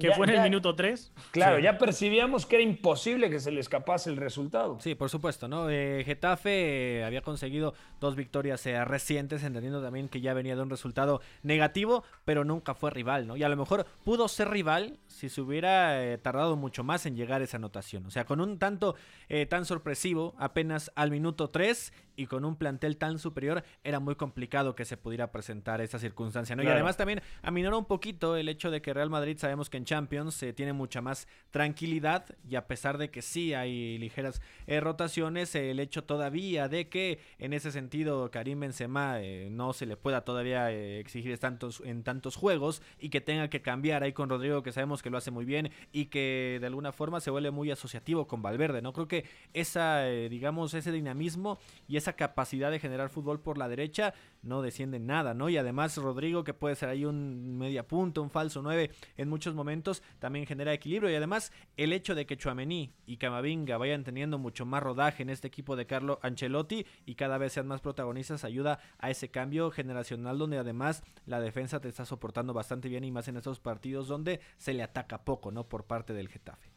Que 0.00 0.08
ya- 0.08 0.14
fue 0.14 0.26
en 0.26 0.34
el 0.34 0.42
minuto 0.42 0.74
3. 0.74 1.12
Claro, 1.32 1.56
Sí. 1.56 1.62
ya 1.62 1.76
percibíamos 1.78 2.46
que 2.46 2.56
era 2.56 2.62
imposible 2.62 3.30
que 3.30 3.40
se 3.40 3.50
le 3.50 3.60
escapase 3.60 4.10
el 4.10 4.16
resultado. 4.16 4.78
Sí, 4.80 4.94
por 4.94 5.10
supuesto, 5.10 5.48
¿no? 5.48 5.68
Eh, 5.70 6.02
Getafe 6.04 6.98
eh, 7.00 7.04
había 7.04 7.22
conseguido 7.22 7.74
dos 8.00 8.14
victorias 8.16 8.64
eh, 8.66 8.84
recientes, 8.84 9.42
entendiendo 9.42 9.82
también 9.82 10.08
que 10.08 10.20
ya 10.20 10.34
venía 10.34 10.56
de 10.56 10.62
un 10.62 10.70
resultado 10.70 11.20
negativo, 11.42 12.04
pero 12.24 12.44
nunca 12.44 12.74
fue 12.74 12.90
rival, 12.90 13.26
¿no? 13.26 13.36
Y 13.36 13.42
a 13.42 13.48
lo 13.48 13.56
mejor 13.56 13.86
pudo 14.04 14.28
ser 14.28 14.48
rival 14.50 14.98
si 15.06 15.28
se 15.28 15.40
hubiera 15.40 16.04
eh, 16.04 16.18
tardado 16.18 16.56
mucho 16.56 16.84
más 16.84 17.04
en 17.06 17.16
llegar 17.16 17.40
a 17.40 17.44
esa 17.44 17.56
anotación. 17.56 18.06
O 18.06 18.10
sea, 18.10 18.24
con 18.24 18.40
un 18.40 18.58
tanto 18.58 18.94
eh, 19.28 19.46
tan 19.46 19.64
sorpresivo, 19.64 20.34
apenas 20.38 20.92
al 20.94 21.10
minuto 21.10 21.50
3 21.50 21.92
y 22.18 22.26
con 22.26 22.44
un 22.44 22.56
plantel 22.56 22.96
tan 22.96 23.20
superior, 23.20 23.62
era 23.84 24.00
muy 24.00 24.16
complicado 24.16 24.74
que 24.74 24.84
se 24.84 24.96
pudiera 24.96 25.30
presentar 25.30 25.80
esa 25.80 26.00
circunstancia, 26.00 26.56
¿no? 26.56 26.64
Y 26.64 26.66
además 26.66 26.96
también 26.96 27.22
aminora 27.42 27.76
un 27.76 27.84
poquito 27.84 28.36
el 28.36 28.48
hecho 28.48 28.72
de 28.72 28.82
que 28.82 28.92
Real 28.92 29.08
Madrid 29.08 29.38
sabemos 29.38 29.70
que 29.70 29.76
en 29.76 29.84
Champions 29.84 30.42
eh, 30.42 30.52
tiene 30.52 30.72
mucha 30.72 31.00
más 31.00 31.28
tranquilidad 31.52 32.26
y 32.48 32.56
a 32.56 32.66
pesar 32.66 32.98
de 32.98 33.10
que 33.12 33.22
sí 33.22 33.54
hay 33.54 33.98
ligeras 33.98 34.42
eh, 34.66 34.80
rotaciones, 34.80 35.54
eh, 35.54 35.70
el 35.70 35.78
hecho 35.78 36.02
todavía 36.02 36.68
de 36.68 36.88
que 36.88 37.20
en 37.38 37.52
ese 37.52 37.70
sentido 37.70 38.32
Karim 38.32 38.58
Benzema 38.58 39.18
no 39.50 39.72
se 39.72 39.86
le 39.86 39.96
pueda 39.96 40.22
todavía 40.22 40.72
exigir 40.72 41.38
tantos, 41.38 41.80
en 41.84 42.02
tantos 42.02 42.34
juegos 42.34 42.82
y 42.98 43.10
que 43.10 43.20
tenga 43.20 43.48
que 43.48 43.62
cambiar 43.62 44.02
ahí 44.02 44.12
con 44.12 44.28
Rodrigo 44.28 44.64
que 44.64 44.72
sabemos 44.72 45.02
que 45.02 45.10
lo 45.10 45.18
hace 45.18 45.30
muy 45.30 45.44
bien 45.44 45.70
y 45.92 46.06
que 46.06 46.58
de 46.60 46.66
alguna 46.66 46.90
forma 46.90 47.20
se 47.20 47.30
vuelve 47.30 47.52
muy 47.52 47.70
asociativo 47.70 48.26
con 48.26 48.42
Valverde, 48.42 48.82
¿no? 48.82 48.92
Creo 48.92 49.06
que 49.06 49.24
esa, 49.54 50.04
digamos, 50.04 50.74
ese 50.74 50.90
dinamismo 50.90 51.60
y 51.86 51.96
esa 51.96 52.07
esa 52.08 52.16
capacidad 52.16 52.70
de 52.70 52.78
generar 52.78 53.10
fútbol 53.10 53.40
por 53.40 53.58
la 53.58 53.68
derecha, 53.68 54.14
no 54.42 54.62
desciende 54.62 54.98
nada, 54.98 55.34
¿no? 55.34 55.50
Y 55.50 55.58
además 55.58 55.96
Rodrigo, 55.98 56.42
que 56.42 56.54
puede 56.54 56.74
ser 56.74 56.88
ahí 56.88 57.04
un 57.04 57.58
media 57.58 57.86
punta, 57.86 58.22
un 58.22 58.30
falso 58.30 58.62
9 58.62 58.90
en 59.18 59.28
muchos 59.28 59.54
momentos, 59.54 60.02
también 60.18 60.46
genera 60.46 60.72
equilibrio. 60.72 61.10
Y 61.10 61.14
además 61.14 61.52
el 61.76 61.92
hecho 61.92 62.14
de 62.14 62.24
que 62.24 62.38
Chuamení 62.38 62.94
y 63.04 63.18
Camavinga 63.18 63.76
vayan 63.76 64.04
teniendo 64.04 64.38
mucho 64.38 64.64
más 64.64 64.82
rodaje 64.82 65.22
en 65.22 65.28
este 65.28 65.48
equipo 65.48 65.76
de 65.76 65.86
Carlo 65.86 66.18
Ancelotti 66.22 66.86
y 67.04 67.14
cada 67.14 67.36
vez 67.36 67.52
sean 67.52 67.66
más 67.66 67.82
protagonistas 67.82 68.44
ayuda 68.44 68.78
a 68.98 69.10
ese 69.10 69.30
cambio 69.30 69.70
generacional 69.70 70.38
donde 70.38 70.56
además 70.56 71.02
la 71.26 71.40
defensa 71.40 71.80
te 71.80 71.88
está 71.88 72.06
soportando 72.06 72.54
bastante 72.54 72.88
bien 72.88 73.04
y 73.04 73.10
más 73.10 73.28
en 73.28 73.36
estos 73.36 73.60
partidos 73.60 74.08
donde 74.08 74.40
se 74.56 74.72
le 74.72 74.82
ataca 74.82 75.24
poco, 75.24 75.50
¿no? 75.50 75.68
Por 75.68 75.84
parte 75.84 76.14
del 76.14 76.28
Getafe. 76.28 76.70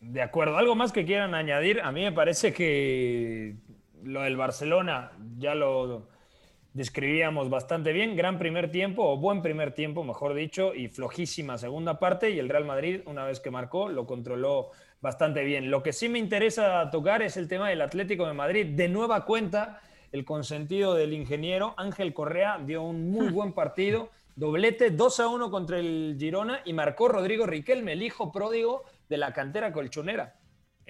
De 0.00 0.22
acuerdo, 0.22 0.56
algo 0.56 0.74
más 0.74 0.92
que 0.92 1.04
quieran 1.04 1.34
añadir, 1.34 1.82
a 1.82 1.92
mí 1.92 2.02
me 2.02 2.12
parece 2.12 2.54
que 2.54 3.56
lo 4.04 4.22
del 4.22 4.36
Barcelona 4.36 5.12
ya 5.38 5.54
lo 5.54 6.08
describíamos 6.72 7.50
bastante 7.50 7.92
bien, 7.92 8.16
gran 8.16 8.38
primer 8.38 8.70
tiempo 8.70 9.02
o 9.04 9.16
buen 9.16 9.42
primer 9.42 9.72
tiempo, 9.72 10.04
mejor 10.04 10.34
dicho, 10.34 10.74
y 10.74 10.88
flojísima 10.88 11.58
segunda 11.58 11.98
parte 11.98 12.30
y 12.30 12.38
el 12.38 12.48
Real 12.48 12.64
Madrid 12.64 13.00
una 13.06 13.24
vez 13.24 13.40
que 13.40 13.50
marcó 13.50 13.88
lo 13.88 14.06
controló 14.06 14.70
bastante 15.00 15.42
bien. 15.44 15.70
Lo 15.70 15.82
que 15.82 15.92
sí 15.92 16.08
me 16.08 16.18
interesa 16.18 16.88
tocar 16.90 17.22
es 17.22 17.36
el 17.36 17.48
tema 17.48 17.68
del 17.68 17.82
Atlético 17.82 18.26
de 18.26 18.34
Madrid. 18.34 18.66
De 18.66 18.88
nueva 18.88 19.24
cuenta, 19.24 19.80
el 20.12 20.24
consentido 20.24 20.94
del 20.94 21.12
ingeniero 21.12 21.74
Ángel 21.76 22.14
Correa 22.14 22.58
dio 22.64 22.82
un 22.82 23.10
muy 23.10 23.28
buen 23.30 23.52
partido, 23.52 24.10
doblete 24.36 24.90
2 24.90 25.20
a 25.20 25.28
1 25.28 25.50
contra 25.50 25.78
el 25.78 26.16
Girona 26.18 26.60
y 26.64 26.72
marcó 26.72 27.08
Rodrigo 27.08 27.46
Riquelme, 27.46 27.92
el 27.92 28.02
hijo 28.02 28.30
pródigo 28.30 28.84
de 29.08 29.18
la 29.18 29.32
cantera 29.32 29.72
colchonera. 29.72 30.39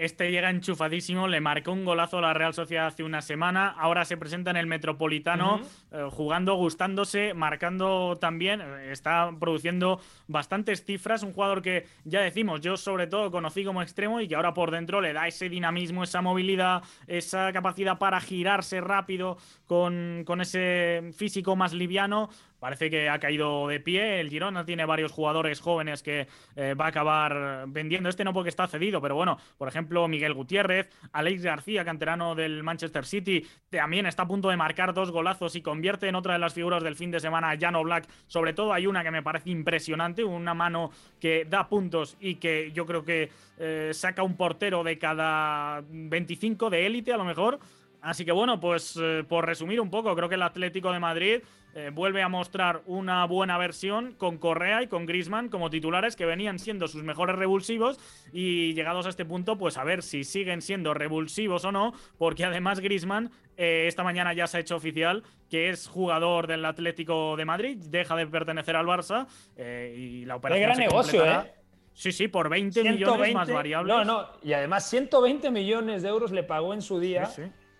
Este 0.00 0.30
llega 0.30 0.48
enchufadísimo, 0.48 1.28
le 1.28 1.42
marcó 1.42 1.72
un 1.72 1.84
golazo 1.84 2.16
a 2.16 2.20
la 2.22 2.32
Real 2.32 2.54
Sociedad 2.54 2.86
hace 2.86 3.04
una 3.04 3.20
semana, 3.20 3.68
ahora 3.68 4.06
se 4.06 4.16
presenta 4.16 4.50
en 4.50 4.56
el 4.56 4.66
Metropolitano 4.66 5.60
eh, 5.92 6.08
jugando, 6.10 6.54
gustándose, 6.54 7.34
marcando 7.34 8.16
también, 8.18 8.62
eh, 8.62 8.92
está 8.92 9.30
produciendo 9.38 10.00
bastantes 10.26 10.86
cifras, 10.86 11.22
un 11.22 11.34
jugador 11.34 11.60
que 11.60 11.86
ya 12.06 12.22
decimos, 12.22 12.62
yo 12.62 12.78
sobre 12.78 13.08
todo 13.08 13.30
conocí 13.30 13.62
como 13.62 13.82
extremo 13.82 14.22
y 14.22 14.26
que 14.26 14.36
ahora 14.36 14.54
por 14.54 14.70
dentro 14.70 15.02
le 15.02 15.12
da 15.12 15.28
ese 15.28 15.50
dinamismo, 15.50 16.02
esa 16.02 16.22
movilidad, 16.22 16.82
esa 17.06 17.52
capacidad 17.52 17.98
para 17.98 18.22
girarse 18.22 18.80
rápido 18.80 19.36
con, 19.66 20.22
con 20.24 20.40
ese 20.40 21.10
físico 21.14 21.56
más 21.56 21.74
liviano, 21.74 22.30
Parece 22.60 22.90
que 22.90 23.08
ha 23.08 23.18
caído 23.18 23.66
de 23.66 23.80
pie. 23.80 24.20
El 24.20 24.28
Girona 24.28 24.64
tiene 24.64 24.84
varios 24.84 25.10
jugadores 25.10 25.60
jóvenes 25.60 26.02
que 26.02 26.28
eh, 26.56 26.74
va 26.74 26.84
a 26.84 26.88
acabar 26.88 27.64
vendiendo. 27.68 28.08
Este 28.08 28.22
no 28.22 28.32
porque 28.32 28.50
está 28.50 28.68
cedido, 28.68 29.00
pero 29.00 29.14
bueno, 29.16 29.38
por 29.58 29.66
ejemplo, 29.66 30.06
Miguel 30.06 30.34
Gutiérrez, 30.34 30.90
Alex 31.12 31.42
García, 31.42 31.84
canterano 31.84 32.34
del 32.34 32.62
Manchester 32.62 33.04
City, 33.04 33.46
también 33.70 34.06
está 34.06 34.24
a 34.24 34.28
punto 34.28 34.50
de 34.50 34.56
marcar 34.56 34.94
dos 34.94 35.10
golazos 35.10 35.56
y 35.56 35.62
convierte 35.62 36.06
en 36.06 36.14
otra 36.14 36.34
de 36.34 36.38
las 36.38 36.54
figuras 36.54 36.82
del 36.82 36.96
fin 36.96 37.10
de 37.10 37.18
semana 37.18 37.50
a 37.50 37.58
Jano 37.58 37.82
Black. 37.82 38.06
Sobre 38.26 38.52
todo 38.52 38.72
hay 38.72 38.86
una 38.86 39.02
que 39.02 39.10
me 39.10 39.22
parece 39.22 39.50
impresionante, 39.50 40.22
una 40.22 40.54
mano 40.54 40.90
que 41.18 41.46
da 41.48 41.68
puntos 41.68 42.16
y 42.20 42.36
que 42.36 42.70
yo 42.72 42.86
creo 42.86 43.04
que 43.04 43.30
eh, 43.58 43.90
saca 43.94 44.22
un 44.22 44.36
portero 44.36 44.84
de 44.84 44.98
cada 44.98 45.82
25 45.88 46.70
de 46.70 46.86
élite 46.86 47.12
a 47.12 47.16
lo 47.16 47.24
mejor. 47.24 47.58
Así 48.02 48.24
que 48.24 48.32
bueno, 48.32 48.60
pues 48.60 48.98
eh, 49.00 49.24
por 49.28 49.46
resumir 49.46 49.80
un 49.80 49.90
poco, 49.90 50.14
creo 50.14 50.28
que 50.28 50.34
el 50.36 50.42
Atlético 50.42 50.92
de 50.92 50.98
Madrid 50.98 51.42
eh, 51.74 51.90
vuelve 51.92 52.22
a 52.22 52.28
mostrar 52.28 52.82
una 52.86 53.24
buena 53.26 53.58
versión 53.58 54.14
con 54.14 54.38
Correa 54.38 54.82
y 54.82 54.86
con 54.86 55.06
Grisman 55.06 55.48
como 55.48 55.70
titulares 55.70 56.16
que 56.16 56.24
venían 56.24 56.58
siendo 56.58 56.88
sus 56.88 57.02
mejores 57.02 57.36
revulsivos 57.36 57.98
y 58.32 58.72
llegados 58.74 59.06
a 59.06 59.10
este 59.10 59.24
punto, 59.24 59.58
pues 59.58 59.76
a 59.76 59.84
ver 59.84 60.02
si 60.02 60.24
siguen 60.24 60.62
siendo 60.62 60.94
revulsivos 60.94 61.64
o 61.64 61.72
no, 61.72 61.92
porque 62.16 62.44
además 62.44 62.80
Grisman 62.80 63.30
eh, 63.56 63.84
esta 63.86 64.02
mañana 64.02 64.32
ya 64.32 64.46
se 64.46 64.56
ha 64.56 64.60
hecho 64.60 64.76
oficial 64.76 65.22
que 65.50 65.68
es 65.68 65.86
jugador 65.86 66.46
del 66.46 66.64
Atlético 66.64 67.36
de 67.36 67.44
Madrid, 67.44 67.76
deja 67.88 68.16
de 68.16 68.26
pertenecer 68.26 68.76
al 68.76 68.86
Barça 68.86 69.26
y 69.56 70.24
la 70.24 70.36
operación. 70.36 70.60
Qué 70.60 70.66
gran 70.66 70.78
negocio, 70.78 71.26
¿eh? 71.26 71.52
Sí, 71.92 72.12
sí, 72.12 72.28
por 72.28 72.48
20 72.48 72.82
millones 72.84 73.34
más 73.34 73.50
variables. 73.50 73.94
No, 73.94 74.04
no, 74.04 74.28
y 74.42 74.52
además 74.54 74.88
120 74.88 75.50
millones 75.50 76.02
de 76.02 76.08
euros 76.08 76.30
le 76.30 76.42
pagó 76.42 76.72
en 76.72 76.80
su 76.80 76.98
día 76.98 77.28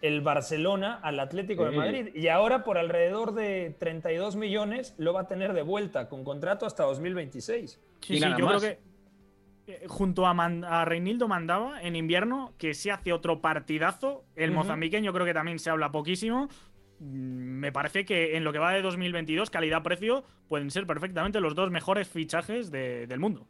el 0.01 0.21
Barcelona 0.21 0.99
al 1.03 1.21
Atlético 1.21 1.65
de 1.65 1.73
Madrid. 1.73 2.15
Y 2.15 2.29
ahora 2.29 2.65
por 2.65 2.79
alrededor 2.79 3.35
de 3.35 3.75
32 3.79 4.37
millones 4.37 4.95
lo 4.99 5.13
va 5.13 5.23
a 5.23 5.27
tener 5.27 5.53
de 5.53 5.63
vuelta 5.63 6.09
con 6.09 6.25
contrato 6.25 6.67
hasta 6.67 6.85
2026. 6.85 7.81
Sí, 8.01 8.19
sí, 8.19 8.21
yo 8.21 8.47
creo 8.47 8.61
que 8.61 8.79
eh, 9.67 9.85
junto 9.89 10.27
a, 10.27 10.31
a, 10.31 10.85
Reinildo 10.85 11.29
mandaba 11.29 11.83
en 11.83 11.97
invierno 11.97 12.55
que 12.59 12.75
se 12.75 12.91
hace 12.91 13.13
otro 13.13 13.41
partidazo. 13.41 14.25
El 14.37 14.53
mozambiqueño 14.53 15.13
creo 15.13 15.27
que 15.27 15.35
también 15.35 15.59
se 15.59 15.71
habla 15.71 15.93
poquísimo. 15.93 16.49
Mm, 16.99 17.61
me 17.61 17.73
parece 17.73 18.05
que 18.05 18.37
en 18.37 18.45
lo 18.45 18.53
que 18.53 18.59
va 18.59 18.73
de 18.73 18.83
2022, 18.83 19.51
calidad-precio, 19.51 20.25
pueden 20.49 20.71
ser 20.71 20.87
perfectamente 20.87 21.41
los 21.41 21.55
dos 21.55 21.71
mejores 21.71 22.09
fichajes 22.09 22.71
del 22.71 23.19
mundo. 23.19 23.47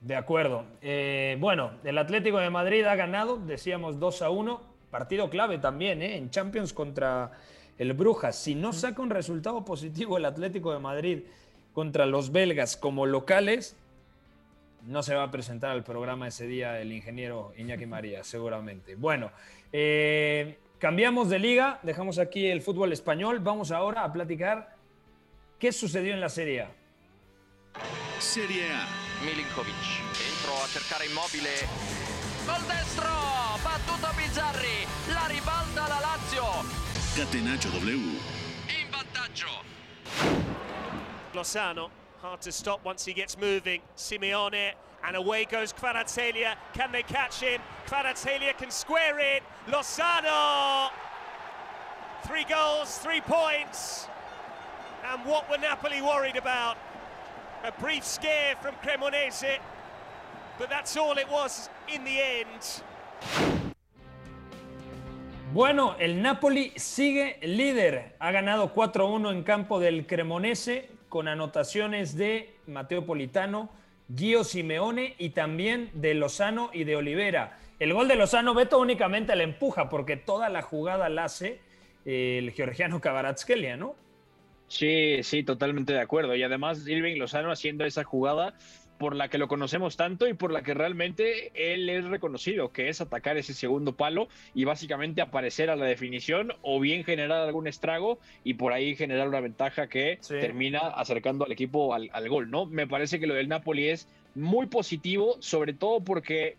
De 0.00 0.14
acuerdo. 0.14 0.66
Eh, 0.82 1.36
bueno, 1.40 1.72
el 1.84 1.96
Atlético 1.98 2.38
de 2.38 2.50
Madrid 2.50 2.84
ha 2.84 2.94
ganado, 2.96 3.38
decíamos 3.38 3.98
2 3.98 4.22
a 4.22 4.30
1 4.30 4.75
Partido 4.90 5.28
clave 5.28 5.58
también, 5.58 6.02
¿eh? 6.02 6.16
En 6.16 6.30
Champions 6.30 6.72
contra 6.72 7.32
el 7.78 7.92
Brujas. 7.92 8.36
Si 8.36 8.54
no 8.54 8.72
saca 8.72 9.02
un 9.02 9.10
resultado 9.10 9.64
positivo 9.64 10.16
el 10.16 10.24
Atlético 10.24 10.72
de 10.72 10.78
Madrid 10.78 11.20
contra 11.72 12.06
los 12.06 12.32
belgas 12.32 12.76
como 12.76 13.06
locales, 13.06 13.76
no 14.86 15.02
se 15.02 15.14
va 15.14 15.24
a 15.24 15.30
presentar 15.30 15.70
al 15.70 15.82
programa 15.84 16.28
ese 16.28 16.46
día 16.46 16.80
el 16.80 16.92
ingeniero 16.92 17.52
Iñaki 17.56 17.86
María, 17.86 18.24
seguramente. 18.24 18.94
Bueno, 18.94 19.32
eh, 19.72 20.58
cambiamos 20.78 21.28
de 21.28 21.38
liga, 21.38 21.80
dejamos 21.82 22.18
aquí 22.18 22.46
el 22.46 22.62
fútbol 22.62 22.92
español. 22.92 23.40
Vamos 23.40 23.72
ahora 23.72 24.04
a 24.04 24.12
platicar 24.12 24.76
qué 25.58 25.72
sucedió 25.72 26.14
en 26.14 26.20
la 26.20 26.28
Serie 26.28 26.62
A. 26.62 26.70
Serie 28.18 28.72
A. 28.72 28.86
Milinkovic, 29.24 29.74
entro 30.28 30.52
a 30.54 30.66
destro, 30.66 31.68
battuto 32.46 32.75
Bizzarri, 34.36 34.86
la 35.14 35.26
ribalta 35.28 35.88
la 35.88 35.98
Lazio. 35.98 36.62
Catenaccio 37.14 37.70
W. 37.70 38.20
In 38.68 38.90
vantaggio. 38.90 39.48
Lozano, 41.32 41.88
hard 42.20 42.42
to 42.42 42.52
stop 42.52 42.84
once 42.84 43.06
he 43.06 43.14
gets 43.14 43.38
moving. 43.38 43.80
Simeone, 43.96 44.72
and 45.04 45.16
away 45.16 45.46
goes 45.46 45.72
Kvaratskhelia. 45.72 46.54
Can 46.74 46.92
they 46.92 47.02
catch 47.02 47.40
him? 47.40 47.62
Kvaratskhelia 47.86 48.58
can 48.58 48.70
square 48.70 49.18
it. 49.18 49.42
Lozano! 49.68 50.90
Three 52.26 52.44
goals, 52.44 52.98
three 52.98 53.22
points. 53.22 54.06
And 55.10 55.24
what 55.24 55.48
were 55.48 55.56
Napoli 55.56 56.02
worried 56.02 56.36
about? 56.36 56.76
A 57.64 57.72
brief 57.72 58.04
scare 58.04 58.54
from 58.60 58.74
Cremonese, 58.84 59.60
but 60.58 60.68
that's 60.68 60.94
all 60.94 61.16
it 61.16 61.30
was 61.30 61.70
in 61.88 62.04
the 62.04 62.20
end. 62.20 63.65
Bueno, 65.56 65.96
el 65.98 66.20
Napoli 66.20 66.70
sigue 66.76 67.38
líder. 67.40 68.14
Ha 68.18 68.30
ganado 68.30 68.74
4-1 68.74 69.32
en 69.32 69.42
campo 69.42 69.80
del 69.80 70.06
Cremonese 70.06 70.90
con 71.08 71.28
anotaciones 71.28 72.14
de 72.14 72.50
Mateo 72.66 73.06
Politano, 73.06 73.70
Gio 74.14 74.44
Simeone 74.44 75.14
y 75.16 75.30
también 75.30 75.88
de 75.94 76.12
Lozano 76.12 76.68
y 76.74 76.84
de 76.84 76.96
Olivera. 76.96 77.58
El 77.78 77.94
gol 77.94 78.06
de 78.06 78.16
Lozano, 78.16 78.52
Beto 78.52 78.78
únicamente 78.78 79.34
la 79.34 79.44
empuja 79.44 79.88
porque 79.88 80.18
toda 80.18 80.50
la 80.50 80.60
jugada 80.60 81.08
la 81.08 81.24
hace 81.24 81.58
el 82.04 82.50
georgiano 82.50 83.00
Kvaratskhelia, 83.00 83.78
¿no? 83.78 83.94
Sí, 84.68 85.22
sí, 85.22 85.42
totalmente 85.42 85.94
de 85.94 86.00
acuerdo. 86.02 86.34
Y 86.34 86.42
además 86.42 86.86
Irving 86.86 87.16
Lozano 87.16 87.50
haciendo 87.50 87.86
esa 87.86 88.04
jugada 88.04 88.52
por 88.98 89.14
la 89.14 89.28
que 89.28 89.38
lo 89.38 89.48
conocemos 89.48 89.96
tanto 89.96 90.26
y 90.26 90.34
por 90.34 90.52
la 90.52 90.62
que 90.62 90.74
realmente 90.74 91.50
él 91.54 91.88
es 91.88 92.04
reconocido, 92.04 92.72
que 92.72 92.88
es 92.88 93.00
atacar 93.00 93.36
ese 93.36 93.54
segundo 93.54 93.92
palo 93.92 94.28
y 94.54 94.64
básicamente 94.64 95.20
aparecer 95.20 95.70
a 95.70 95.76
la 95.76 95.84
definición 95.86 96.52
o 96.62 96.80
bien 96.80 97.04
generar 97.04 97.40
algún 97.40 97.66
estrago 97.66 98.18
y 98.44 98.54
por 98.54 98.72
ahí 98.72 98.96
generar 98.96 99.28
una 99.28 99.40
ventaja 99.40 99.88
que 99.88 100.18
termina 100.28 100.78
acercando 100.78 101.44
al 101.44 101.52
equipo 101.52 101.94
al, 101.94 102.10
al, 102.12 102.28
gol, 102.28 102.50
¿no? 102.50 102.66
Me 102.66 102.86
parece 102.86 103.20
que 103.20 103.26
lo 103.26 103.34
del 103.34 103.48
Napoli 103.48 103.88
es 103.88 104.08
muy 104.34 104.66
positivo, 104.66 105.36
sobre 105.40 105.72
todo 105.72 106.00
porque 106.00 106.56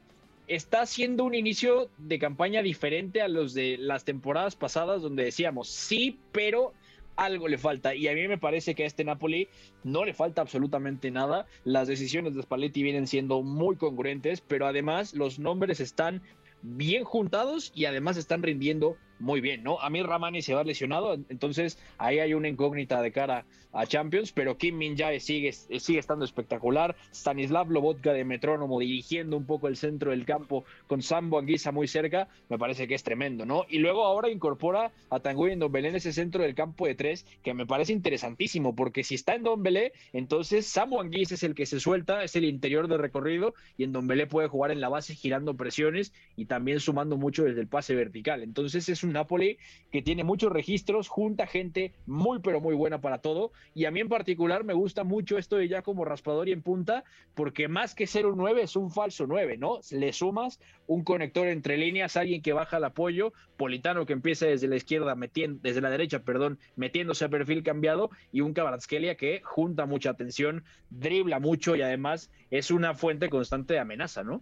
está 0.48 0.82
haciendo 0.82 1.24
un 1.24 1.36
inicio 1.36 1.90
de 1.98 2.20
campaña 2.20 2.62
diferente 2.62 3.22
a 3.22 3.28
los 3.28 3.54
de 3.54 3.78
las 3.78 4.06
temporadas 4.06 4.56
pasadas 4.56 5.02
donde 5.02 5.26
decíamos 5.26 5.70
sí, 5.70 6.20
pero 6.32 6.74
algo 7.18 7.48
le 7.48 7.58
falta. 7.58 7.94
Y 7.94 8.08
a 8.08 8.14
mí 8.14 8.28
me 8.28 8.38
parece 8.38 8.76
que 8.76 8.84
a 8.84 8.88
este 8.88 9.04
Napoli 9.04 9.50
no 9.84 10.06
le 10.06 10.14
falta 10.14 10.42
absolutamente 10.42 11.12
nada. 11.12 11.46
Las 11.66 11.88
decisiones 11.88 12.36
de 12.36 12.44
Spalletti 12.44 12.84
vienen 12.84 13.08
siendo 13.08 13.42
muy 13.44 13.76
congruentes, 13.76 14.42
pero 14.42 14.68
además 14.68 15.14
los 15.14 15.40
nombres 15.40 15.80
están 15.80 16.22
bien 16.62 17.04
juntados 17.04 17.72
y 17.76 17.86
además 17.86 18.18
están 18.18 18.44
rindiendo 18.44 18.98
muy 19.20 19.42
bien, 19.42 19.64
¿no? 19.64 19.80
A 19.80 19.90
mí 19.90 20.02
Ramani 20.02 20.42
se 20.42 20.54
va 20.54 20.64
lesionado, 20.64 21.14
entonces 21.30 21.80
ahí 21.98 22.20
hay 22.20 22.34
una 22.34 22.48
incógnita 22.48 23.02
de 23.02 23.12
cara 23.12 23.46
a 23.74 23.86
Champions, 23.86 24.32
pero 24.32 24.58
Kim 24.58 24.78
Min 24.78 24.98
Jae 24.98 25.20
sigue, 25.20 25.52
sigue 25.52 26.00
estando 26.00 26.26
espectacular. 26.26 26.96
Stanislav 27.14 27.70
Lobotka 27.70 28.14
de 28.14 28.24
metrónomo 28.26 28.80
dirigiendo 28.80 29.38
un 29.38 29.46
poco 29.46 29.68
el 29.68 29.76
centro 29.76 30.12
del 30.12 30.26
campo 30.26 30.66
con 30.88 31.02
Sambo 31.02 31.38
Anguisa 31.38 31.72
muy 31.72 31.88
cerca, 31.88 32.28
me 32.50 32.58
parece 32.58 32.88
que 32.88 32.96
es 32.96 33.04
tremendo, 33.04 33.46
¿no? 33.46 33.66
Y 33.70 33.80
luego 33.80 34.06
ahora 34.06 34.30
incorpora 34.30 34.92
a 35.10 35.20
Tanguy 35.20 35.52
en 35.52 35.60
Belé 35.72 35.90
en 35.90 35.96
ese 35.96 36.14
centro 36.14 36.44
del 36.44 36.56
campo 36.56 36.88
de 36.88 36.96
tres, 36.96 37.26
que 37.44 37.54
me 37.54 37.66
parece 37.66 37.94
interesantísimo, 37.94 38.76
porque 38.76 39.04
si 39.04 39.16
está 39.16 39.36
en 39.36 39.44
Don 39.44 39.62
Belé, 39.62 39.94
entonces 40.14 40.66
Sambo 40.66 41.02
Anguisa 41.02 41.36
es 41.36 41.44
el 41.44 41.56
que 41.56 41.66
se 41.66 41.80
suelta, 41.80 42.24
es 42.24 42.36
el 42.36 42.46
interior 42.46 42.88
de 42.88 42.98
recorrido, 42.98 43.54
y 43.78 43.84
en 43.84 43.92
Don 43.92 44.08
Belé 44.08 44.28
puede 44.28 44.48
jugar 44.48 44.72
en 44.72 44.82
la 44.82 44.90
base 44.90 45.14
girando 45.14 45.56
presiones 45.56 46.14
y 46.36 46.46
también 46.46 46.80
sumando 46.80 47.18
mucho 47.18 47.44
desde 47.44 47.62
el 47.62 47.68
pase 47.68 47.96
vertical. 47.96 48.44
Entonces 48.44 48.90
es 48.90 49.04
Napoli 49.14 49.58
que 49.92 50.02
tiene 50.02 50.24
muchos 50.24 50.52
registros, 50.52 51.08
junta 51.08 51.48
gente 51.48 51.94
muy 52.06 52.40
pero 52.40 52.60
muy 52.60 52.76
buena 52.76 53.00
para 53.02 53.20
todo 53.20 53.52
y 53.74 53.86
a 53.86 53.92
mí 53.92 54.00
en 54.00 54.10
particular 54.10 54.64
me 54.64 54.74
gusta 54.74 55.04
mucho 55.04 55.38
esto 55.38 55.58
de 55.58 55.68
ya 55.68 55.82
como 55.82 56.06
raspador 56.06 56.50
y 56.50 56.52
en 56.52 56.62
punta, 56.62 57.04
porque 57.36 57.68
más 57.68 57.96
que 57.96 58.08
ser 58.08 58.26
un 58.26 58.38
9 58.38 58.64
es 58.64 58.76
un 58.76 58.92
falso 58.92 59.28
9, 59.28 59.58
¿no? 59.58 59.80
Le 59.92 60.14
sumas 60.14 60.60
un 60.88 61.04
conector 61.04 61.48
entre 61.48 61.78
líneas, 61.78 62.18
alguien 62.18 62.42
que 62.42 62.54
baja 62.54 62.78
el 62.78 62.84
apoyo, 62.84 63.34
Politano 63.58 64.06
que 64.06 64.14
empieza 64.14 64.46
desde 64.46 64.68
la 64.68 64.76
izquierda, 64.76 65.16
metiendo, 65.16 65.60
desde 65.62 65.82
la 65.82 65.90
derecha, 65.90 66.20
perdón, 66.20 66.60
metiéndose 66.76 67.26
a 67.26 67.30
perfil 67.30 67.64
cambiado, 67.64 68.10
y 68.32 68.42
un 68.42 68.54
Cabratskelia 68.54 69.16
que 69.16 69.42
junta 69.44 69.86
mucha 69.86 70.12
atención, 70.12 70.64
dribla 70.90 71.40
mucho 71.40 71.76
y 71.76 71.82
además 71.82 72.32
es 72.52 72.72
una 72.72 72.94
fuente 72.94 73.30
constante 73.30 73.74
de 73.74 73.80
amenaza, 73.80 74.24
¿no? 74.24 74.42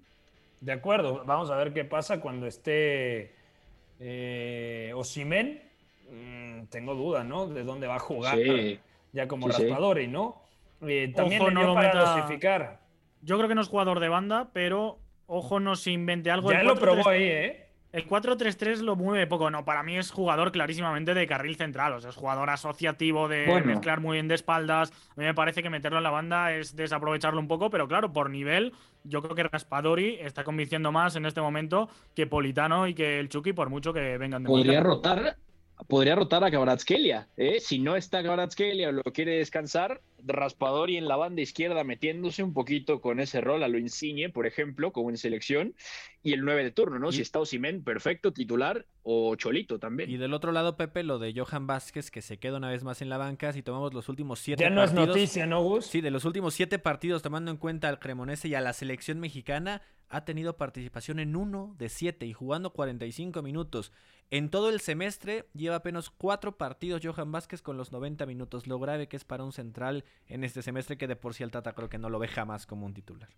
De 0.61 0.71
acuerdo, 0.71 1.23
vamos 1.25 1.49
a 1.51 1.57
ver 1.57 1.73
qué 1.73 1.85
pasa 1.85 2.21
cuando 2.21 2.47
esté 2.47 3.35
eh, 3.99 4.91
Osimen. 4.95 5.61
Mm, 6.11 6.65
tengo 6.65 6.95
duda, 6.95 7.23
¿no? 7.23 7.47
De 7.47 7.63
dónde 7.63 7.87
va 7.87 7.95
a 7.95 7.99
jugar. 7.99 8.37
Sí 8.37 8.79
ya 9.15 9.27
como 9.27 9.47
raspadores, 9.47 10.09
¿no? 10.09 10.41
Eh, 10.81 11.11
también 11.15 11.41
ojo, 11.41 11.51
no 11.51 11.63
lo 11.63 11.73
para 11.73 11.93
dosificar. 11.93 12.81
Yo 13.21 13.37
creo 13.37 13.47
que 13.47 13.55
no 13.55 13.61
es 13.61 13.69
jugador 13.69 14.01
de 14.01 14.09
banda, 14.09 14.49
pero 14.53 14.99
ojo, 15.25 15.59
no 15.59 15.75
se 15.75 15.91
invente 15.91 16.29
algo. 16.29 16.51
Ya 16.51 16.61
lo 16.61 16.75
probó 16.75 17.09
ahí, 17.09 17.23
¿eh? 17.23 17.64
El 17.95 18.09
4-3-3 18.09 18.79
lo 18.81 18.97
mueve 18.97 19.25
poco. 19.25 19.49
No, 19.49 19.63
para 19.63 19.81
mí 19.81 19.97
es 19.97 20.11
jugador 20.11 20.51
clarísimamente 20.51 21.13
de 21.13 21.25
carril 21.27 21.55
central. 21.55 21.93
O 21.93 22.01
sea, 22.01 22.09
es 22.09 22.17
jugador 22.17 22.49
asociativo 22.49 23.29
de 23.29 23.63
mezclar 23.63 24.01
muy 24.01 24.17
bien 24.17 24.27
de 24.27 24.35
espaldas. 24.35 24.91
A 24.91 25.13
mí 25.15 25.23
me 25.23 25.33
parece 25.33 25.63
que 25.63 25.69
meterlo 25.69 25.99
en 25.99 26.03
la 26.03 26.09
banda 26.09 26.51
es 26.51 26.75
desaprovecharlo 26.75 27.39
un 27.39 27.47
poco, 27.47 27.69
pero 27.69 27.87
claro, 27.87 28.11
por 28.11 28.29
nivel, 28.29 28.73
yo 29.05 29.21
creo 29.21 29.33
que 29.33 29.43
Raspadori 29.43 30.17
está 30.19 30.43
convenciendo 30.43 30.91
más 30.91 31.15
en 31.15 31.25
este 31.25 31.39
momento 31.39 31.87
que 32.13 32.27
Politano 32.27 32.85
y 32.85 32.93
que 32.93 33.17
el 33.17 33.29
Chucky, 33.29 33.53
por 33.53 33.69
mucho 33.69 33.93
que 33.93 34.17
vengan 34.17 34.43
de 34.43 34.49
Podría 34.49 34.81
rotar 34.81 35.37
podría 35.87 36.15
rotar 36.15 36.43
a 36.43 36.51
Cabratskelia. 36.51 37.27
¿eh? 37.37 37.59
Si 37.59 37.79
no 37.79 37.95
está 37.95 38.23
Cabratskelia 38.23 38.89
o 38.89 38.91
lo 38.91 39.03
quiere 39.03 39.37
descansar, 39.37 40.01
Raspadori 40.25 40.97
en 40.97 41.07
la 41.07 41.15
banda 41.15 41.41
izquierda 41.41 41.83
metiéndose 41.83 42.43
un 42.43 42.53
poquito 42.53 43.01
con 43.01 43.19
ese 43.19 43.41
rol 43.41 43.63
a 43.63 43.67
lo 43.67 43.77
Insigne, 43.77 44.29
por 44.29 44.47
ejemplo, 44.47 44.91
como 44.91 45.09
en 45.09 45.17
selección, 45.17 45.75
y 46.23 46.33
el 46.33 46.43
9 46.43 46.63
de 46.63 46.71
turno, 46.71 46.97
¿no? 46.97 47.11
Si 47.11 47.21
está 47.21 47.39
Osimen, 47.39 47.83
perfecto, 47.83 48.33
titular, 48.33 48.85
o 49.03 49.35
Cholito 49.35 49.77
también. 49.77 50.09
Y 50.09 50.17
del 50.17 50.33
otro 50.33 50.51
lado, 50.51 50.77
Pepe, 50.77 51.03
lo 51.03 51.19
de 51.19 51.33
Johan 51.35 51.67
Vázquez, 51.67 52.09
que 52.09 52.23
se 52.23 52.39
queda 52.39 52.57
una 52.57 52.69
vez 52.69 52.83
más 52.83 53.03
en 53.03 53.09
la 53.09 53.17
banca, 53.17 53.53
si 53.53 53.61
tomamos 53.61 53.93
los 53.93 54.09
últimos 54.09 54.39
siete 54.39 54.63
ya 54.63 54.71
no 54.71 54.83
es 54.83 54.93
noticia, 54.93 55.45
¿no, 55.45 55.61
Gus? 55.61 55.85
Sí, 55.85 56.01
de 56.01 56.09
los 56.09 56.25
últimos 56.25 56.55
siete 56.55 56.79
partidos, 56.79 57.21
tomando 57.21 57.51
en 57.51 57.57
cuenta 57.57 57.89
al 57.89 57.99
Cremonese 57.99 58.47
y 58.47 58.55
a 58.55 58.61
la 58.61 58.73
selección 58.73 59.19
mexicana, 59.19 59.83
ha 60.09 60.25
tenido 60.25 60.57
participación 60.57 61.19
en 61.19 61.35
uno 61.35 61.75
de 61.77 61.89
siete 61.89 62.25
y 62.25 62.33
jugando 62.33 62.71
45 62.71 63.41
minutos. 63.41 63.91
En 64.31 64.49
todo 64.49 64.69
el 64.69 64.79
semestre 64.79 65.45
lleva 65.53 65.75
apenas 65.75 66.09
cuatro 66.09 66.57
partidos 66.57 67.01
Johan 67.03 67.31
Vázquez 67.31 67.61
con 67.61 67.77
los 67.77 67.91
90 67.91 68.25
minutos. 68.25 68.67
Lo 68.67 68.79
grave 68.79 69.07
que 69.07 69.17
es 69.17 69.23
para 69.23 69.43
un 69.43 69.51
central 69.51 70.03
en 70.27 70.43
este 70.43 70.61
semestre 70.61 70.97
que 70.97 71.07
de 71.07 71.15
por 71.15 71.33
sí 71.33 71.43
el 71.43 71.51
Tata 71.51 71.73
creo 71.73 71.89
que 71.89 71.97
no 71.97 72.09
lo 72.09 72.19
ve 72.19 72.27
jamás 72.27 72.65
como 72.65 72.85
un 72.85 72.93
titular. 72.93 73.29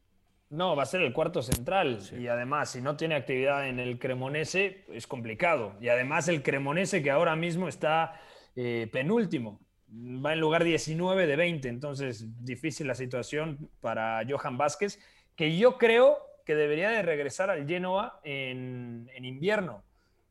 No, 0.49 0.78
va 0.78 0.84
a 0.84 0.86
ser 0.86 1.01
el 1.01 1.11
cuarto 1.11 1.41
central. 1.41 1.99
Y 2.18 2.28
además, 2.28 2.72
si 2.72 2.82
no 2.82 2.95
tiene 2.95 3.15
actividad 3.15 3.68
en 3.68 3.80
el 3.80 3.99
Cremonese, 3.99 4.86
es 4.93 5.05
complicado. 5.05 5.76
Y 5.82 5.89
además 5.89 6.30
el 6.30 6.41
Cremonese 6.41 7.03
que 7.03 7.11
ahora 7.11 7.36
mismo 7.36 7.68
está 7.68 8.22
eh, 8.55 8.88
penúltimo. 8.91 9.59
Va 9.89 10.34
en 10.34 10.39
lugar 10.39 10.63
19 10.63 11.28
de 11.28 11.36
20. 11.36 11.68
Entonces, 11.68 12.26
difícil 12.45 12.88
la 12.88 12.95
situación 12.95 13.70
para 13.82 14.22
Johan 14.28 14.57
Vázquez, 14.57 14.99
que 15.36 15.57
yo 15.57 15.78
creo 15.78 16.18
que 16.48 16.56
debería 16.56 16.89
de 16.89 17.04
regresar 17.04 17.52
al 17.52 17.68
Genoa 17.68 18.20
en, 18.24 19.08
en 19.14 19.26
invierno 19.26 19.84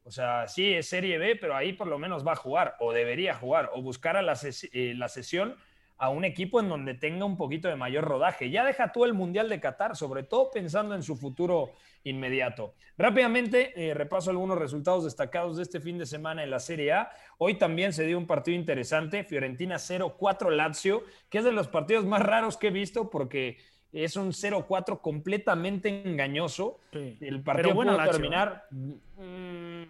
o 0.07 0.13
sea, 0.13 0.47
sí, 0.47 0.73
es 0.73 0.89
Serie 0.89 1.19
B, 1.19 1.35
pero 1.35 1.57
ahí 1.57 1.73
por 1.73 1.89
lo 1.89 1.99
menos 1.99 2.25
va 2.25 2.33
a 2.33 2.37
jugar, 2.37 2.77
o 2.79 2.93
debería 2.93 3.35
jugar, 3.35 3.71
o 3.75 3.83
buscar 3.83 4.17
a 4.17 4.23
la, 4.23 4.39
eh, 4.73 4.95
la 4.97 5.09
sesión 5.09 5.57
a 5.99 6.11
un 6.11 6.25
equipo 6.25 6.61
en 6.61 6.69
donde 6.69 6.95
tenga 6.95 7.25
un 7.25 7.37
poquito 7.37 7.67
de 7.67 7.75
mayor 7.75 8.05
rodaje. 8.05 8.51
Ya 8.51 8.65
deja 8.65 8.93
tú 8.93 9.05
el 9.05 9.15
Mundial 9.15 9.49
de 9.49 9.59
Qatar, 9.59 9.97
sobre 9.97 10.23
todo 10.23 10.53
pensando 10.53 10.95
en 10.95 11.03
su 11.03 11.17
futuro 11.17 11.73
inmediato. 12.05 12.75
Rápidamente, 12.97 13.73
eh, 13.75 13.95
repaso 13.95 14.31
algunos 14.31 14.59
resultados 14.59 15.03
destacados 15.03 15.57
de 15.57 15.65
este 15.65 15.81
fin 15.81 15.99
de 15.99 16.07
semana 16.07 16.45
en 16.45 16.51
la 16.51 16.61
Serie 16.61 16.93
A. 16.93 17.11
Hoy 17.39 17.55
también 17.55 17.93
se 17.93 18.07
dio 18.07 18.17
un 18.17 18.29
partido 18.29 18.57
interesante, 18.57 19.25
Fiorentina 19.25 19.77
0-4 19.77 20.51
Lazio, 20.51 21.03
que 21.29 21.39
es 21.39 21.45
de 21.45 21.51
los 21.51 21.67
partidos 21.67 22.05
más 22.05 22.23
raros 22.23 22.57
que 22.57 22.69
he 22.69 22.71
visto 22.71 23.11
porque 23.11 23.59
es 23.93 24.17
un 24.17 24.33
0-4 24.33 25.01
completamente 25.01 26.03
engañoso. 26.05 26.81
El 26.93 27.43
partido 27.43 27.75
puede 27.75 28.11
terminar... 28.11 28.67
Mm, 28.71 29.83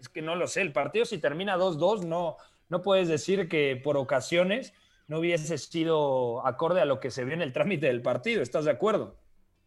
es 0.00 0.08
que 0.08 0.22
no 0.22 0.34
lo 0.34 0.46
sé. 0.46 0.62
El 0.62 0.72
partido 0.72 1.04
si 1.04 1.18
termina 1.18 1.56
2-2 1.56 2.04
no, 2.04 2.36
no 2.68 2.82
puedes 2.82 3.08
decir 3.08 3.48
que 3.48 3.78
por 3.82 3.96
ocasiones 3.96 4.72
no 5.08 5.18
hubiese 5.18 5.58
sido 5.58 6.46
acorde 6.46 6.80
a 6.80 6.84
lo 6.84 7.00
que 7.00 7.10
se 7.10 7.24
vio 7.24 7.34
en 7.34 7.42
el 7.42 7.52
trámite 7.52 7.86
del 7.86 8.00
partido. 8.00 8.42
¿Estás 8.42 8.64
de 8.64 8.70
acuerdo? 8.70 9.16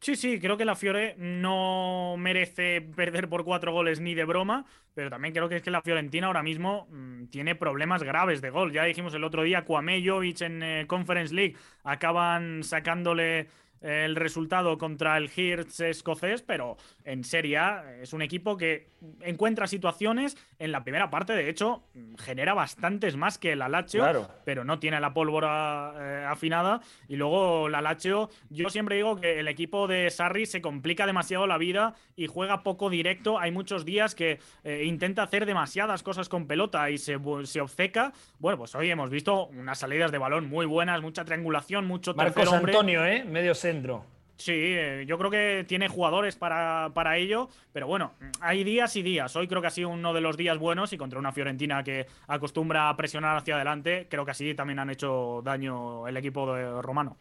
Sí, 0.04 0.18
sí, 0.18 0.38
creo 0.38 0.58
que 0.58 0.66
la 0.66 0.76
Fiore 0.76 1.16
no 1.18 2.16
merece 2.18 2.82
perder 2.82 3.30
por 3.30 3.46
cuatro 3.46 3.72
goles 3.72 4.02
ni 4.02 4.14
de 4.14 4.26
broma, 4.26 4.66
pero 4.94 5.10
también 5.10 5.34
creo 5.34 5.48
que 5.48 5.56
es 5.56 5.62
que 5.62 5.72
la 5.72 5.82
Fiorentina 5.82 6.28
ahora 6.28 6.44
mismo 6.44 6.88
mm, 6.92 7.28
tiene 7.28 7.56
problemas 7.56 8.04
graves 8.04 8.42
de 8.42 8.50
gol. 8.50 8.74
Ya 8.74 8.84
dijimos 8.84 9.14
el 9.14 9.24
otro 9.24 9.44
día, 9.44 9.64
Jovic 9.66 10.42
en 10.42 10.62
eh, 10.62 10.86
Conference 10.88 11.34
League 11.34 11.56
acaban 11.86 12.64
sacándole 12.64 13.48
el 13.84 14.16
resultado 14.16 14.78
contra 14.78 15.18
el 15.18 15.30
Hirtz 15.36 15.82
escocés, 15.82 16.42
pero 16.42 16.78
en 17.04 17.24
Serie 17.24 17.58
A 17.58 17.98
es 18.02 18.14
un 18.14 18.22
equipo 18.22 18.58
que 18.58 18.88
encuentra 19.22 19.68
situaciones 19.68 20.38
en 20.58 20.72
la 20.72 20.84
primera 20.84 21.10
parte, 21.10 21.34
de 21.34 21.50
hecho, 21.50 21.84
genera 22.18 22.54
bastantes 22.54 23.18
más 23.18 23.38
que 23.38 23.56
la 23.56 23.68
Lazio, 23.68 24.30
pero 24.46 24.64
no 24.64 24.80
tiene 24.80 25.00
la 25.02 25.14
pólvora 25.14 25.94
eh, 26.00 26.26
afinada. 26.28 26.82
Y 27.10 27.18
luego 27.18 27.68
la 27.68 27.82
Lazio, 27.82 28.30
yo 28.50 28.70
siempre 28.70 28.96
digo 28.96 29.20
que 29.20 29.40
el 29.40 29.48
equipo 29.50 29.88
de 29.88 30.10
Sarri 30.10 30.46
se 30.46 30.62
complica 30.62 31.06
demasiado 31.06 31.46
la 31.48 31.58
vida 31.58 31.96
y 32.16 32.28
juega 32.28 32.64
poco 32.64 32.90
directo. 32.90 33.40
Hay 33.40 33.52
muchos 33.52 33.84
días 33.84 34.16
que 34.16 34.40
eh, 34.64 34.84
intenta 34.86 35.24
hacer 35.24 35.46
demasiadas 35.46 36.04
cosas 36.04 36.30
con 36.30 36.48
pelota 36.48 36.90
y 36.90 36.98
se, 36.98 37.20
se 37.44 37.62
obceca. 37.62 38.14
Bueno, 38.40 38.58
pues 38.58 38.74
hoy 38.76 38.90
hemos 38.90 39.10
visto 39.10 39.48
unas 39.48 39.80
salidas 39.80 40.12
de 40.12 40.18
balón 40.18 40.48
muy 40.48 40.66
buenas, 40.66 41.02
mucha 41.02 41.26
triangulación, 41.26 41.86
mucho 41.86 42.14
Marcos 42.14 42.52
Antonio, 42.54 43.06
¿eh? 43.06 43.24
Medio 43.26 43.54
Sí, 44.38 44.52
eh, 44.56 45.06
yo 45.08 45.18
creo 45.18 45.30
que 45.30 45.64
tiene 45.68 45.88
jugadores 45.88 46.36
para, 46.36 46.92
para, 46.94 47.18
ello, 47.18 47.50
pero 47.72 47.88
bueno, 47.88 48.14
hay 48.42 48.64
días 48.64 48.96
y 48.96 49.04
días. 49.04 49.36
Hoy 49.36 49.48
creo 49.48 49.62
que 49.62 49.68
ha 49.68 49.72
sido 49.72 49.90
uno 49.90 50.14
de 50.14 50.22
los 50.22 50.38
días 50.38 50.58
buenos 50.58 50.92
y 50.92 50.98
contra 50.98 51.20
una 51.20 51.32
Fiorentina 51.32 51.84
que 51.84 52.08
acostumbra 52.28 52.90
a 52.90 52.98
presionar 52.98 53.38
hacia 53.38 53.56
adelante, 53.56 54.08
creo 54.10 54.26
que 54.26 54.32
así 54.32 54.54
también 54.56 54.80
han 54.80 54.90
hecho 54.90 55.42
daño 55.44 56.08
el 56.08 56.18
equipo 56.18 56.54
de 56.54 56.82
romano. 56.82 57.16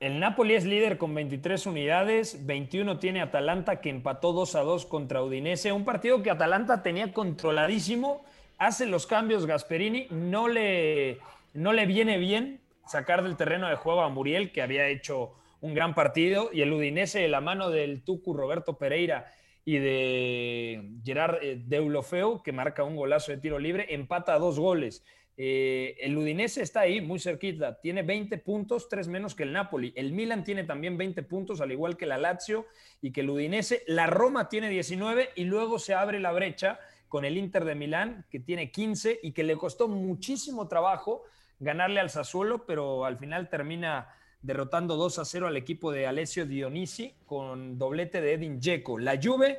El 0.00 0.20
Napoli 0.20 0.54
es 0.54 0.66
líder 0.66 0.98
con 0.98 1.14
23 1.14 1.64
unidades, 1.66 2.44
21 2.44 2.98
tiene 2.98 3.22
Atalanta 3.22 3.80
que 3.80 3.88
empató 3.88 4.34
2 4.34 4.56
a 4.56 4.60
2 4.60 4.84
contra 4.84 5.22
Udinese, 5.22 5.72
un 5.72 5.86
partido 5.86 6.22
que 6.22 6.30
Atalanta 6.30 6.82
tenía 6.82 7.14
controladísimo, 7.14 8.22
hace 8.58 8.84
los 8.84 9.06
cambios 9.06 9.46
Gasperini, 9.46 10.08
no 10.10 10.48
le, 10.48 11.20
no 11.54 11.72
le 11.72 11.86
viene 11.86 12.18
bien 12.18 12.60
sacar 12.86 13.22
del 13.22 13.36
terreno 13.36 13.68
de 13.68 13.76
juego 13.76 14.02
a 14.02 14.10
Muriel 14.10 14.52
que 14.52 14.60
había 14.60 14.86
hecho 14.88 15.32
un 15.60 15.74
gran 15.74 15.94
partido 15.94 16.50
y 16.52 16.62
el 16.62 16.72
Udinese 16.72 17.20
de 17.20 17.28
la 17.28 17.40
mano 17.40 17.70
del 17.70 18.02
Tucu 18.02 18.34
Roberto 18.34 18.78
Pereira 18.78 19.32
y 19.64 19.78
de 19.78 20.90
Gerard 21.04 21.38
eh, 21.42 21.60
Deulofeu, 21.64 22.42
que 22.42 22.52
marca 22.52 22.84
un 22.84 22.96
golazo 22.96 23.32
de 23.32 23.38
tiro 23.38 23.58
libre, 23.58 23.86
empata 23.94 24.34
a 24.34 24.38
dos 24.38 24.58
goles. 24.58 25.04
Eh, 25.38 25.96
el 26.00 26.16
Udinese 26.16 26.62
está 26.62 26.80
ahí, 26.80 27.00
muy 27.00 27.18
cerquita, 27.18 27.78
tiene 27.80 28.02
20 28.02 28.38
puntos, 28.38 28.88
tres 28.88 29.08
menos 29.08 29.34
que 29.34 29.42
el 29.42 29.52
Napoli. 29.52 29.92
El 29.96 30.12
Milan 30.12 30.44
tiene 30.44 30.64
también 30.64 30.96
20 30.96 31.22
puntos, 31.24 31.60
al 31.60 31.72
igual 31.72 31.96
que 31.96 32.06
la 32.06 32.16
Lazio 32.16 32.66
y 33.02 33.12
que 33.12 33.20
el 33.20 33.30
Udinese. 33.30 33.82
La 33.86 34.06
Roma 34.06 34.48
tiene 34.48 34.70
19 34.70 35.30
y 35.34 35.44
luego 35.44 35.78
se 35.78 35.94
abre 35.94 36.20
la 36.20 36.32
brecha 36.32 36.78
con 37.08 37.24
el 37.24 37.36
Inter 37.36 37.64
de 37.64 37.74
Milán, 37.74 38.24
que 38.30 38.40
tiene 38.40 38.70
15 38.70 39.20
y 39.22 39.32
que 39.32 39.42
le 39.42 39.56
costó 39.56 39.88
muchísimo 39.88 40.68
trabajo 40.68 41.24
ganarle 41.58 42.00
al 42.00 42.10
Sassuolo, 42.10 42.66
pero 42.66 43.04
al 43.04 43.18
final 43.18 43.48
termina 43.48 44.08
derrotando 44.42 44.96
2 44.96 45.18
a 45.18 45.24
0 45.24 45.46
al 45.48 45.56
equipo 45.56 45.90
de 45.92 46.06
Alessio 46.06 46.46
Dionisi 46.46 47.14
con 47.26 47.78
doblete 47.78 48.20
de 48.20 48.34
Edin 48.34 48.60
Dzeko. 48.60 48.98
La 48.98 49.18
Juve 49.22 49.58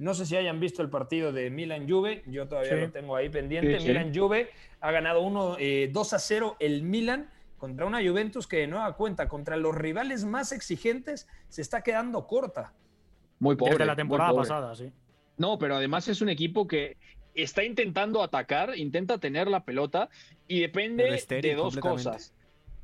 No 0.00 0.14
sé 0.14 0.26
si 0.26 0.36
hayan 0.36 0.60
visto 0.60 0.80
el 0.80 0.90
partido 0.90 1.32
de 1.32 1.50
Milan 1.50 1.88
Juve, 1.90 2.22
yo 2.26 2.46
todavía 2.46 2.70
Sí. 2.76 2.80
lo 2.82 2.90
tengo 2.92 3.16
ahí 3.16 3.28
pendiente. 3.28 3.74
Sí, 3.74 3.80
sí. 3.80 3.88
Milan 3.88 4.14
Juve 4.14 4.48
ha 4.80 4.92
ganado 4.92 5.22
uno, 5.22 5.56
eh, 5.58 5.90
2 5.92 6.12
a 6.12 6.20
0 6.20 6.54
el 6.60 6.84
Milan 6.84 7.28
contra 7.56 7.84
una 7.84 7.98
Juventus 8.00 8.46
que 8.46 8.58
de 8.58 8.68
nueva 8.68 8.94
cuenta, 8.94 9.26
contra 9.28 9.56
los 9.56 9.74
rivales 9.74 10.24
más 10.24 10.52
exigentes, 10.52 11.26
se 11.48 11.62
está 11.62 11.82
quedando 11.82 12.28
corta. 12.28 12.72
Muy 13.40 13.56
pobre. 13.56 13.72
Desde 13.72 13.86
la 13.86 13.96
temporada 13.96 14.32
pasada, 14.32 14.76
sí. 14.76 14.92
No, 15.36 15.58
pero 15.58 15.74
además 15.74 16.06
es 16.06 16.20
un 16.20 16.28
equipo 16.28 16.68
que 16.68 16.96
está 17.34 17.64
intentando 17.64 18.22
atacar, 18.22 18.78
intenta 18.78 19.18
tener 19.18 19.48
la 19.48 19.64
pelota 19.64 20.10
y 20.46 20.60
depende 20.60 21.10
de 21.42 21.54
dos 21.56 21.76
cosas. 21.76 22.32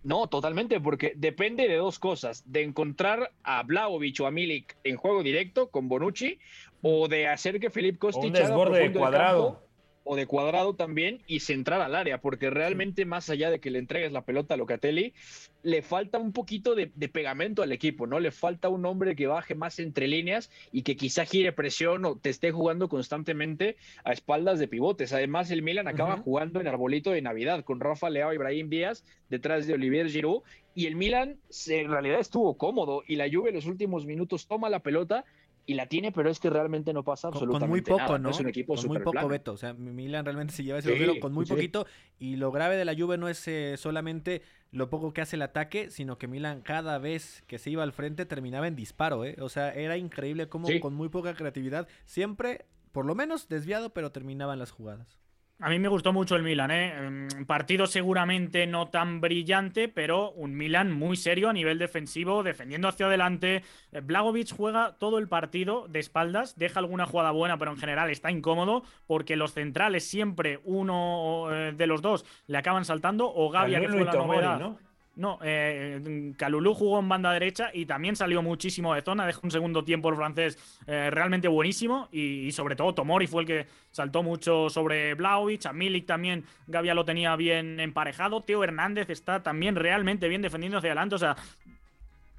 No, 0.04 0.26
totalmente, 0.26 0.80
porque 0.80 1.14
depende 1.16 1.66
de 1.66 1.76
dos 1.76 1.98
cosas, 1.98 2.44
de 2.46 2.62
encontrar 2.62 3.32
a 3.42 3.62
Vlahovic 3.62 4.20
o 4.20 4.26
a 4.26 4.30
Milik 4.30 4.76
en 4.84 4.96
juego 4.96 5.22
directo 5.22 5.70
con 5.70 5.88
Bonucci 5.88 6.38
o 6.82 7.08
de 7.08 7.26
hacer 7.26 7.58
que 7.58 7.70
Felipe 7.70 7.96
O 7.96 8.00
Kostic 8.00 8.24
un 8.24 8.32
desborde 8.32 8.80
de 8.80 8.92
cuadrado. 8.92 9.54
campo, 9.54 9.66
o 10.04 10.16
de 10.16 10.26
cuadrado 10.26 10.74
también 10.74 11.22
y 11.26 11.40
centrar 11.40 11.80
al 11.80 11.94
área, 11.94 12.20
porque 12.20 12.50
realmente 12.50 13.04
más 13.06 13.30
allá 13.30 13.50
de 13.50 13.58
que 13.58 13.70
le 13.70 13.78
entregues 13.78 14.12
la 14.12 14.24
pelota 14.24 14.54
a 14.54 14.56
Locatelli, 14.58 15.14
le 15.62 15.80
falta 15.80 16.18
un 16.18 16.32
poquito 16.32 16.74
de, 16.74 16.92
de 16.94 17.08
pegamento 17.08 17.62
al 17.62 17.72
equipo, 17.72 18.06
¿no? 18.06 18.20
Le 18.20 18.30
falta 18.30 18.68
un 18.68 18.84
hombre 18.84 19.16
que 19.16 19.26
baje 19.26 19.54
más 19.54 19.78
entre 19.78 20.06
líneas 20.06 20.50
y 20.72 20.82
que 20.82 20.94
quizá 20.96 21.24
gire 21.24 21.52
presión 21.52 22.04
o 22.04 22.16
te 22.16 22.28
esté 22.28 22.52
jugando 22.52 22.88
constantemente 22.90 23.76
a 24.04 24.12
espaldas 24.12 24.58
de 24.58 24.68
pivotes. 24.68 25.12
Además, 25.14 25.50
el 25.50 25.62
Milan 25.62 25.88
acaba 25.88 26.16
jugando 26.18 26.60
en 26.60 26.68
arbolito 26.68 27.10
de 27.10 27.22
Navidad 27.22 27.64
con 27.64 27.80
Rafa 27.80 28.10
Leao 28.10 28.32
y 28.32 28.34
Ibrahim 28.36 28.68
Díaz 28.68 29.04
detrás 29.30 29.66
de 29.66 29.72
Olivier 29.74 30.10
Giroud 30.10 30.42
y 30.74 30.86
el 30.86 30.96
Milan 30.96 31.38
se- 31.48 31.80
en 31.80 31.90
realidad 31.90 32.20
estuvo 32.20 32.58
cómodo 32.58 33.02
y 33.06 33.16
la 33.16 33.26
Juve 33.32 33.48
en 33.50 33.54
los 33.54 33.66
últimos 33.66 34.04
minutos 34.04 34.46
toma 34.46 34.68
la 34.68 34.80
pelota 34.80 35.24
y 35.66 35.74
la 35.74 35.86
tiene, 35.86 36.12
pero 36.12 36.28
es 36.30 36.38
que 36.40 36.50
realmente 36.50 36.92
no 36.92 37.02
pasa 37.04 37.28
absolutamente 37.28 37.60
con 37.64 37.70
muy 37.70 37.80
poco, 37.80 37.98
nada. 37.98 38.18
¿no? 38.18 38.30
Es 38.30 38.40
un 38.40 38.48
equipo 38.48 38.74
con 38.74 38.86
muy 38.86 38.98
poco, 38.98 39.12
plano. 39.12 39.28
Beto. 39.28 39.52
O 39.52 39.56
sea, 39.56 39.72
mi- 39.72 39.92
Milan 39.92 40.24
realmente 40.24 40.52
se 40.52 40.62
lleva 40.64 40.78
ese 40.78 40.92
Sí, 40.92 40.98
duelo 40.98 41.14
con 41.20 41.32
muy 41.32 41.46
sí. 41.46 41.52
poquito. 41.54 41.86
Y 42.18 42.36
lo 42.36 42.50
grave 42.52 42.76
de 42.76 42.84
la 42.84 42.94
Juve 42.94 43.16
no 43.18 43.28
es 43.28 43.46
eh, 43.48 43.76
solamente 43.78 44.42
lo 44.72 44.90
poco 44.90 45.12
que 45.12 45.20
hace 45.22 45.36
el 45.36 45.42
ataque, 45.42 45.90
sino 45.90 46.18
que 46.18 46.26
Milan 46.28 46.60
cada 46.62 46.98
vez 46.98 47.42
que 47.46 47.58
se 47.58 47.70
iba 47.70 47.82
al 47.82 47.92
frente 47.92 48.26
terminaba 48.26 48.66
en 48.66 48.76
disparo, 48.76 49.24
¿eh? 49.24 49.36
O 49.40 49.48
sea, 49.48 49.72
era 49.72 49.96
increíble 49.96 50.48
cómo 50.48 50.66
Sí. 50.66 50.80
con 50.80 50.94
muy 50.94 51.08
poca 51.08 51.34
creatividad, 51.34 51.88
siempre, 52.04 52.66
por 52.92 53.06
lo 53.06 53.14
menos 53.14 53.48
desviado, 53.48 53.94
pero 53.94 54.12
terminaban 54.12 54.58
las 54.58 54.70
jugadas. 54.70 55.18
A 55.60 55.70
mí 55.70 55.78
me 55.78 55.88
gustó 55.88 56.12
mucho 56.12 56.34
el 56.34 56.42
Milan, 56.42 56.70
¿eh? 56.72 57.10
Mm, 57.10 57.44
Partido 57.44 57.86
seguramente 57.86 58.66
no 58.66 58.88
tan 58.88 59.20
brillante, 59.20 59.88
pero 59.88 60.32
un 60.32 60.56
Milan 60.56 60.92
muy 60.92 61.16
serio 61.16 61.48
a 61.48 61.52
nivel 61.52 61.78
defensivo, 61.78 62.42
defendiendo 62.42 62.88
hacia 62.88 63.06
adelante. 63.06 63.62
Eh, 63.92 64.00
Blagovic 64.00 64.54
juega 64.54 64.96
todo 64.98 65.18
el 65.18 65.28
partido 65.28 65.86
de 65.88 66.00
espaldas, 66.00 66.56
deja 66.56 66.80
alguna 66.80 67.06
jugada 67.06 67.30
buena, 67.30 67.56
pero 67.56 67.70
en 67.70 67.78
general 67.78 68.10
está 68.10 68.32
incómodo 68.32 68.82
porque 69.06 69.36
los 69.36 69.52
centrales 69.52 70.04
siempre 70.08 70.60
uno 70.64 71.46
eh, 71.52 71.72
de 71.72 71.86
los 71.86 72.02
dos 72.02 72.24
le 72.46 72.58
acaban 72.58 72.84
saltando 72.84 73.32
o 73.32 73.48
Gavia, 73.50 73.80
que 73.80 73.88
fue 73.88 74.04
la 74.04 74.12
novedad. 74.12 74.58
¿no? 74.58 74.78
No, 75.16 75.38
eh, 75.44 76.32
Calulú 76.36 76.74
jugó 76.74 76.98
en 76.98 77.08
banda 77.08 77.32
derecha 77.32 77.70
y 77.72 77.86
también 77.86 78.16
salió 78.16 78.42
muchísimo 78.42 78.94
de 78.94 79.02
zona. 79.02 79.26
Dejó 79.26 79.42
un 79.44 79.50
segundo 79.52 79.84
tiempo 79.84 80.08
el 80.08 80.16
francés 80.16 80.58
eh, 80.88 81.08
realmente 81.12 81.46
buenísimo. 81.46 82.08
Y, 82.10 82.46
y 82.46 82.52
sobre 82.52 82.74
todo 82.74 82.94
Tomori 82.94 83.26
fue 83.28 83.42
el 83.42 83.46
que 83.46 83.66
saltó 83.92 84.22
mucho 84.24 84.68
sobre 84.70 85.14
Blaovic. 85.14 85.66
A 85.66 85.72
Milik 85.72 86.04
también 86.06 86.44
Gavia 86.66 86.94
lo 86.94 87.04
tenía 87.04 87.36
bien 87.36 87.78
emparejado. 87.78 88.40
Teo 88.40 88.64
Hernández 88.64 89.08
está 89.08 89.42
también 89.42 89.76
realmente 89.76 90.28
bien 90.28 90.42
defendiendo 90.42 90.78
hacia 90.78 90.90
adelante. 90.90 91.14
O 91.14 91.18
sea, 91.18 91.36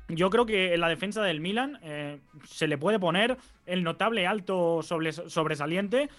yo 0.08 0.30
creo 0.30 0.46
que 0.46 0.74
en 0.74 0.82
la 0.82 0.90
defensa 0.90 1.24
del 1.24 1.40
Milan 1.40 1.80
eh, 1.82 2.20
se 2.48 2.68
le 2.68 2.78
puede 2.78 3.00
poner 3.00 3.38
el 3.66 3.84
notable 3.84 4.28
alto 4.28 4.82
sobre- 4.84 5.12
sobresaliente. 5.14 6.10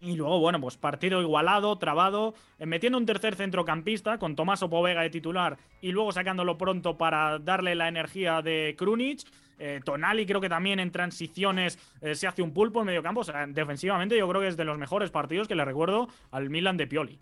Y 0.00 0.14
luego, 0.14 0.40
bueno, 0.40 0.60
pues 0.60 0.76
partido 0.76 1.22
igualado, 1.22 1.76
trabado, 1.78 2.34
eh, 2.58 2.66
metiendo 2.66 2.98
un 2.98 3.06
tercer 3.06 3.34
centrocampista 3.34 4.18
con 4.18 4.36
Tomás 4.36 4.60
Povega 4.60 5.02
de 5.02 5.10
titular 5.10 5.56
y 5.80 5.92
luego 5.92 6.12
sacándolo 6.12 6.58
pronto 6.58 6.98
para 6.98 7.38
darle 7.38 7.74
la 7.74 7.88
energía 7.88 8.42
de 8.42 8.74
Krunic. 8.76 9.20
Eh, 9.58 9.80
Tonali 9.82 10.26
creo 10.26 10.40
que 10.40 10.50
también 10.50 10.80
en 10.80 10.92
transiciones 10.92 11.78
eh, 12.02 12.14
se 12.14 12.26
hace 12.26 12.42
un 12.42 12.52
pulpo 12.52 12.80
en 12.80 12.86
medio 12.86 13.02
campo. 13.02 13.20
O 13.20 13.24
sea, 13.24 13.46
defensivamente 13.46 14.18
yo 14.18 14.28
creo 14.28 14.42
que 14.42 14.48
es 14.48 14.56
de 14.56 14.64
los 14.64 14.76
mejores 14.76 15.10
partidos 15.10 15.48
que 15.48 15.54
le 15.54 15.64
recuerdo 15.64 16.08
al 16.30 16.50
Milan 16.50 16.76
de 16.76 16.86
Pioli. 16.86 17.18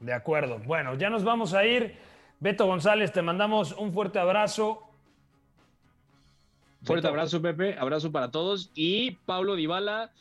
De 0.00 0.12
acuerdo. 0.12 0.58
Bueno, 0.58 0.94
ya 0.96 1.10
nos 1.10 1.22
vamos 1.22 1.54
a 1.54 1.64
ir. 1.64 1.96
Beto 2.40 2.66
González, 2.66 3.12
te 3.12 3.22
mandamos 3.22 3.72
un 3.72 3.92
fuerte 3.92 4.18
abrazo. 4.18 4.82
Fuerte 6.82 7.08
abrazo, 7.08 7.40
Pepe. 7.40 7.76
Abrazo 7.78 8.12
para 8.12 8.30
todos. 8.30 8.70
Y 8.74 9.12
Pablo 9.24 9.54
Dybala 9.54 10.12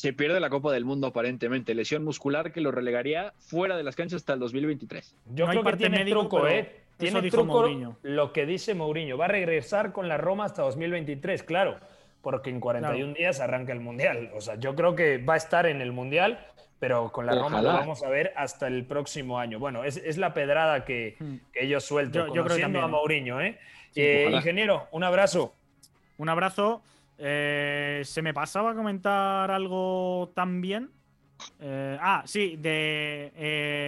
se 0.00 0.14
pierde 0.14 0.40
la 0.40 0.48
Copa 0.48 0.72
del 0.72 0.86
Mundo 0.86 1.08
aparentemente. 1.08 1.74
Lesión 1.74 2.04
muscular 2.04 2.52
que 2.52 2.62
lo 2.62 2.70
relegaría 2.70 3.34
fuera 3.38 3.76
de 3.76 3.82
las 3.82 3.96
canchas 3.96 4.16
hasta 4.22 4.32
el 4.32 4.38
2023. 4.40 5.14
Yo 5.34 5.44
No 5.44 5.50
creo 5.50 5.60
que 5.62 5.64
parte 5.64 5.78
tiene 5.78 5.98
médico, 5.98 6.20
truco, 6.20 6.48
¿eh? 6.48 6.80
Tiene 6.96 7.20
dijo 7.20 7.36
truco 7.38 7.52
Mourinho. 7.52 7.96
lo 8.02 8.32
que 8.32 8.46
dice 8.46 8.74
Mourinho. 8.74 9.18
Va 9.18 9.26
a 9.26 9.28
regresar 9.28 9.92
con 9.92 10.08
la 10.08 10.16
Roma 10.16 10.46
hasta 10.46 10.62
2023, 10.62 11.42
claro, 11.42 11.76
porque 12.22 12.48
en 12.48 12.60
41 12.60 13.12
días 13.14 13.40
arranca 13.40 13.72
el 13.74 13.80
Mundial. 13.80 14.30
O 14.34 14.40
sea, 14.40 14.54
yo 14.56 14.74
creo 14.74 14.94
que 14.94 15.18
va 15.18 15.34
a 15.34 15.36
estar 15.36 15.66
en 15.66 15.82
el 15.82 15.92
Mundial, 15.92 16.46
pero 16.78 17.12
con 17.12 17.26
la 17.26 17.34
Roma 17.34 17.60
lo 17.60 17.68
vamos 17.68 18.02
a 18.02 18.08
ver 18.08 18.32
hasta 18.36 18.68
el 18.68 18.86
próximo 18.86 19.38
año. 19.38 19.58
Bueno, 19.58 19.84
es, 19.84 19.98
es 19.98 20.16
la 20.16 20.32
pedrada 20.32 20.86
que, 20.86 21.16
que 21.52 21.64
ellos 21.64 21.84
sueltan, 21.84 22.28
Yo- 22.28 22.34
yo 22.36 22.44
creo 22.44 22.56
que 22.56 22.64
a 22.64 22.68
¿eh? 22.68 22.86
Mourinho, 22.88 23.38
¿eh? 23.42 23.58
Sí, 23.90 24.00
Eh, 24.00 24.30
ingeniero, 24.32 24.86
un 24.92 25.04
abrazo. 25.04 25.54
Un 26.16 26.28
abrazo. 26.30 26.82
Eh, 27.22 28.02
¿Se 28.04 28.22
me 28.22 28.32
pasaba 28.32 28.70
a 28.70 28.74
comentar 28.74 29.50
algo 29.50 30.32
también? 30.34 30.90
Eh, 31.58 31.98
ah, 32.00 32.22
sí, 32.26 32.56
de 32.56 33.32
eh, 33.36 33.79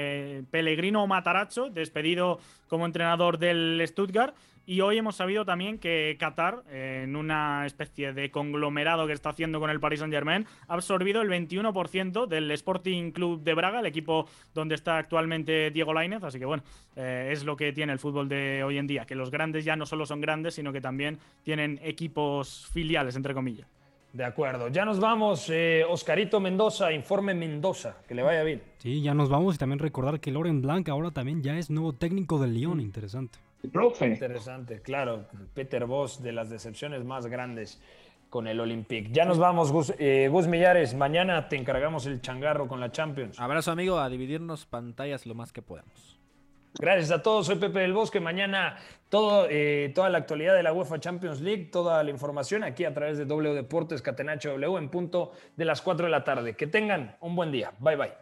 Pellegrino 0.52 1.04
Mataracho, 1.06 1.70
despedido 1.70 2.38
como 2.68 2.86
entrenador 2.86 3.38
del 3.38 3.82
Stuttgart. 3.86 4.36
Y 4.64 4.80
hoy 4.80 4.98
hemos 4.98 5.16
sabido 5.16 5.44
también 5.44 5.78
que 5.78 6.16
Qatar, 6.20 6.62
en 6.70 7.16
una 7.16 7.66
especie 7.66 8.12
de 8.12 8.30
conglomerado 8.30 9.08
que 9.08 9.12
está 9.12 9.30
haciendo 9.30 9.58
con 9.58 9.70
el 9.70 9.80
Paris 9.80 9.98
Saint-Germain, 9.98 10.46
ha 10.68 10.74
absorbido 10.74 11.20
el 11.20 11.30
21% 11.30 12.26
del 12.26 12.48
Sporting 12.52 13.10
Club 13.10 13.42
de 13.42 13.54
Braga, 13.54 13.80
el 13.80 13.86
equipo 13.86 14.28
donde 14.54 14.76
está 14.76 14.98
actualmente 14.98 15.72
Diego 15.72 15.92
Lainez. 15.92 16.22
Así 16.22 16.38
que 16.38 16.44
bueno, 16.44 16.62
eh, 16.94 17.30
es 17.32 17.44
lo 17.44 17.56
que 17.56 17.72
tiene 17.72 17.92
el 17.92 17.98
fútbol 17.98 18.28
de 18.28 18.62
hoy 18.62 18.78
en 18.78 18.86
día, 18.86 19.04
que 19.04 19.16
los 19.16 19.32
grandes 19.32 19.64
ya 19.64 19.74
no 19.74 19.84
solo 19.84 20.06
son 20.06 20.20
grandes, 20.20 20.54
sino 20.54 20.72
que 20.72 20.80
también 20.80 21.18
tienen 21.42 21.80
equipos 21.82 22.68
filiales, 22.72 23.16
entre 23.16 23.34
comillas. 23.34 23.81
De 24.12 24.24
acuerdo, 24.24 24.68
ya 24.68 24.84
nos 24.84 25.00
vamos. 25.00 25.48
eh, 25.48 25.84
Oscarito 25.88 26.38
Mendoza, 26.38 26.92
informe 26.92 27.32
Mendoza, 27.34 27.96
que 28.06 28.14
le 28.14 28.22
vaya 28.22 28.42
bien. 28.42 28.62
Sí, 28.78 29.00
ya 29.00 29.14
nos 29.14 29.30
vamos 29.30 29.54
y 29.54 29.58
también 29.58 29.78
recordar 29.78 30.20
que 30.20 30.30
Loren 30.30 30.60
Blanc 30.60 30.88
ahora 30.90 31.10
también 31.10 31.42
ya 31.42 31.56
es 31.56 31.70
nuevo 31.70 31.94
técnico 31.94 32.38
del 32.38 32.52
Lyon, 32.54 32.80
interesante. 32.80 33.38
Interesante, 33.62 34.82
claro. 34.82 35.24
Peter 35.54 35.86
Voss, 35.86 36.22
de 36.22 36.32
las 36.32 36.50
decepciones 36.50 37.04
más 37.04 37.26
grandes 37.26 37.80
con 38.28 38.46
el 38.46 38.60
Olympique. 38.60 39.10
Ya 39.12 39.24
nos 39.24 39.38
vamos, 39.38 39.72
Gus, 39.72 39.94
eh, 39.98 40.28
Gus 40.30 40.46
Millares. 40.46 40.94
Mañana 40.94 41.48
te 41.48 41.56
encargamos 41.56 42.06
el 42.06 42.20
changarro 42.20 42.66
con 42.66 42.80
la 42.80 42.90
Champions. 42.90 43.38
Abrazo, 43.38 43.70
amigo, 43.70 43.98
a 43.98 44.08
dividirnos 44.08 44.66
pantallas 44.66 45.26
lo 45.26 45.34
más 45.34 45.52
que 45.52 45.62
podamos. 45.62 46.18
Gracias 46.78 47.10
a 47.10 47.22
todos, 47.22 47.46
soy 47.46 47.56
Pepe 47.56 47.80
del 47.80 47.92
Bosque. 47.92 48.18
Mañana 48.18 48.78
eh, 49.50 49.92
toda 49.94 50.08
la 50.08 50.18
actualidad 50.18 50.54
de 50.54 50.62
la 50.62 50.72
UEFA 50.72 50.98
Champions 50.98 51.40
League, 51.42 51.68
toda 51.70 52.02
la 52.02 52.10
información 52.10 52.64
aquí 52.64 52.84
a 52.84 52.94
través 52.94 53.18
de 53.18 53.26
W 53.26 53.54
Deportes 53.54 54.00
Catenacho 54.00 54.50
W 54.50 54.78
en 54.78 54.88
punto 54.88 55.32
de 55.56 55.66
las 55.66 55.82
4 55.82 56.06
de 56.06 56.10
la 56.10 56.24
tarde. 56.24 56.56
Que 56.56 56.66
tengan 56.66 57.16
un 57.20 57.36
buen 57.36 57.52
día. 57.52 57.72
Bye 57.78 57.96
bye. 57.96 58.12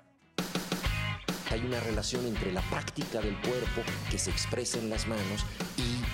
Hay 1.53 1.61
una 1.65 1.81
relación 1.81 2.27
entre 2.27 2.53
la 2.53 2.61
práctica 2.63 3.21
del 3.21 3.35
cuerpo 3.41 3.83
que 4.11 4.19
se 4.19 4.31
expresa 4.31 4.79
en 4.79 4.91
las 4.91 5.07
manos 5.07 5.47
y 5.77 6.00